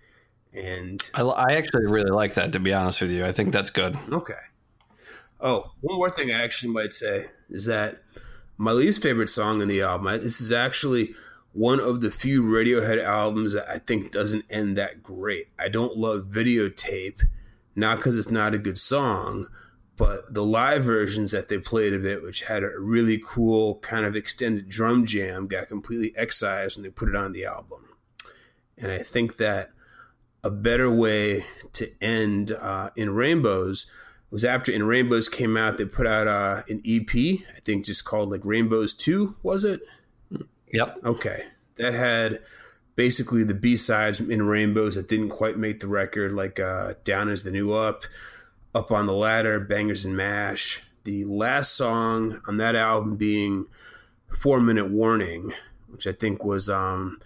[0.54, 2.54] And I, I actually really like that.
[2.54, 3.98] To be honest with you, I think that's good.
[4.10, 4.34] Okay.
[5.40, 8.02] Oh, one more thing I actually might say is that
[8.56, 11.14] my least favorite song in the album, this is actually
[11.54, 15.48] one of the few Radiohead albums that I think doesn't end that great.
[15.56, 17.22] I don't love videotape,
[17.76, 19.46] not because it's not a good song,
[19.96, 24.04] but the live versions that they played of it, which had a really cool kind
[24.04, 27.88] of extended drum jam, got completely excised when they put it on the album.
[28.76, 29.70] And I think that
[30.42, 33.86] a better way to end uh, in Rainbows
[34.28, 38.04] was after In Rainbows came out, they put out uh, an EP, I think just
[38.04, 39.82] called like Rainbows 2, was it?
[40.74, 40.98] Yep.
[41.04, 41.44] Okay.
[41.76, 42.40] That had
[42.96, 47.28] basically the B sides in Rainbows that didn't quite make the record, like uh, Down
[47.28, 48.02] is the New Up,
[48.74, 50.82] Up on the Ladder, Bangers and Mash.
[51.04, 53.66] The last song on that album being
[54.28, 55.52] Four Minute Warning,
[55.88, 57.20] which I think was um,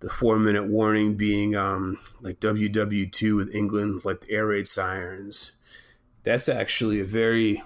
[0.00, 5.52] the four minute warning being um, like WW2 with England, like the air raid sirens.
[6.22, 7.62] That's actually a very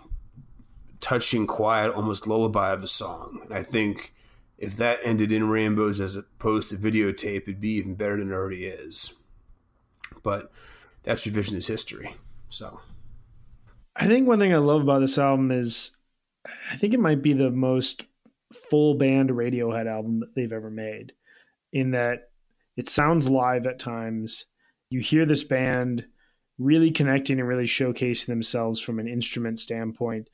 [1.01, 3.41] touching, quiet, almost lullaby of a song.
[3.45, 4.15] And I think
[4.59, 8.35] if that ended in rainbows as opposed to videotape, it'd be even better than it
[8.35, 9.15] already is.
[10.23, 10.51] But
[11.05, 12.15] that's revisionist history.
[12.49, 12.81] So
[13.95, 15.97] I think one thing I love about this album is
[16.71, 18.05] I think it might be the most
[18.53, 21.13] full band Radiohead album that they've ever made.
[21.73, 22.31] In that
[22.77, 24.45] it sounds live at times.
[24.91, 26.05] You hear this band
[26.59, 30.29] really connecting and really showcasing themselves from an instrument standpoint.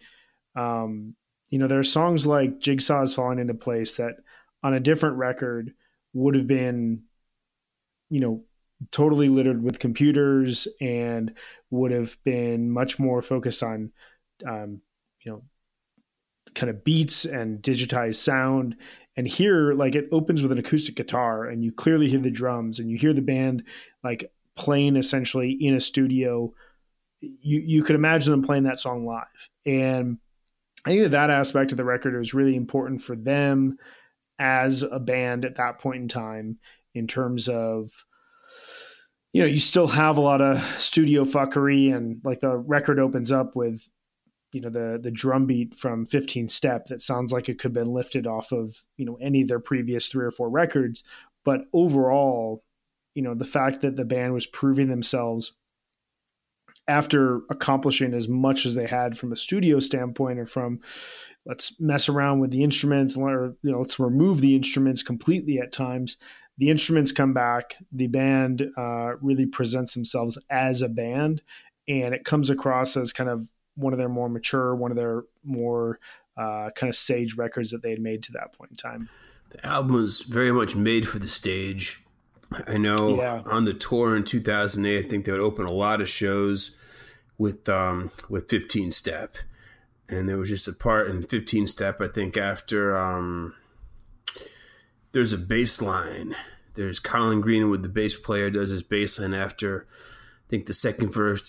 [0.56, 1.14] Um,
[1.54, 4.16] you know, there are songs like Jigsaw's Falling into Place that
[4.64, 5.72] on a different record
[6.12, 7.04] would have been,
[8.10, 8.42] you know,
[8.90, 11.32] totally littered with computers and
[11.70, 13.92] would have been much more focused on,
[14.44, 14.80] um,
[15.20, 15.42] you know,
[16.56, 18.74] kind of beats and digitized sound.
[19.16, 22.80] And here, like, it opens with an acoustic guitar, and you clearly hear the drums,
[22.80, 23.62] and you hear the band
[24.02, 26.52] like playing essentially in a studio.
[27.20, 30.18] You you could imagine them playing that song live, and
[30.84, 33.78] I think that that aspect of the record was really important for them
[34.38, 36.58] as a band at that point in time
[36.94, 38.04] in terms of
[39.32, 43.32] you know you still have a lot of studio fuckery and like the record opens
[43.32, 43.88] up with
[44.52, 47.84] you know the the drum beat from 15 step that sounds like it could have
[47.84, 51.02] been lifted off of you know any of their previous three or four records.
[51.44, 52.62] But overall
[53.14, 55.52] you know the fact that the band was proving themselves
[56.86, 60.80] after accomplishing as much as they had from a studio standpoint or from
[61.46, 65.72] let's mess around with the instruments or you know let's remove the instruments completely at
[65.72, 66.16] times
[66.58, 71.42] the instruments come back the band uh, really presents themselves as a band
[71.88, 75.24] and it comes across as kind of one of their more mature one of their
[75.42, 75.98] more
[76.36, 79.08] uh, kind of sage records that they had made to that point in time
[79.50, 82.03] The album was very much made for the stage.
[82.66, 83.42] I know Yeah.
[83.46, 86.76] on the tour in 2008, I think they would open a lot of shows
[87.38, 89.36] with um, with 15 step,
[90.08, 92.00] and there was just a part in 15 step.
[92.00, 93.54] I think after um,
[95.12, 96.34] there's a bass line.
[96.74, 99.86] There's Colin Greenwood, the bass player, does his bass line after
[100.46, 101.48] I think the second verse.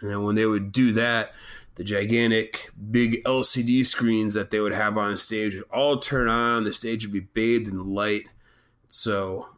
[0.00, 1.32] And then when they would do that,
[1.76, 6.64] the gigantic big LCD screens that they would have on stage would all turn on.
[6.64, 8.26] The stage would be bathed in light.
[8.88, 9.48] So,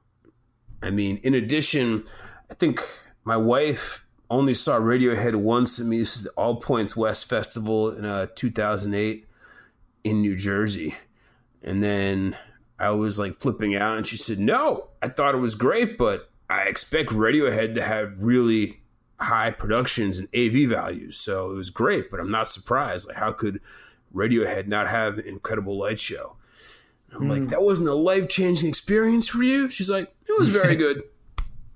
[0.82, 2.04] I mean, in addition,
[2.50, 2.80] I think
[3.24, 5.98] my wife only saw Radiohead once at me.
[5.98, 9.26] This is the All Points West Festival in uh, 2008
[10.04, 10.94] in New Jersey.
[11.62, 12.36] And then
[12.78, 16.30] I was like flipping out, and she said, No, I thought it was great, but
[16.48, 18.80] I expect Radiohead to have really
[19.18, 21.16] high productions and AV values.
[21.16, 23.08] So it was great, but I'm not surprised.
[23.08, 23.60] Like, how could
[24.14, 26.36] Radiohead not have an incredible light show?
[27.10, 27.48] And I'm like, mm.
[27.50, 29.68] that wasn't a life changing experience for you?
[29.68, 31.02] She's like, it was very good.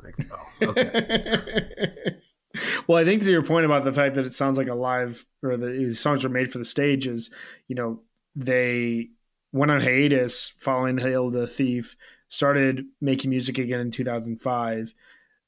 [0.02, 2.16] like, oh, okay.
[2.86, 5.24] well, I think to your point about the fact that it sounds like a live
[5.42, 7.30] or the songs are made for the stage is,
[7.68, 8.00] you know,
[8.34, 9.10] they
[9.52, 11.96] went on hiatus following Hail the Thief,
[12.28, 14.94] started making music again in 2005.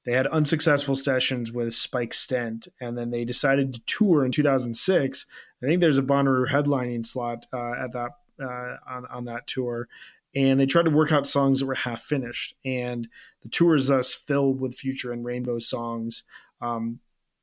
[0.05, 5.27] They had unsuccessful sessions with Spike Stent, and then they decided to tour in 2006.
[5.63, 8.11] I think there's a Bonnaroo headlining slot uh, at that
[8.43, 9.89] uh, on on that tour,
[10.35, 12.55] and they tried to work out songs that were half finished.
[12.65, 13.07] And
[13.43, 16.25] the tour is thus filled with Future and Rainbow songs.
[16.61, 16.99] Um,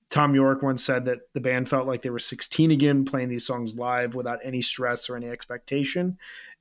[0.10, 3.46] Thom Yorke once said that the band felt like they were 16 again, playing these
[3.46, 6.18] songs live without any stress or any expectation.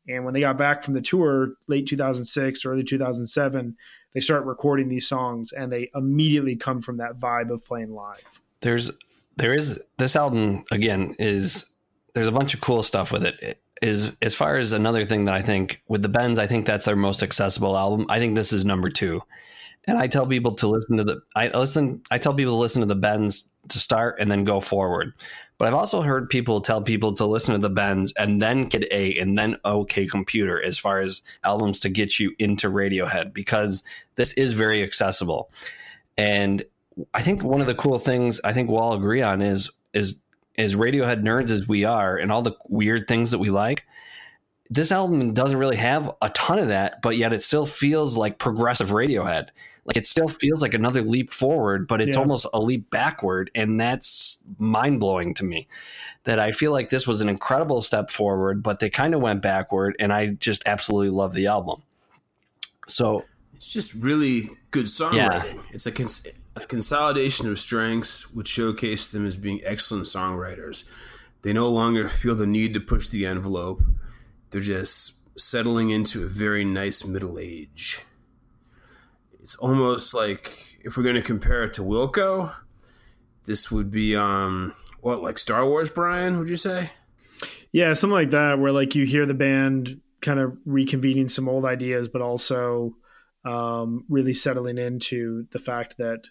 [0.06, 3.76] And when they got back from the tour, late 2006, early 2007,
[4.14, 8.40] they start recording these songs, and they immediately come from that vibe of playing live.
[8.60, 8.90] there's
[9.36, 11.70] there is this album again is
[12.14, 13.40] there's a bunch of cool stuff with it.
[13.40, 16.66] It is as far as another thing that I think with the Bends, I think
[16.66, 18.06] that's their most accessible album.
[18.08, 19.22] I think this is number two.
[19.86, 22.80] And I tell people to listen to the I listen I tell people to listen
[22.80, 25.12] to the Bends to start and then go forward.
[25.58, 28.86] But I've also heard people tell people to listen to the Bends and then Kid
[28.92, 33.82] A and then OK Computer as far as albums to get you into Radiohead because
[34.14, 35.50] this is very accessible.
[36.16, 36.64] And
[37.12, 40.16] I think one of the cool things I think we'll all agree on is is
[40.56, 43.84] is Radiohead nerds as we are and all the weird things that we like.
[44.70, 48.38] This album doesn't really have a ton of that, but yet it still feels like
[48.38, 49.48] progressive Radiohead.
[49.88, 52.20] Like it still feels like another leap forward, but it's Yeah.
[52.20, 55.66] almost a leap backward, and that's mind blowing to me.
[56.24, 59.40] That I feel like this was an incredible step forward, but they kind of went
[59.40, 61.82] backward, and I just absolutely love the album.
[62.86, 63.24] So
[63.56, 65.62] It's just really good songwriting.
[65.72, 70.84] It's a, cons- a consolidation of strengths which showcase them as being excellent songwriters.
[71.42, 73.82] They no longer feel the need to push the envelope.
[74.50, 78.00] They're just settling into a very nice middle age.
[79.48, 82.54] It's almost like if we're going to compare it to Wilco,
[83.46, 86.36] this would be um what like Star Wars, Brian?
[86.36, 86.90] Would you say?
[87.72, 91.64] Yeah, something like that, where like you hear the band kind of reconvening some old
[91.64, 92.94] ideas, but also
[93.46, 96.24] um, really settling into the fact that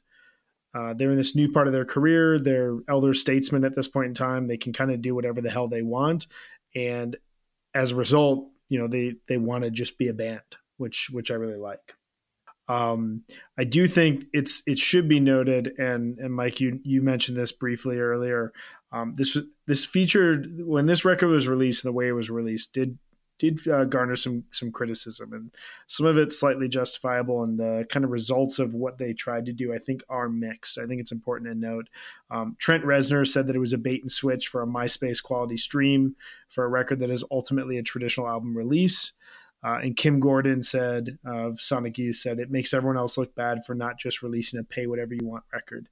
[0.76, 2.38] uh, they're in this new part of their career.
[2.38, 4.46] They're elder statesmen at this point in time.
[4.46, 6.28] They can kind of do whatever the hell they want,
[6.76, 7.16] and
[7.74, 10.44] as a result, you know they they want to just be a band,
[10.78, 11.96] which which I really like.
[12.68, 13.24] Um,
[13.58, 17.52] I do think it's it should be noted, and and Mike, you you mentioned this
[17.52, 18.52] briefly earlier.
[18.92, 22.74] Um, this this featured when this record was released and the way it was released
[22.74, 22.98] did
[23.40, 25.52] did uh, garner some some criticism and
[25.88, 29.54] some of it slightly justifiable and the kind of results of what they tried to
[29.54, 30.78] do I think are mixed.
[30.78, 31.90] I think it's important to note.
[32.32, 35.58] Um, Trent Reznor said that it was a bait and switch for a MySpace quality
[35.58, 36.16] stream
[36.50, 39.14] for a record that is ultimately a traditional album release.
[39.64, 43.66] Uh, and Kim Gordon said of Sonic Youth said it makes everyone else look bad
[43.66, 45.90] for not just releasing a pay whatever you want record.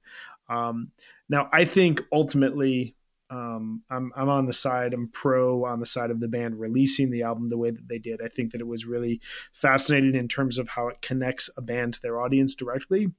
[0.48, 0.92] Um,
[1.28, 2.94] now I think ultimately
[3.28, 7.10] um, I'm I'm on the side I'm pro on the side of the band releasing
[7.10, 8.20] the album the way that they did.
[8.22, 9.20] I think that it was really
[9.52, 13.10] fascinating in terms of how it connects a band to their audience directly.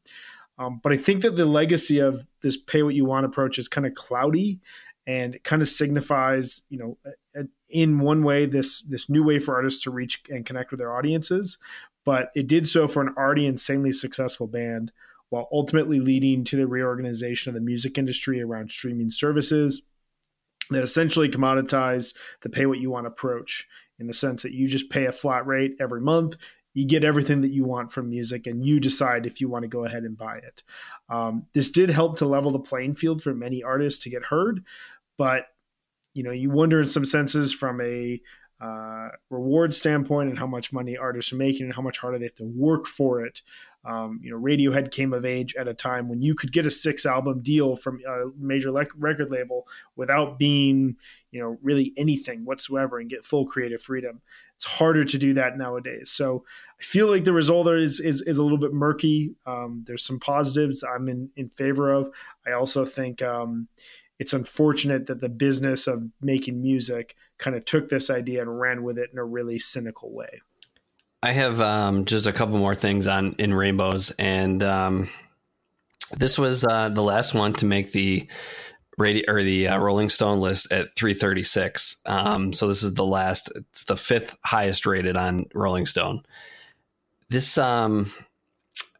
[0.60, 3.68] Um, but I think that the legacy of this pay what you want approach is
[3.68, 4.60] kind of cloudy
[5.06, 6.98] and it kind of signifies, you know,
[7.70, 10.96] in one way this this new way for artists to reach and connect with their
[10.96, 11.58] audiences,
[12.06, 14.92] but it did so for an already insanely successful band
[15.30, 19.82] while ultimately leading to the reorganization of the music industry around streaming services
[20.70, 23.68] that essentially commoditize the pay what you want approach
[24.00, 26.38] in the sense that you just pay a flat rate every month
[26.74, 29.68] you get everything that you want from music and you decide if you want to
[29.68, 30.62] go ahead and buy it.
[31.10, 34.64] Um, this did help to level the playing field for many artists to get heard
[35.18, 35.48] but
[36.18, 38.20] you know you wonder in some senses from a
[38.60, 42.26] uh, reward standpoint and how much money artists are making and how much harder they
[42.26, 43.42] have to work for it.
[43.86, 46.72] Um, you know, Radiohead came of age at a time when you could get a
[46.72, 50.96] six album deal from a major le- record label without being,
[51.32, 54.22] you know, really anything whatsoever and get full creative freedom.
[54.56, 56.10] It's harder to do that nowadays.
[56.12, 56.44] So
[56.80, 59.36] I feel like the result is is, is a little bit murky.
[59.46, 62.10] Um, there's some positives I'm in in favor of.
[62.46, 63.22] I also think.
[63.22, 63.68] Um,
[64.20, 68.84] it's unfortunate that the business of making music kind of took this idea and ran
[68.84, 70.42] with it in a really cynical way.
[71.22, 75.10] I have um, just a couple more things on in rainbows, and um,
[76.16, 78.28] this was uh, the last one to make the
[78.98, 81.98] radio or the uh, Rolling Stone list at 336.
[82.06, 86.22] Um, so this is the last; it's the fifth highest rated on Rolling Stone.
[87.30, 88.12] This um,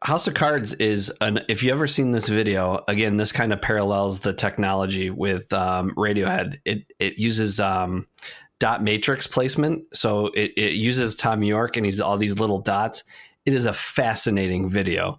[0.02, 1.40] House of Cards is an.
[1.48, 5.92] If you ever seen this video, again, this kind of parallels the technology with um,
[5.96, 6.58] Radiohead.
[6.64, 8.06] It it uses um,
[8.60, 13.02] dot matrix placement, so it, it uses Thom Yorke and he's all these little dots.
[13.44, 15.18] It is a fascinating video,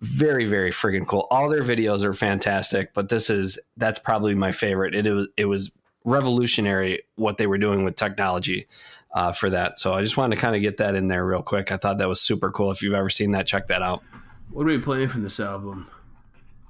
[0.00, 1.28] very very friggin' cool.
[1.30, 4.96] All their videos are fantastic, but this is that's probably my favorite.
[4.96, 5.70] It, it was it was
[6.04, 8.66] revolutionary what they were doing with technology
[9.16, 9.78] uh, for that.
[9.78, 11.72] So I just wanted to kind of get that in there real quick.
[11.72, 12.70] I thought that was super cool.
[12.70, 14.02] If you've ever seen that, check that out.
[14.50, 15.90] What are we playing from this album?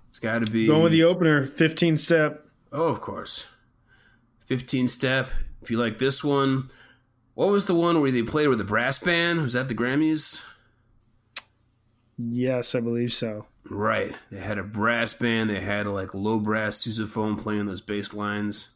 [0.09, 2.47] It's got to be Going with the opener, 15 step.
[2.73, 3.49] Oh, of course.
[4.47, 5.29] 15 step.
[5.61, 6.69] If you like this one,
[7.35, 9.43] what was the one where they played with the brass band?
[9.43, 10.41] Was that the Grammys?
[12.17, 13.47] Yes, I believe so.
[13.69, 14.15] Right.
[14.31, 15.51] They had a brass band.
[15.51, 18.75] They had a like low brass sousaphone playing those bass lines.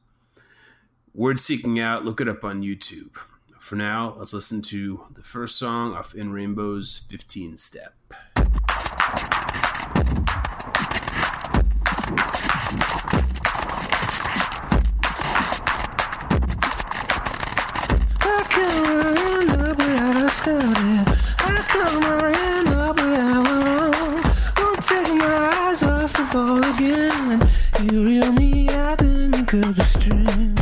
[1.15, 2.05] Word seeking out.
[2.05, 3.17] Look it up on YouTube.
[3.71, 7.95] For now, let's listen to the first song off In Rainbow's 15 Step.
[26.33, 27.49] Ball again.
[27.83, 30.60] You reel me out, then you cut the string.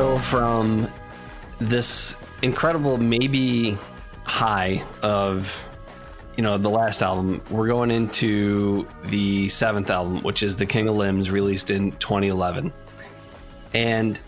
[0.00, 0.90] So from
[1.58, 3.76] this incredible maybe
[4.24, 5.62] high of
[6.38, 10.88] you know the last album, we're going into the seventh album, which is The King
[10.88, 12.72] of Limbs, released in 2011.
[13.74, 14.18] And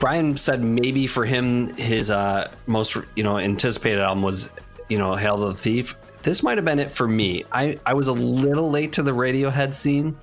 [0.00, 4.50] Brian said maybe for him his uh, most you know anticipated album was
[4.88, 5.96] you know Hail to the Thief.
[6.24, 7.44] This might have been it for me.
[7.52, 10.18] I I was a little late to the Radiohead scene,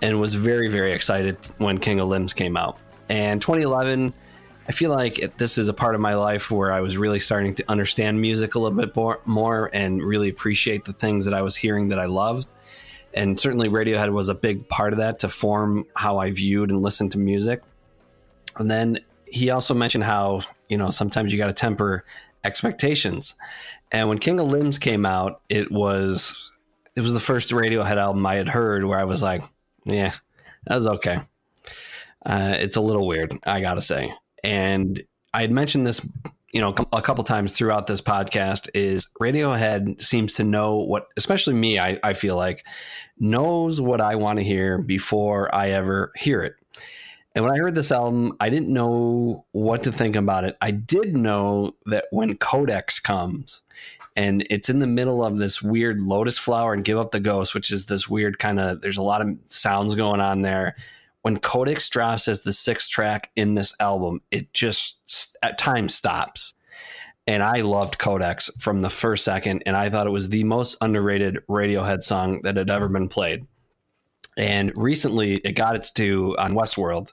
[0.00, 2.78] and was very very excited when King of Limbs came out.
[3.10, 4.14] And 2011,
[4.68, 7.18] I feel like it, this is a part of my life where I was really
[7.18, 11.34] starting to understand music a little bit more, more and really appreciate the things that
[11.34, 12.48] I was hearing that I loved.
[13.12, 16.82] And certainly Radiohead was a big part of that to form how I viewed and
[16.82, 17.62] listened to music.
[18.58, 22.04] And then he also mentioned how, you know, sometimes you got to temper
[22.44, 23.34] expectations.
[23.90, 26.52] And when King of Limbs came out, it was
[26.94, 29.42] it was the first Radiohead album I had heard where I was like,
[29.84, 30.14] yeah,
[30.68, 31.18] that was okay.
[32.24, 34.12] Uh, it's a little weird, I gotta say.
[34.42, 35.02] And
[35.32, 36.00] I had mentioned this,
[36.52, 38.68] you know, a couple times throughout this podcast.
[38.74, 42.64] Is Radiohead seems to know what, especially me, I, I feel like
[43.18, 46.54] knows what I want to hear before I ever hear it.
[47.34, 50.56] And when I heard this album, I didn't know what to think about it.
[50.60, 53.62] I did know that when Codex comes
[54.16, 57.54] and it's in the middle of this weird Lotus Flower and Give Up the Ghost,
[57.54, 60.74] which is this weird kind of, there's a lot of sounds going on there.
[61.22, 66.54] When Codex drops as the sixth track in this album, it just at times stops.
[67.26, 70.76] And I loved Codex from the first second, and I thought it was the most
[70.80, 73.46] underrated Radiohead song that had ever been played.
[74.36, 77.12] And recently it got its due on Westworld,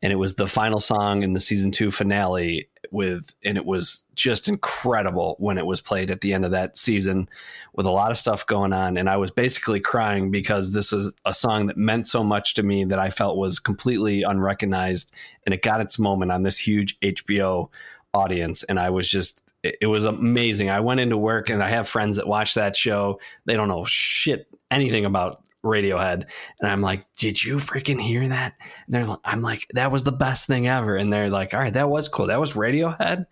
[0.00, 4.04] and it was the final song in the season two finale with and it was
[4.14, 7.28] just incredible when it was played at the end of that season
[7.72, 11.12] with a lot of stuff going on and I was basically crying because this is
[11.24, 15.12] a song that meant so much to me that I felt was completely unrecognized
[15.46, 17.68] and it got its moment on this huge HBO
[18.14, 20.70] audience and I was just it was amazing.
[20.70, 23.20] I went into work and I have friends that watch that show.
[23.44, 26.26] They don't know shit anything about Radiohead.
[26.60, 28.54] And I'm like, did you freaking hear that?
[28.86, 30.96] And they're like, I'm like, that was the best thing ever.
[30.96, 32.26] And they're like, all right, that was cool.
[32.26, 33.26] That was Radiohead.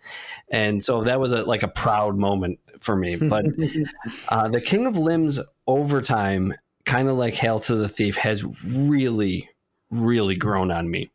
[0.49, 3.15] And so that was a, like a proud moment for me.
[3.15, 3.45] But
[4.29, 6.53] uh, the King of Limbs overtime,
[6.85, 8.43] kind of like Hail to the Thief, has
[8.75, 9.49] really,
[9.89, 11.11] really grown on me.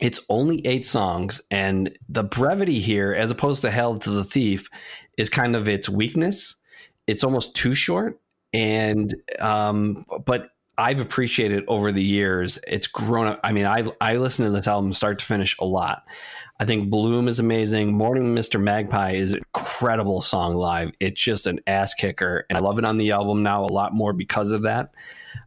[0.00, 4.68] It's only eight songs, and the brevity here, as opposed to Hail to the Thief,
[5.16, 6.56] is kind of its weakness.
[7.06, 8.18] It's almost too short
[8.52, 12.58] and um, but I've appreciated over the years.
[12.66, 13.40] It's grown up.
[13.44, 16.04] I mean, I I listen to this album start to finish a lot.
[16.60, 17.92] I think Bloom is amazing.
[17.92, 18.62] Morning Mr.
[18.62, 20.92] Magpie is an incredible song live.
[21.00, 23.94] It's just an ass kicker, and I love it on the album now a lot
[23.94, 24.94] more because of that.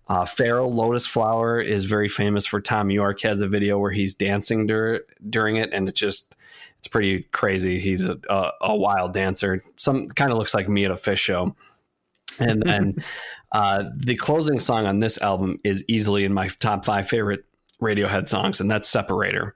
[0.08, 3.22] Uh, Feral Lotus Flower is very famous for Thom Yorke.
[3.22, 6.36] Has a video where he's dancing dur- during it, and it's just
[6.80, 7.80] it's pretty crazy.
[7.80, 9.64] He's a, a, a wild dancer.
[9.78, 11.56] Some kind of looks like me at a Phish show.
[12.40, 12.96] And then
[13.52, 17.46] uh, the closing song on this album is easily in my top five favorite
[17.82, 19.54] Radiohead songs, and that's Separator.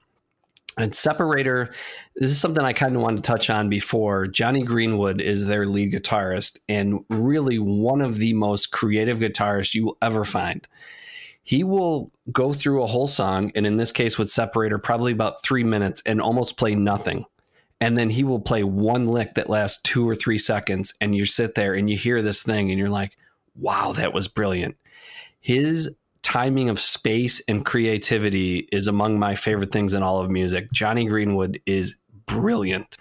[0.76, 1.72] And Separator,
[2.16, 4.26] this is something I kind of wanted to touch on before.
[4.26, 9.86] Jonny Greenwood is their lead guitarist and really one of the most creative guitarists you
[9.86, 10.66] will ever find.
[11.42, 15.42] He will go through a whole song, and in this case with Separator, probably about
[15.42, 17.26] three minutes and almost play nothing
[17.80, 21.24] and then he will play one lick that lasts two or three seconds and you
[21.24, 23.16] sit there and you hear this thing and you're like
[23.56, 24.76] wow that was brilliant.
[25.40, 30.70] His timing of space and creativity is among my favorite things in all of music.
[30.72, 31.96] Jonny greenwood is
[32.30, 32.96] brilliant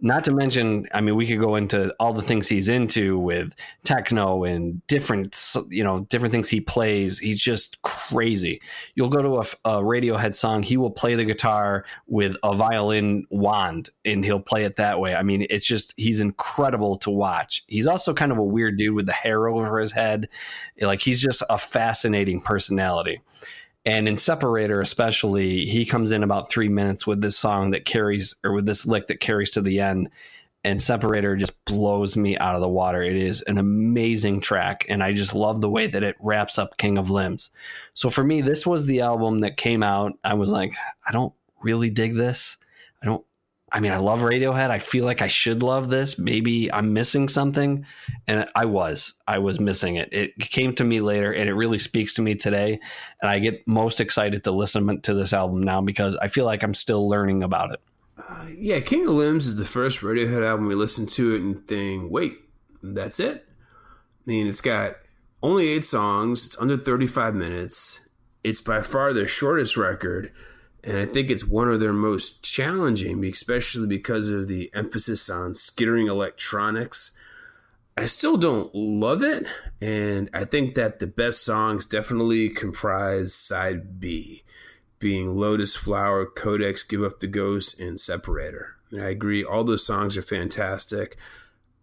[0.00, 3.54] not to mention, I mean, we could go into all the things he's into with
[3.84, 7.18] techno and different, you know, different things he plays.
[7.18, 8.60] He's just crazy.
[8.94, 13.26] You'll go to a, a Radiohead song, he will play the guitar with a violin
[13.30, 15.14] wand and he'll play it that way.
[15.14, 17.64] I mean, it's just, he's incredible to watch.
[17.66, 20.28] He's also kind of a weird dude with the hair over his head.
[20.80, 23.22] Like, he's just a fascinating personality.
[23.86, 28.34] And in Separator, especially, he comes in about three minutes with this song that carries,
[28.42, 30.10] or with this lick that carries to the end.
[30.64, 33.00] And Separator just blows me out of the water.
[33.00, 34.84] It is an amazing track.
[34.88, 37.50] And I just love the way that it wraps up King of Limbs.
[37.94, 40.18] So for me, this was the album that came out.
[40.24, 40.74] I was like,
[41.06, 41.32] I don't
[41.62, 42.56] really dig this.
[43.00, 43.24] I don't
[43.72, 44.70] I mean, I love Radiohead.
[44.70, 46.18] I feel like I should love this.
[46.18, 47.84] Maybe I'm missing something.
[48.28, 49.14] And I was.
[49.26, 50.08] I was missing it.
[50.12, 52.78] It came to me later and it really speaks to me today.
[53.20, 56.62] And I get most excited to listen to this album now because I feel like
[56.62, 57.80] I'm still learning about it.
[58.16, 61.66] Uh, yeah, King of Limbs is the first Radiohead album we listen to it and
[61.66, 62.38] think, wait,
[62.82, 63.46] that's it?
[63.48, 64.96] I mean, it's got
[65.42, 68.08] only eight songs, it's under 35 minutes,
[68.42, 70.32] it's by far their shortest record
[70.86, 75.52] And I think it's one of their most challenging, especially because of the emphasis on
[75.52, 77.18] skittering electronics.
[77.96, 79.46] I still don't love it.
[79.80, 84.44] And I think that the best songs definitely comprise side B,
[85.00, 88.76] being Lotus Flower, Codex, Give Up the Ghost, and Separator.
[88.92, 91.16] And I agree, all those songs are fantastic.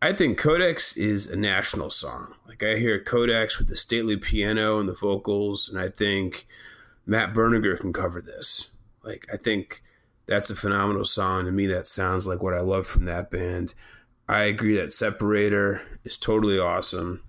[0.02, 2.36] I think Codex is a national song.
[2.48, 6.48] Like I hear Codex with the stately piano and the vocals, and I think
[7.06, 8.70] Matt Berninger can cover this.
[9.04, 9.82] Like I think
[10.26, 11.46] that's a phenomenal song.
[11.46, 13.74] To me, that sounds like what I love from that band.
[14.28, 17.22] I agree that Separator is totally awesome.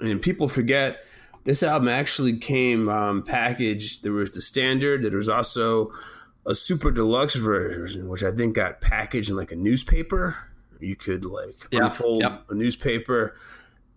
[0.00, 1.04] And people forget
[1.44, 4.02] this album actually came um, packaged.
[4.02, 5.04] There was the standard.
[5.04, 5.92] There was also
[6.44, 10.36] a super deluxe version, which I think got packaged in like a newspaper.
[10.80, 13.36] You could like Yeah, unfold a newspaper,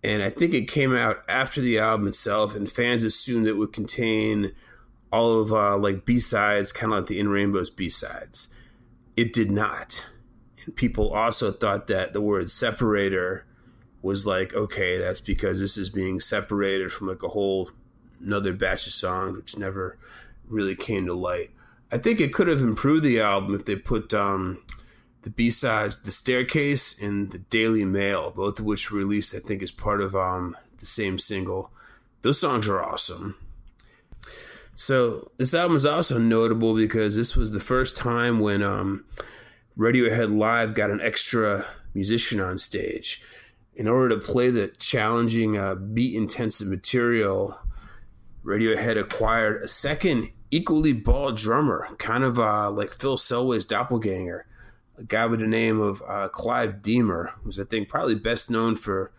[0.02, 2.54] and I think it came out after the album itself.
[2.54, 4.52] And fans assumed it would contain
[5.12, 8.48] all of uh, like B sides, kind of like the In Rainbows B sides.
[9.16, 10.06] It did not.
[10.64, 13.46] And people also thought that the word separator
[14.02, 17.70] was like, okay, that's because this is being separated from like a whole
[18.20, 19.98] another batch of songs, which never
[20.48, 21.50] really came to light.
[21.92, 24.62] I think it could have improved the album if they put um,
[25.22, 29.40] the B sides, The Staircase and The Daily Mail, both of which were released, I
[29.40, 31.72] think, as part of um, the same single.
[32.22, 33.36] Those songs are awesome.
[34.80, 39.04] So this album is also notable because this was the first time when um,
[39.76, 43.22] Radiohead Live got an extra musician on stage.
[43.74, 47.60] In order to play the challenging uh, beat intensive material,
[48.42, 54.46] Radiohead acquired a second equally bald drummer, kind of uh, like Phil Selway's doppelganger,
[54.96, 58.76] a guy with the name of uh, Clive Deemer, who's I think probably best known
[58.76, 59.12] for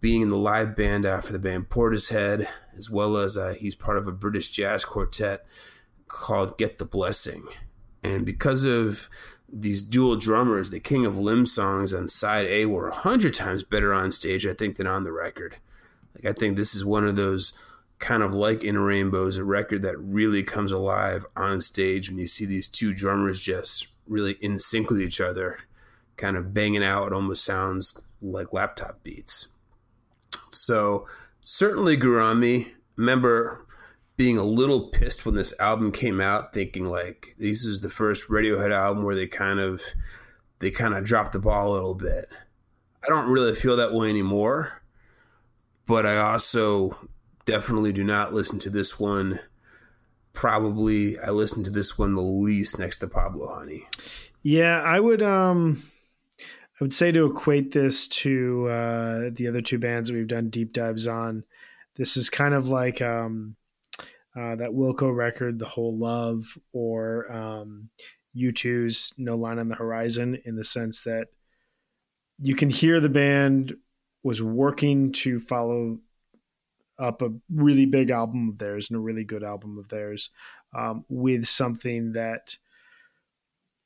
[0.00, 2.46] being in the live band uh, for the band Portishead,
[2.76, 5.46] as well as uh, he's part of a British jazz quartet
[6.08, 7.44] called Get the Blessing.
[8.02, 9.08] And because of
[9.48, 13.62] these dual drummers, the King of Limb songs on side A were a hundred times
[13.62, 15.56] better on stage, I think, than on the record.
[16.14, 17.52] Like I think this is one of those
[17.98, 22.26] kind of like in Rainbows, a record that really comes alive on stage when you
[22.26, 25.58] see these two drummers just really in sync with each other,
[26.16, 27.08] kind of banging out.
[27.08, 29.48] It almost sounds like laptop beats.
[30.50, 31.06] So
[31.46, 31.96] certainly
[32.34, 32.72] me.
[32.96, 33.64] Remember
[34.16, 38.28] being a little pissed when this album came out, thinking like this is the first
[38.28, 39.80] Radiohead album where they kind of
[40.58, 42.26] they kind of dropped the ball a little bit.
[43.04, 44.82] I don't really feel that way anymore,
[45.86, 47.08] but I also
[47.44, 49.38] definitely do not listen to this one.
[50.32, 53.86] Probably I listen to this one the least next to Pablo Honey.
[54.42, 55.82] Yeah, I would um
[56.78, 60.50] I would say to equate this to uh the other two bands that we've done
[60.50, 61.44] deep dives on.
[61.96, 63.56] This is kind of like um
[64.36, 67.90] uh that Wilco record, The Whole Love, or um
[68.36, 71.28] U2's No Line on the Horizon in the sense that
[72.38, 73.76] you can hear the band
[74.22, 75.98] was working to follow
[76.98, 80.30] up a really big album of theirs and a really good album of theirs
[80.74, 82.56] um, with something that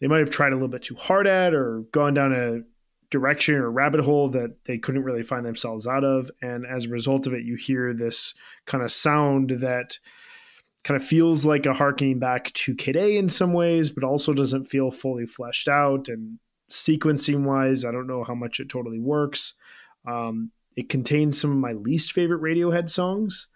[0.01, 2.63] they might have tried a little bit too hard at or gone down a
[3.11, 6.31] direction or rabbit hole that they couldn't really find themselves out of.
[6.41, 8.35] And as a result of it, you hear this
[8.67, 9.99] kind of sound that
[10.85, 14.33] kind of feels like a harkening back to Kid A in some ways, but also
[14.33, 16.09] doesn't feel fully fleshed out.
[16.09, 16.39] And
[16.71, 19.55] sequencing wise, I don't know how much it totally works.
[20.07, 23.49] Um, it contains some of my least favorite Radiohead songs,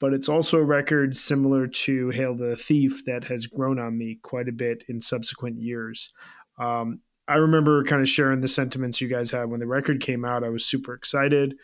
[0.00, 4.18] but it's also a record similar to Hail the Thief that has grown on me
[4.22, 6.12] quite a bit in subsequent years.
[6.58, 7.00] Um,
[7.32, 10.44] I remember kind of sharing the sentiments you guys had when the record came out.
[10.44, 11.54] I was super excited,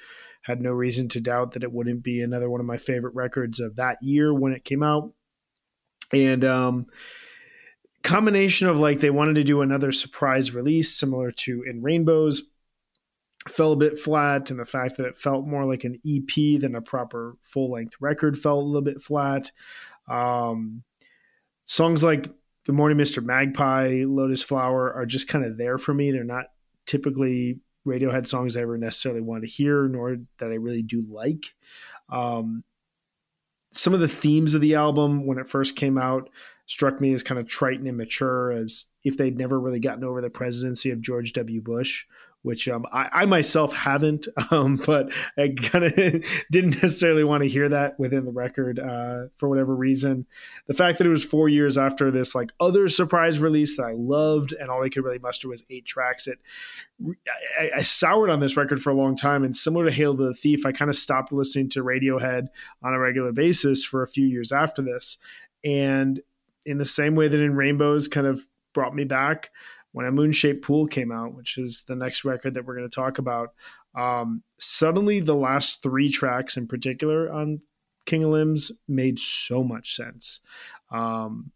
[0.40, 3.60] had no reason to doubt that it wouldn't be another one of my favorite records
[3.60, 5.12] of that year when it came out.
[6.10, 6.86] And um,
[8.02, 12.44] combination of like they wanted to do another surprise release similar to In Rainbows
[13.46, 16.76] fell a bit flat and the fact that it felt more like an EP than
[16.76, 19.52] a proper full length record felt a little bit flat.
[20.08, 20.82] Um,
[21.66, 22.30] songs like
[22.68, 23.24] Good Morning, Mr.
[23.24, 26.10] Magpie, Lotus Flower are just kind of there for me.
[26.10, 26.48] They're not
[26.84, 31.54] typically Radiohead songs I ever necessarily want to hear, nor that I really do like.
[32.10, 32.64] Um,
[33.72, 36.28] some of the themes of the album when it first came out
[36.66, 40.20] struck me as kind of trite and immature, as if they'd never really gotten over
[40.20, 41.62] the presidency of George W.
[41.62, 42.04] Bush,
[42.42, 45.94] which um, I, I, myself haven't, um, but I kind of
[46.50, 50.26] didn't necessarily want to hear that within the record uh, for whatever reason.
[50.66, 53.92] The fact that it was four years after this like other surprise release that I
[53.92, 56.26] loved, and all they could really muster was eight tracks.
[56.26, 56.38] It
[57.58, 60.28] I, I soured on this record for a long time, and similar to Hail to
[60.28, 62.48] the Thief, I kind of stopped listening to Radiohead
[62.82, 65.18] on a regular basis for a few years after this,
[65.64, 66.20] and
[66.64, 69.50] in the same way that in Rainbows kind of brought me back
[69.98, 72.88] when a moon shaped pool came out, which is the next record that we're going
[72.88, 73.52] to talk about.
[73.96, 77.62] Um, suddenly, the last three tracks in particular on
[78.06, 80.38] King of Limbs made so much sense.
[80.92, 81.50] Um,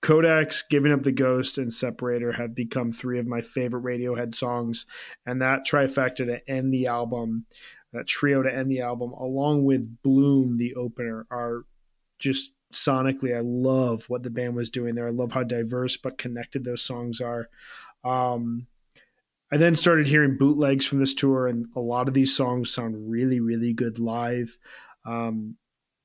[0.00, 4.86] Codex, Giving Up the Ghost, and Separator have become three of my favorite Radiohead songs,
[5.26, 7.44] and that trifecta to end the album,
[7.92, 11.66] that trio to end the album, along with Bloom, the opener, are
[12.18, 13.36] just sonically.
[13.36, 15.06] I love what the band was doing there.
[15.06, 17.48] I love how diverse but connected those songs are.
[18.04, 18.66] Um,
[19.52, 23.10] I then started hearing bootlegs from this tour, and a lot of these songs sound
[23.10, 24.58] really, really good live.
[25.04, 25.56] Um,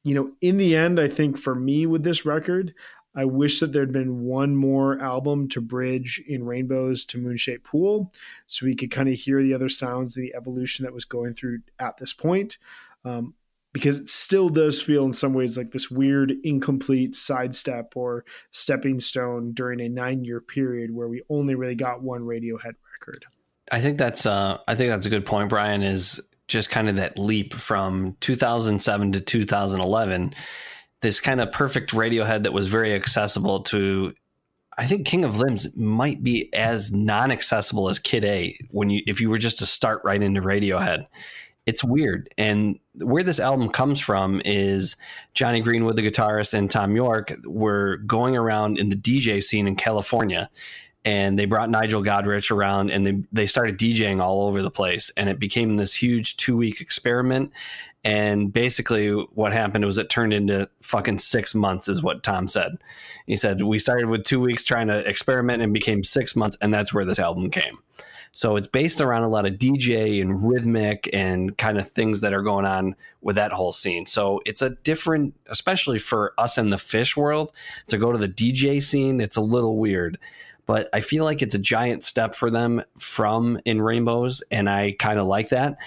[0.04, 2.74] you know, in the end, I think for me with this record,
[3.16, 8.12] I wish that there'd been one more album to bridge in Rainbows to Moonshaped Pool
[8.46, 11.60] so we could kind of hear the other sounds, the evolution that was going through
[11.80, 12.58] at this point.
[13.04, 13.34] Um,
[13.78, 19.00] because it still does feel in some ways like this weird, incomplete sidestep or stepping
[19.00, 23.26] stone during a nine year period where we only really got one Radiohead record.
[23.72, 25.84] I think that's uh, I think that's a good point, Brian.
[25.84, 30.34] Is just kind of that leap from 2007 to 2011.
[31.02, 34.12] This kind of perfect Radiohead that was very accessible to.
[34.80, 39.22] I think King of Limbs might be as non-accessible as Kid A when you if
[39.22, 41.06] you were just to start right into Radiohead.
[41.68, 44.96] It's weird, and where this album comes from is
[45.36, 49.76] Jonny Greenwood, the guitarist, and Thom Yorke were going around in the DJ scene in
[49.76, 50.50] California
[51.08, 55.10] and they brought Nigel Godrich around and they, they started DJing all over the place
[55.16, 57.54] and it became this huge two week experiment.
[58.04, 62.74] And basically what happened was it turned into fucking six months is what Thom said.
[63.26, 66.58] He said, we started with two weeks trying to experiment and became six months.
[66.62, 67.80] And that's where this album came.
[68.38, 72.36] So it's based around a lot of DJ and rhythmic and kind of things that
[72.36, 74.06] are going on with that whole scene.
[74.06, 77.52] So it's a different, especially for us in the Phish world,
[77.88, 79.22] to go to the DJ scene.
[79.22, 80.20] It's a little weird
[80.68, 84.98] but I feel like it's a giant step for them from in rainbows, and I
[85.00, 85.78] kind of like that.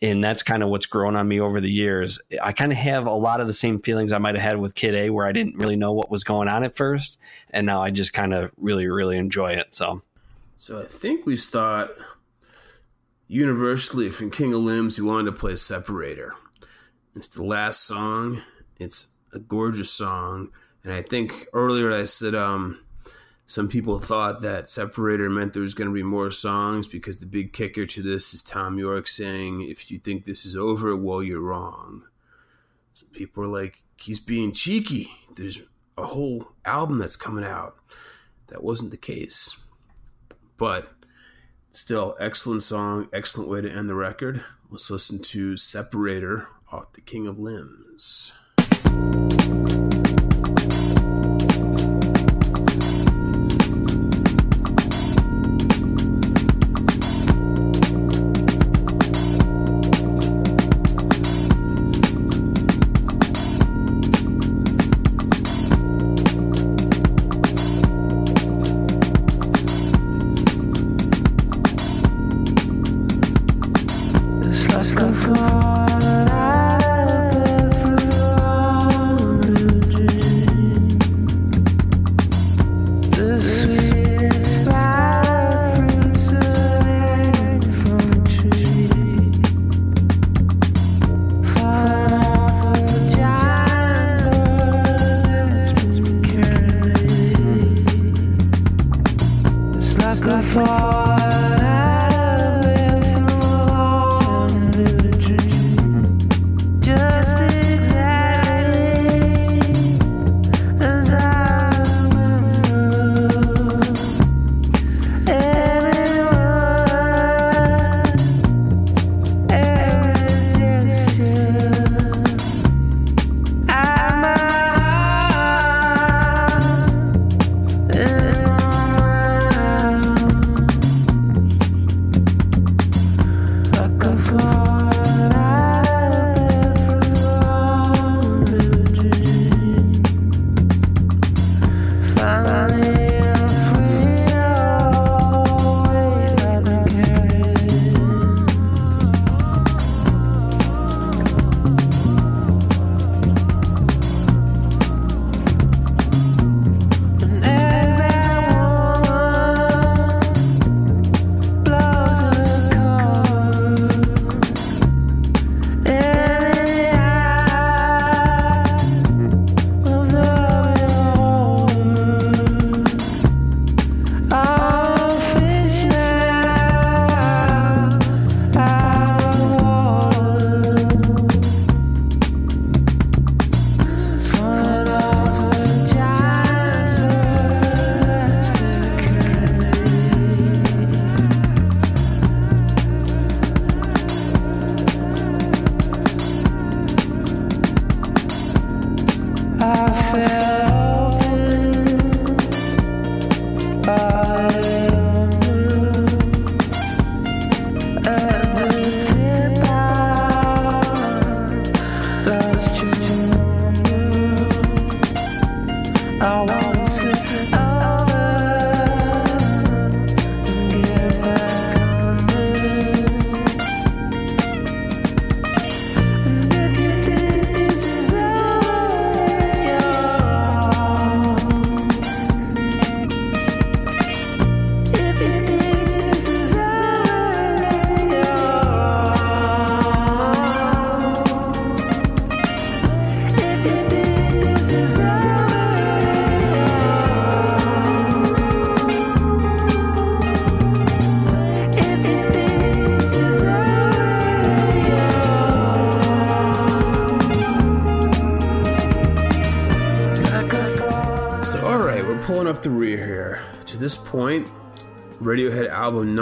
[0.00, 2.18] And that's kind of what's grown on me over the years.
[2.42, 4.74] I kind of have a lot of the same feelings I might have had with
[4.74, 7.18] Kid A, where I didn't really know what was going on at first,
[7.50, 9.74] and now I just kind of really, really enjoy it.
[9.74, 10.00] So,
[10.62, 11.90] so I think we thought
[13.26, 16.34] universally from King of Limbs, we wanted to play Separator.
[17.16, 18.42] It's the last song.
[18.78, 20.52] It's a gorgeous song,
[20.84, 22.78] and I think earlier I said um,
[23.44, 27.26] some people thought that Separator meant there was going to be more songs because the
[27.26, 31.24] big kicker to this is Thom Yorke saying, if you think this is over, well,
[31.24, 32.04] you're wrong.
[32.92, 35.10] So people are like, he's being cheeky.
[35.34, 35.62] There's
[35.98, 37.74] a whole album that's coming out.
[38.46, 39.56] That wasn't the case.
[40.56, 40.92] But
[41.70, 44.44] still, excellent song, excellent way to end the record.
[44.70, 48.32] Let's listen to Separator off the King of Limbs.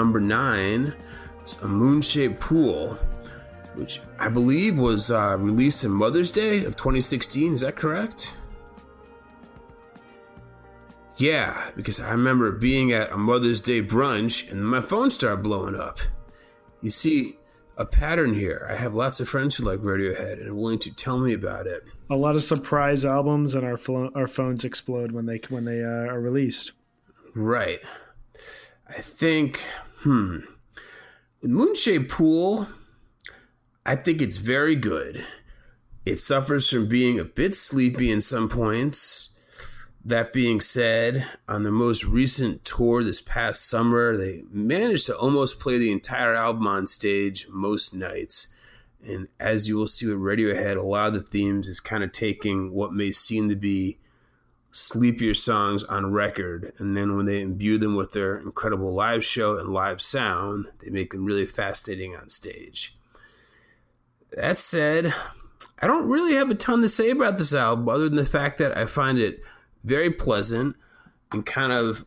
[0.01, 0.95] Number nine
[1.63, 2.97] a moon shaped Pool,
[3.75, 7.55] which I believe was uh, released in Mother's Day of 2016.
[7.55, 8.35] Is that correct?
[11.17, 15.75] Yeah, because I remember being at a Mother's Day brunch and my phone started blowing
[15.75, 15.99] up.
[16.81, 17.37] You see
[17.77, 18.67] a pattern here.
[18.71, 21.67] I have lots of friends who like Radiohead and are willing to tell me about
[21.67, 21.83] it.
[22.09, 25.83] A lot of surprise albums, and our flo- our phones explode when they when they
[25.83, 26.73] uh, are released.
[27.35, 27.81] Right.
[28.89, 29.61] I think,
[30.03, 30.39] hmm.
[31.41, 32.67] With Moonshaped Pool,
[33.87, 35.25] I think it's very good.
[36.05, 39.31] It suffers from being a bit sleepy in some points.
[40.03, 45.61] That being said, on their most recent tour this past summer, they managed to almost
[45.61, 48.55] play the entire album on stage most nights.
[49.05, 52.13] And as you will see with Radiohead, a lot of the themes is kind of
[52.13, 53.99] taking what may seem to be
[54.73, 59.59] sleepier songs on record, and then when they imbue them with their incredible live show
[59.59, 62.97] and live sound, they make them really fascinating on stage.
[64.37, 65.13] That said,
[65.81, 68.59] I don't really have a ton to say about this album other than the fact
[68.59, 69.43] that I find it
[69.83, 70.77] very pleasant
[71.33, 72.05] and kind of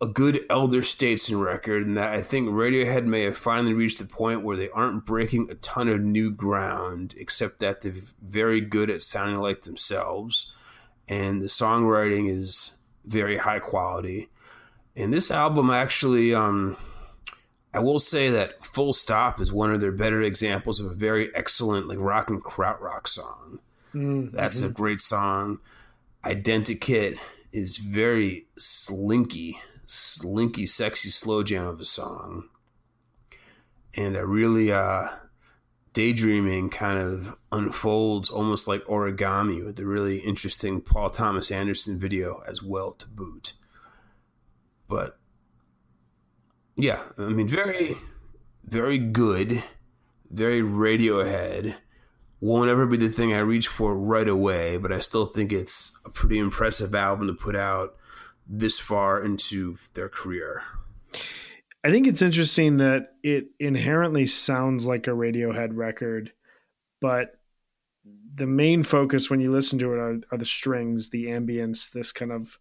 [0.00, 4.04] a good elder statesman record, and that I think Radiohead may have finally reached the
[4.04, 8.90] point where they aren't breaking a ton of new ground, except that they're very good
[8.90, 10.52] at sounding like themselves,
[11.08, 14.28] and the songwriting is very high quality.
[14.96, 16.76] And this album actually, um,
[17.72, 21.34] I will say that Full Stop is one of their better examples of a very
[21.34, 23.58] excellent like rock and krautrock song.
[24.32, 25.58] That's a great song.
[26.24, 27.16] Identikit
[27.52, 32.48] is very slinky, slinky, sexy slow jam of a song.
[33.96, 35.08] And I really uh
[35.94, 42.42] daydreaming kind of unfolds almost like origami with a really interesting Paul Thomas Anderson video
[42.46, 43.54] as well to boot.
[44.88, 45.18] But
[46.76, 47.96] yeah, I mean very
[48.66, 49.62] very good,
[50.30, 51.74] very Radiohead
[52.40, 55.98] won't ever be the thing I reach for right away, but I still think it's
[56.04, 57.96] a pretty impressive album to put out
[58.46, 60.62] this far into their career.
[61.84, 66.32] I think it's interesting that it inherently sounds like a Radiohead record,
[67.00, 67.38] but
[68.34, 72.10] the main focus when you listen to it are, are the strings, the ambience, this
[72.10, 72.58] kind of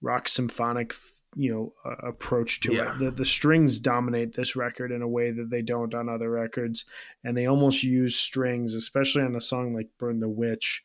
[0.00, 0.94] rock symphonic,
[1.36, 2.94] you know, uh, approach to Yeah.
[2.94, 2.98] it.
[2.98, 6.86] The, the strings dominate this record in a way that they don't on other records,
[7.22, 10.82] and they almost use strings, especially on a song like "Burn the Witch,"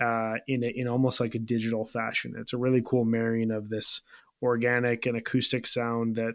[0.00, 2.34] uh, in a, in almost like a digital fashion.
[2.36, 4.02] It's a really cool marrying of this
[4.42, 6.34] organic and acoustic sound that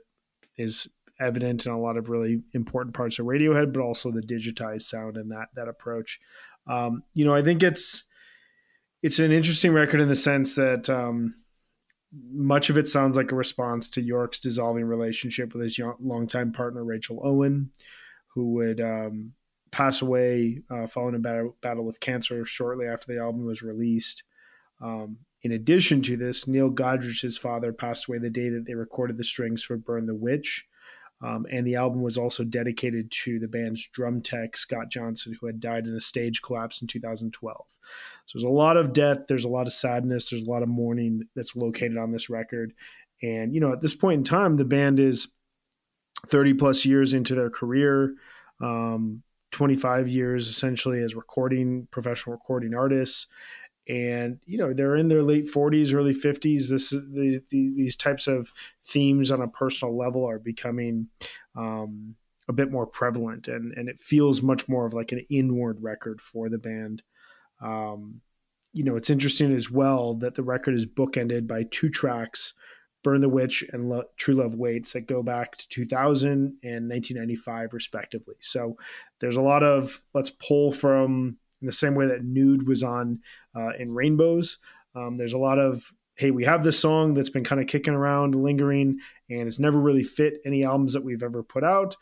[0.60, 0.88] is
[1.20, 5.18] evident in a lot of really important parts of Radiohead, but also the digitized sound
[5.18, 6.20] and that that approach.
[6.68, 8.04] Um, you know, I think it's
[9.02, 11.36] it's an interesting record in the sense that um,
[12.32, 16.52] much of it sounds like a response to Yorke's dissolving relationship with his young, longtime
[16.52, 17.72] partner Rachel Owen,
[18.34, 19.34] who would um,
[19.72, 24.24] pass away uh, following a battle, battle with cancer shortly after the album was released.
[24.82, 29.18] Um, in addition to this, Neil Godrich's father passed away the day that they recorded
[29.18, 30.66] the strings for Burn the Witch.
[31.22, 35.48] Um, and the album was also dedicated to the band's drum tech, Scott Johnson, who
[35.48, 37.66] had died in a stage collapse in 2012.
[38.26, 40.70] So there's a lot of death, there's a lot of sadness, there's a lot of
[40.70, 42.74] mourning that's located on this record.
[43.22, 45.28] And, you know, at this point in time, the band is
[46.28, 48.14] 30 plus years into their career,
[48.62, 53.28] um, 25 years essentially as recording, professional recording artists
[53.90, 58.54] and you know they're in their late 40s early 50s this these, these types of
[58.88, 61.08] themes on a personal level are becoming
[61.56, 62.16] um,
[62.48, 66.22] a bit more prevalent and and it feels much more of like an inward record
[66.22, 67.02] for the band.
[67.62, 68.22] Um,
[68.72, 72.54] you know it's interesting as well that the record is bookended by two tracks
[73.04, 76.32] burn the witch and Lo- true love waits that go back to 2000
[76.64, 78.36] and 1995 respectively.
[78.42, 78.78] So
[79.20, 83.20] there's a lot of let's pull from in the same way that nude was on
[83.56, 84.58] uh, in rainbows
[84.96, 87.94] um, there's a lot of hey we have this song that's been kind of kicking
[87.94, 88.98] around lingering
[89.30, 91.96] and it's never really fit any albums that we've ever put out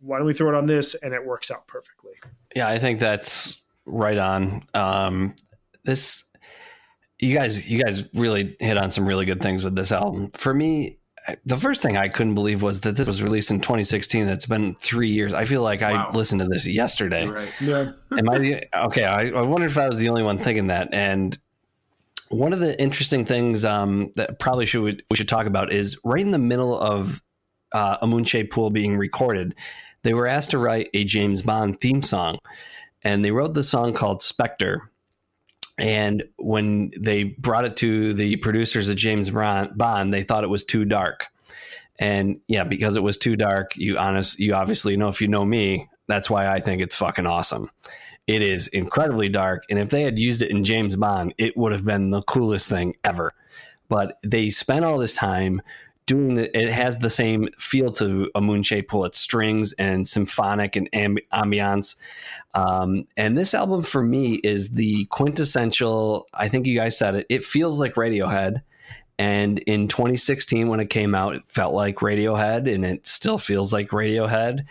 [0.00, 2.12] why don't we throw it on this and it works out perfectly
[2.54, 4.64] Yeah, I think that's right on.
[4.74, 5.34] Um,
[5.84, 6.24] this,
[7.18, 10.30] you guys, you guys really hit on some really good things with this album.
[10.34, 10.98] For me,
[11.44, 14.28] the first thing I couldn't believe was that this was released in 2016.
[14.28, 15.34] It's been three years.
[15.34, 16.10] I feel like Wow.
[16.12, 17.26] I listened to this yesterday.
[17.26, 17.48] Right.
[17.60, 19.04] yeah Am I the, okay?
[19.04, 20.92] I, I wondered if I was the only one thinking that.
[20.92, 21.38] And
[22.28, 26.22] one of the interesting things um, that probably should we should talk about is right
[26.22, 27.22] in the middle of
[27.72, 29.54] uh, a Moonshaped Pool being recorded,
[30.02, 32.38] they were asked to write a James Bond theme song,
[33.02, 34.90] and they wrote the song called Spectre.
[35.78, 40.64] And when they brought it to the producers of James Bond, they thought it was
[40.64, 41.26] too dark.
[41.98, 45.44] And yeah, because it was too dark, you honest, you obviously know if you know
[45.44, 47.70] me, that's why I think it's fucking awesome.
[48.26, 51.72] It is incredibly dark, and if they had used it in James Bond, it would
[51.72, 53.32] have been the coolest thing ever.
[53.88, 55.60] But they spent all this time
[56.06, 56.56] doing the.
[56.56, 59.04] It has the same feel to a Moonshaped Pool.
[59.04, 61.96] It's strings and symphonic and amb- ambiance.
[62.54, 66.26] Um, and this album for me is the quintessential.
[66.34, 67.26] I think you guys said it.
[67.28, 68.62] It feels like Radiohead.
[69.18, 73.72] And in 2016, when it came out, it felt like Radiohead, and it still feels
[73.72, 74.64] like Radiohead.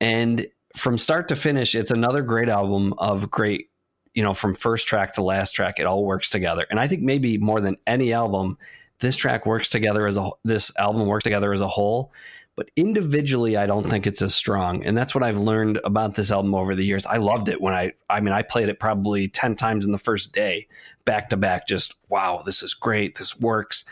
[0.00, 0.46] And
[0.76, 3.70] from start to finish, it's another great album of great,
[4.12, 6.66] you know, from first track to last track, it all works together.
[6.68, 8.58] And I think maybe more than any album,
[9.00, 12.12] this track works together as a this album works together as a whole.
[12.56, 16.30] But individually, I don't think it's as strong, and that's what I've learned about this
[16.30, 17.04] album over the years.
[17.04, 19.98] I loved it when I, I mean, I played it probably ten times in the
[19.98, 20.68] first day,
[21.04, 21.66] back to back.
[21.66, 23.84] Just wow, this is great, this works.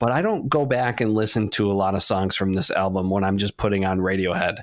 [0.00, 3.08] But I don't go back and listen to a lot of songs from this album
[3.08, 4.62] when I'm just putting on Radiohead.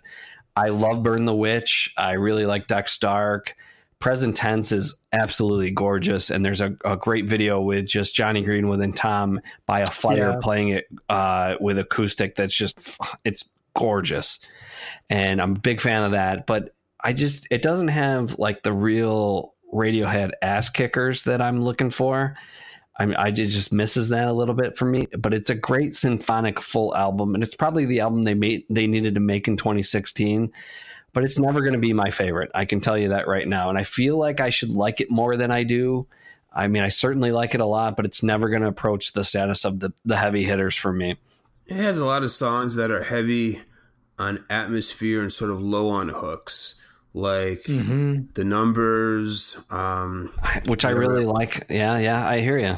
[0.57, 1.93] I love Burn the Witch.
[1.97, 3.55] I really like Dark.
[3.99, 8.81] Present Tense is absolutely gorgeous, and there's a, a, great video with just Jonny Greenwood
[8.81, 10.39] and Thom by a fire yeah.
[10.41, 12.35] playing it uh, with acoustic.
[12.35, 14.39] That's just it's gorgeous,
[15.09, 16.45] and I'm a big fan of that.
[16.45, 21.89] But I just it doesn't have like the real Radiohead ass kickers that I'm looking
[21.89, 22.37] for.
[22.97, 25.55] I mean, I just, just misses that a little bit for me, but it's a
[25.55, 29.47] great symphonic full album, and it's probably the album they made they needed to make
[29.47, 30.51] in 2016.
[31.15, 32.51] But it's never going to be my favorite.
[32.53, 35.09] I can tell you that right now, and I feel like I should like it
[35.09, 36.07] more than I do.
[36.53, 39.23] I mean, I certainly like it a lot, but it's never going to approach the
[39.23, 41.15] status of the the heavy hitters for me.
[41.67, 43.61] It has a lot of songs that are heavy
[44.19, 46.75] on atmosphere and sort of low on hooks
[47.13, 48.25] like mm-hmm.
[48.33, 50.33] the numbers, um,
[50.67, 51.65] which I really like.
[51.69, 52.77] Yeah, yeah, I hear you.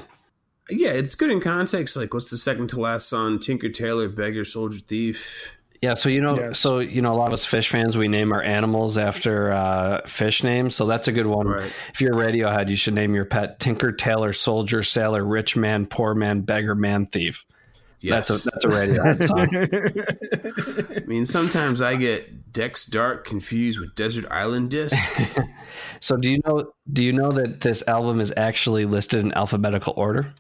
[0.70, 1.96] Yeah, it's good in context.
[1.96, 3.40] Like, what's the second to last song?
[3.40, 5.57] Tinker Tailor, Beggar, Soldier, Thief.
[5.82, 6.60] Yeah, so you know, yes.
[6.60, 10.02] so you know, a lot of us Phish fans, we name our animals after uh,
[10.06, 10.76] Phish names.
[10.76, 11.48] So that's a good one.
[11.48, 11.72] Right.
[11.94, 15.86] If you're a Radiohead, you should name your pet Tinker, Tailor, Soldier, Sailor, Rich Man,
[15.86, 17.46] Poor Man, Beggar, Man, Thief.
[18.00, 18.28] Yes.
[18.28, 20.98] That's a that's a Radiohead song.
[21.04, 24.96] I mean, sometimes I get Decks Dark confused with Desert Island Disc.
[26.00, 29.94] so do you know do you know that this album is actually listed in alphabetical
[29.98, 30.32] order?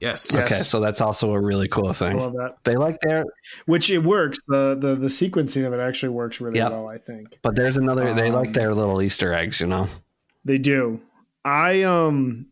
[0.00, 0.34] Yes.
[0.34, 2.18] Okay, so that's also a really cool thing.
[2.18, 2.58] I love that.
[2.64, 3.24] They like their
[3.66, 4.38] which it works.
[4.46, 6.70] The the the sequencing of it actually works really yep.
[6.70, 7.38] well, I think.
[7.42, 9.88] But there's another um, they like um, their little Easter eggs, you know.
[10.44, 11.00] They do.
[11.44, 12.46] I um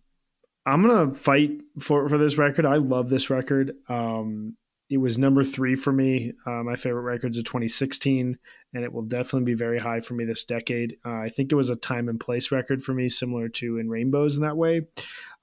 [0.64, 2.66] I'm gonna fight for for this record.
[2.66, 3.77] I love this record.
[3.89, 4.56] Um,
[4.89, 6.32] it was number three for me.
[6.44, 8.39] Uh, my favorite records of 2016,
[8.73, 10.97] and it will definitely be very high for me this decade.
[11.05, 13.89] Uh, I think it was a time and place record for me, similar to In
[13.89, 14.82] Rainbows in that way.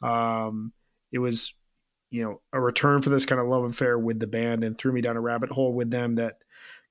[0.02, 0.72] Um,
[1.12, 1.54] it was,
[2.14, 4.92] you know, a return for this kind of love affair with the band, and threw
[4.94, 6.38] me down a rabbit hole with them that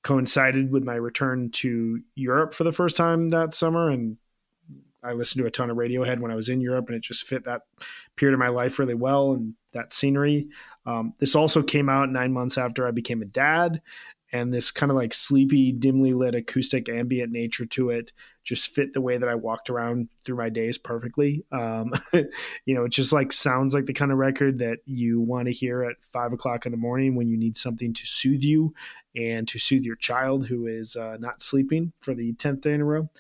[0.03, 4.17] coincided with my return to Europe for the first time that summer, and
[5.01, 7.23] I listened to a ton of Radiohead when I was in Europe, and it just
[7.23, 7.63] fit that
[8.17, 10.49] period of my life really well and that scenery.
[10.87, 13.81] Um, this also came out nine months after I became a dad,
[14.33, 18.13] and this kind of like sleepy, dimly lit acoustic ambient nature to it
[18.45, 21.45] just fit the way that I walked around through my days perfectly.
[21.53, 25.47] Um, you know, it just like sounds like the kind of record that you want
[25.47, 28.75] to hear at five o'clock in the morning when you need something to soothe you
[29.15, 32.81] and to soothe your child who is uh, not sleeping for the 10th day in
[32.81, 33.09] a row.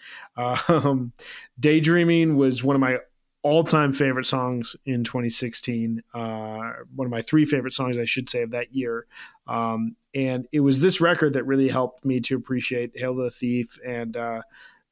[0.68, 1.12] Um,
[1.60, 2.97] Daydreaming was one of my
[3.42, 6.02] all time favorite songs in 2016.
[6.14, 9.06] Uh, one of my three favorite songs, I should say, of that year.
[9.46, 13.30] Um, and it was this record that really helped me to appreciate Hail to the
[13.30, 14.42] Thief and uh,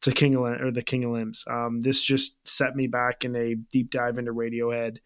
[0.03, 1.45] to King of or the King of Limbs.
[1.49, 4.99] Um, this just set me back in a deep dive into Radiohead.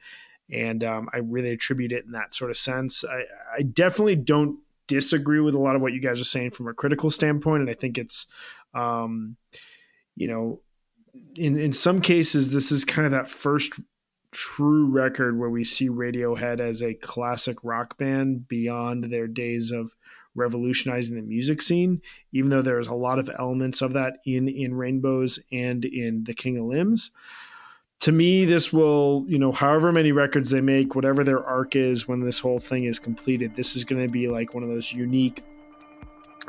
[0.50, 3.04] And um, I really attribute it in that sort of sense.
[3.04, 3.22] I,
[3.58, 6.74] I definitely don't disagree with a lot of what you guys are saying from a
[6.74, 8.26] critical standpoint, and I think it's,
[8.74, 9.36] um,
[10.16, 10.60] you know,
[11.36, 13.72] in in some cases this is kind of that first
[14.30, 19.94] true record where we see Radiohead as a classic rock band beyond their days of
[20.34, 22.02] revolutionizing the music scene
[22.32, 26.34] even though there's a lot of elements of that in in rainbows and in the
[26.34, 27.10] king of limbs.
[28.00, 32.06] To me, this will, you know, however many records they make, whatever their arc is
[32.06, 34.92] when this whole thing is completed, this is going to be like one of those
[34.92, 35.42] unique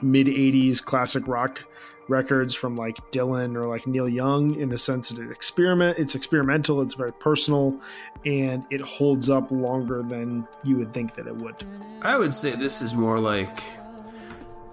[0.02, 1.62] mid 80s classic rock
[2.08, 6.16] records from like Dylan or like Neil Young in the sense that it experiment it's
[6.16, 7.80] experimental, it's very personal,
[8.26, 11.56] and it holds up longer than you would think that it would.
[12.02, 13.64] I would say this is more like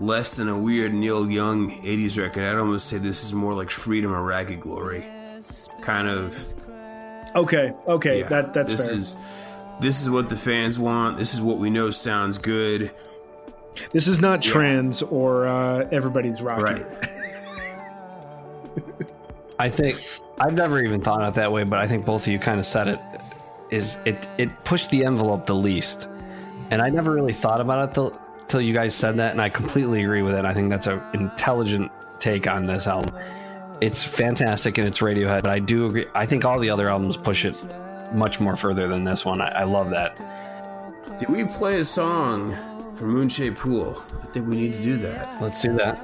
[0.00, 2.44] less than a weird Neil Young 80s record.
[2.44, 5.06] I'd almost say this is more like Freedom or Ragged Glory.
[5.80, 6.36] Kind of
[7.34, 8.96] Okay, okay, Yeah, that that's this fair.
[8.98, 9.16] is
[9.80, 11.16] this is what the fans want.
[11.18, 12.92] This is what we know sounds good.
[13.92, 16.64] this is not trans or uh, everybody's rocking.
[16.64, 17.08] Right.
[19.58, 20.02] I think
[20.38, 22.58] I've never even thought of it that way, but I think both of you kind
[22.58, 23.00] of said it.
[23.70, 26.08] Is it it pushed the envelope the least,
[26.70, 29.48] and I never really thought about it till till you guys said that, and I
[29.48, 30.44] completely agree with it.
[30.44, 33.16] I think that's an intelligent take on this album.
[33.80, 36.06] It's fantastic and it's Radiohead, but I do agree.
[36.14, 37.56] I think all the other albums push it
[38.14, 39.40] much more further than this one.
[39.40, 40.16] I, I love that.
[41.18, 42.54] Did we play a song
[42.94, 44.00] from Moonshaped Pool?
[44.22, 45.40] I think we need to do that.
[45.42, 45.98] Let's do that.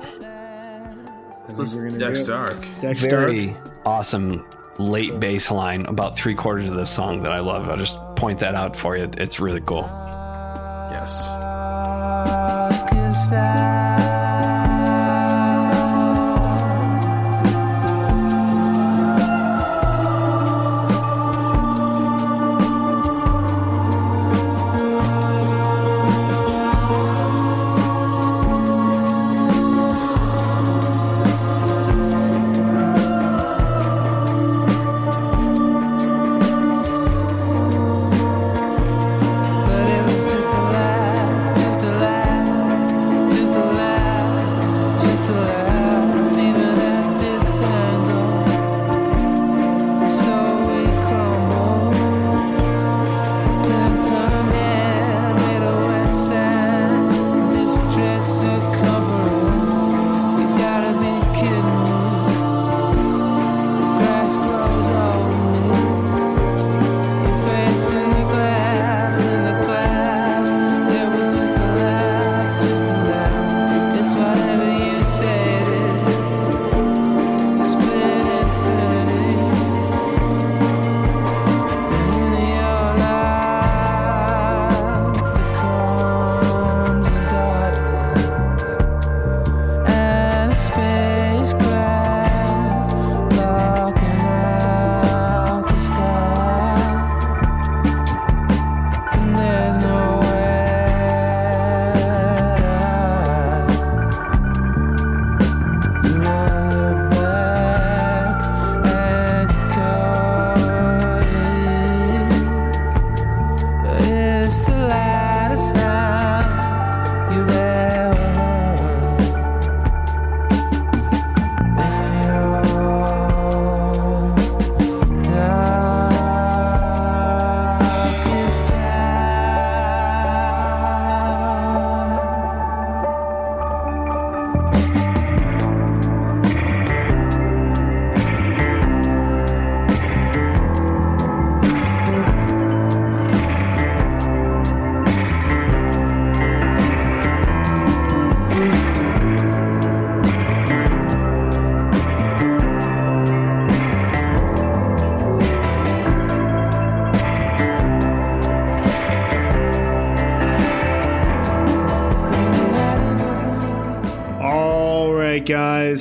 [1.56, 2.26] Let's we're Dex do.
[2.26, 2.60] Dark.
[2.80, 3.30] Decks Dark.
[3.30, 4.46] Very awesome
[4.78, 7.68] late bass line, about three quarters of this song that I love.
[7.68, 9.10] I'll just point that out for you.
[9.16, 9.82] It's really cool.
[10.90, 11.47] Yes.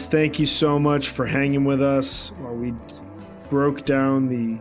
[0.10, 2.74] Thank you so much for hanging with us while we
[3.50, 4.58] broke down the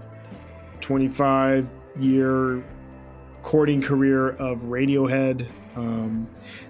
[0.80, 1.68] 25
[2.00, 2.64] year
[3.36, 5.48] recording career of Radiohead.
[5.76, 6.28] Um,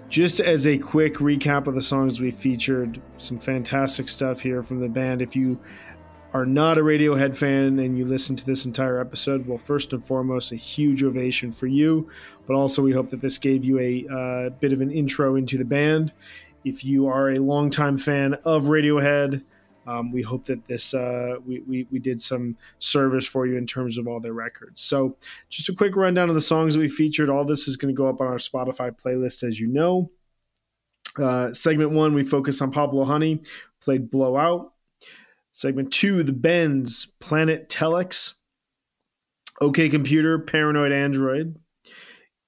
[0.09, 4.79] just as a quick recap of the songs we featured, some fantastic stuff here from
[4.79, 5.23] the band.
[5.23, 5.59] If you
[6.35, 10.05] are not a Radiohead fan and you listen to this entire episode, well, first and
[10.05, 12.11] foremost, a huge ovation for you.
[12.45, 15.57] But also, we hope that this gave you a uh, bit of an intro into
[15.57, 16.13] the band.
[16.67, 19.41] If you are a longtime fan of Radiohead,
[19.87, 23.65] um, we hope that this uh, we, we we did some service for you in
[23.65, 24.81] terms of all their records.
[24.81, 25.15] So,
[25.49, 27.29] just a quick rundown of the songs that we featured.
[27.29, 30.11] All this is going to go up on our Spotify playlist, as you know.
[31.17, 33.41] Uh, segment one, we focused on Pablo Honey,
[33.79, 34.73] played Blowout.
[35.53, 38.33] Segment two, The Bends, Planet Telex.
[39.61, 41.57] OK Computer, Paranoid Android.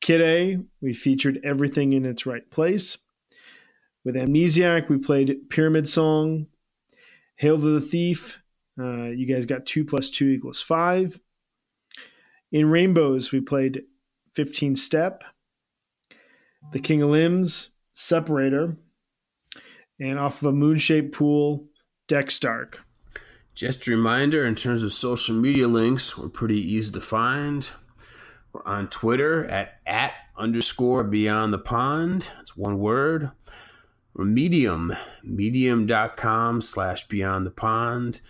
[0.02, 2.98] Kid A, we featured Everything in Its Right Place.
[4.06, 6.48] With Amnesiac, we played Pyramid Song.
[7.36, 8.38] Hail to the Thief,
[8.80, 11.20] uh, you guys got 2 plus 2 equals 5.
[12.52, 13.84] In Rainbows, we played
[14.36, 15.24] 15 Step.
[16.72, 18.76] The King of Limbs, Separator.
[20.00, 21.68] And off of a moon shaped pool,
[22.08, 22.80] Decks Dark.
[23.54, 27.70] Just a reminder in terms of social media links, we're pretty easy to find.
[28.54, 32.32] We're on Twitter at at underscore beyond the pond.
[32.40, 33.32] It's one word.
[34.26, 38.22] Medium, medium.com slash beyond the pond.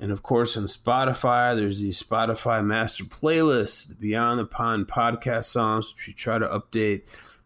[0.00, 5.44] And of course, on Spotify, there's the Spotify master playlist, the Beyond the Pond podcast
[5.44, 7.02] songs, which we try to update,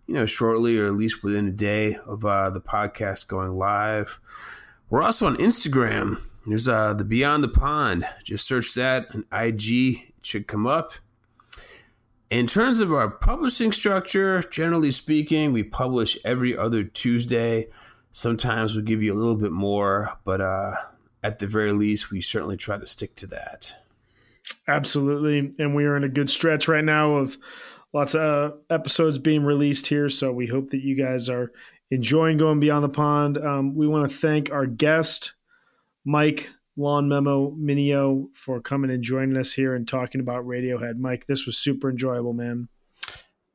[0.06, 4.18] you know, shortly or at least within a day of uh, the podcast going live.
[4.88, 6.18] We're also on Instagram.
[6.46, 8.08] There's uh, the Beyond the Pond.
[8.24, 10.14] Just search that on IG.
[10.16, 10.92] It should come up.
[12.28, 17.68] In terms of our publishing structure, generally speaking, we publish every other Tuesday.
[18.10, 20.74] Sometimes we give you a little bit more, but uh,
[21.22, 23.76] at the very least, we certainly try to stick to that.
[24.66, 25.54] Absolutely.
[25.58, 27.38] And we are in a good stretch right now of
[27.92, 30.08] lots of uh, episodes being released here.
[30.08, 31.52] So we hope that you guys are
[31.92, 33.38] enjoying going beyond the pond.
[33.38, 35.32] Um, we want to thank our guest,
[36.04, 40.98] Mike Lawn Memo Minio, for coming and joining us here and talking about Radiohead.
[40.98, 42.68] Mike, this was super enjoyable, man.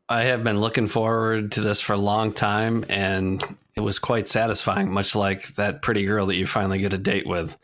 [0.09, 3.41] I have been looking forward to this for a long time, and
[3.75, 7.25] it was quite satisfying, much like that pretty girl that you finally get a date
[7.25, 7.57] with.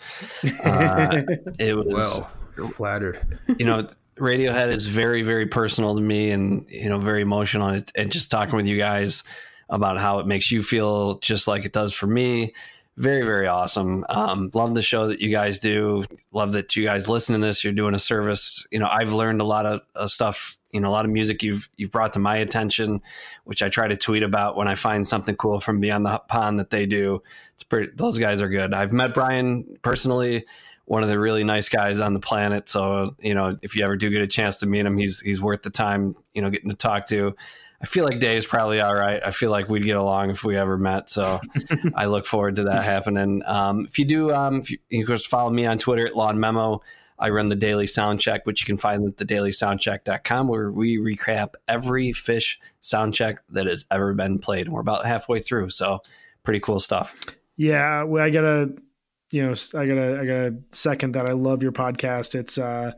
[0.64, 1.24] Uh,
[1.60, 3.40] it was Well, flattered.
[3.60, 3.88] you know,
[4.18, 7.68] Radiohead is very, very personal to me and, you know, very emotional.
[7.68, 9.24] And, and just talking with you guys
[9.69, 12.53] about how it makes you feel just like it does for me.
[12.98, 14.03] Very, very awesome.
[14.09, 16.03] Um, love the show that you guys do.
[16.32, 17.64] Love that you guys listen to this.
[17.64, 18.66] You're doing a service.
[18.72, 20.58] You know, I've learned a lot of, of stuff.
[20.72, 23.01] You know, a lot of music you've you've brought to my attention,
[23.43, 26.59] which I try to tweet about when I find something cool from Beyond the Pond
[26.59, 27.22] that they do.
[27.53, 27.92] It's pretty.
[27.95, 28.74] Those guys are good.
[28.74, 30.45] I've met Brian personally
[30.85, 32.69] one of the really nice guys on the planet.
[32.69, 35.42] So, you know, if you ever do get a chance to meet him, he's he's
[35.42, 37.35] worth the time, you know, getting to talk to.
[37.81, 39.22] I feel like Dave's probably all right.
[39.23, 41.09] I feel like we'd get along if we ever met.
[41.09, 41.39] So
[41.95, 43.43] I look forward to that happening.
[43.45, 46.15] Um, if you do, um, if you, you can just follow me on Twitter at
[46.15, 46.81] Lawn Memo.
[47.19, 51.53] I run the Daily Sound Check, which you can find at thedailysoundcheck.com, where we recap
[51.67, 54.67] every Phish sound check that has ever been played.
[54.67, 55.69] And we're about halfway through.
[55.69, 55.99] So
[56.43, 57.15] pretty cool stuff.
[57.56, 58.73] Yeah, well, I gotta,
[59.31, 61.25] you know, I gotta, I gotta second that.
[61.25, 62.35] I love your podcast.
[62.35, 62.91] It's uh,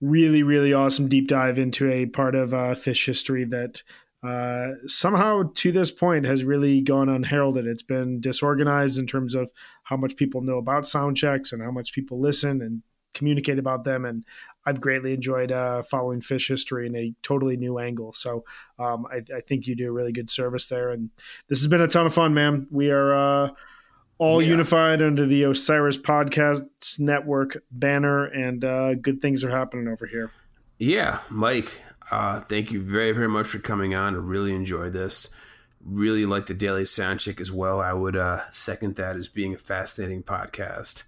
[0.00, 3.82] really, really awesome deep dive into a part of uh, Phish history that
[4.26, 7.66] uh, somehow to this point has really gone unheralded.
[7.66, 9.50] It's been disorganized in terms of
[9.84, 12.82] how much people know about sound checks and how much people listen and
[13.14, 14.04] communicate about them.
[14.04, 14.24] And
[14.66, 18.12] I've greatly enjoyed uh, following Phish history in a totally new angle.
[18.12, 18.44] So
[18.78, 20.90] um, I, I think you do a really good service there.
[20.90, 21.10] And
[21.48, 22.66] this has been a ton of fun, man.
[22.70, 23.50] We are uh,
[24.18, 24.48] all Yeah.
[24.48, 30.30] unified under the Osiris Podcasts Network banner, and uh, good things are happening over here.
[30.78, 31.80] Yeah, Mike,
[32.10, 34.14] uh, thank you very, very much for coming on.
[34.14, 35.28] I really enjoyed this.
[35.84, 37.80] Really like the Daily Soundcheck as well.
[37.80, 41.04] I would uh, second that as being a fascinating podcast.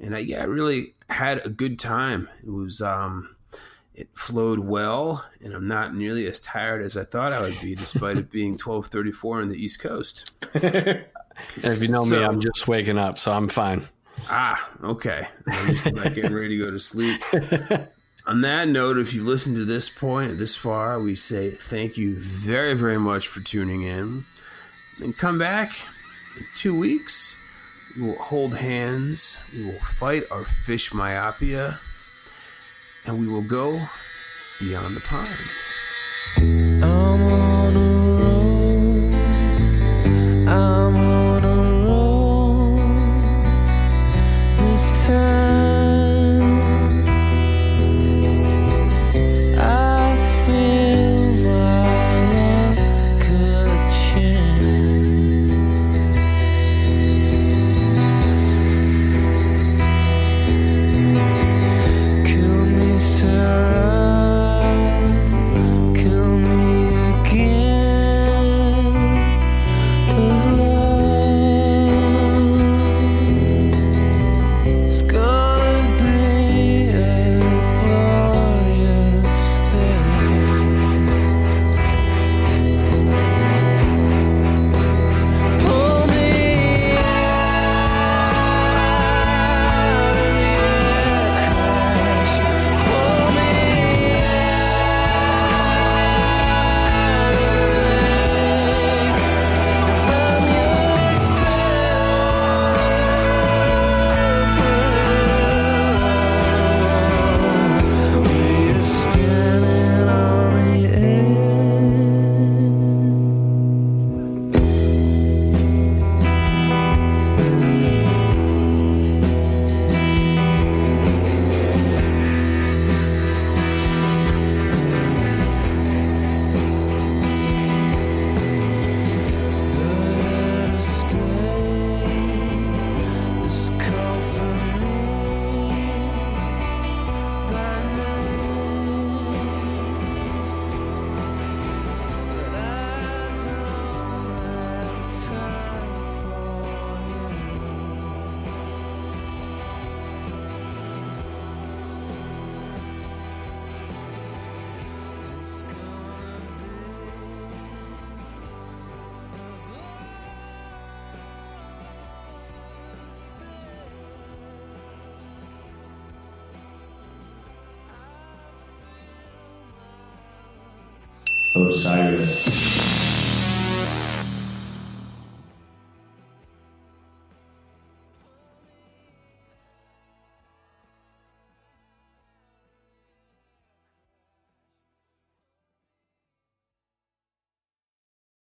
[0.00, 2.28] And I, yeah, I really had a good time.
[2.44, 3.36] It was, um,
[3.94, 7.74] it flowed well, and I'm not nearly as tired as I thought I would be,
[7.74, 10.32] despite it being 12:34 on the East Coast.
[11.56, 13.82] If you know me, I'm just waking up, so I'm fine.
[14.28, 15.26] Ah, okay.
[15.46, 17.20] I'm just about getting ready to go to sleep.
[18.24, 22.14] On that note, if you've listened to this point, this far, we say thank you
[22.14, 24.24] very, very much for tuning in.
[25.02, 25.72] And come back
[26.36, 27.34] in two weeks.
[27.96, 29.38] We will hold hands.
[29.52, 31.80] We will fight our Phish myopia.
[33.04, 33.88] And we will go
[34.60, 36.61] beyond the pond.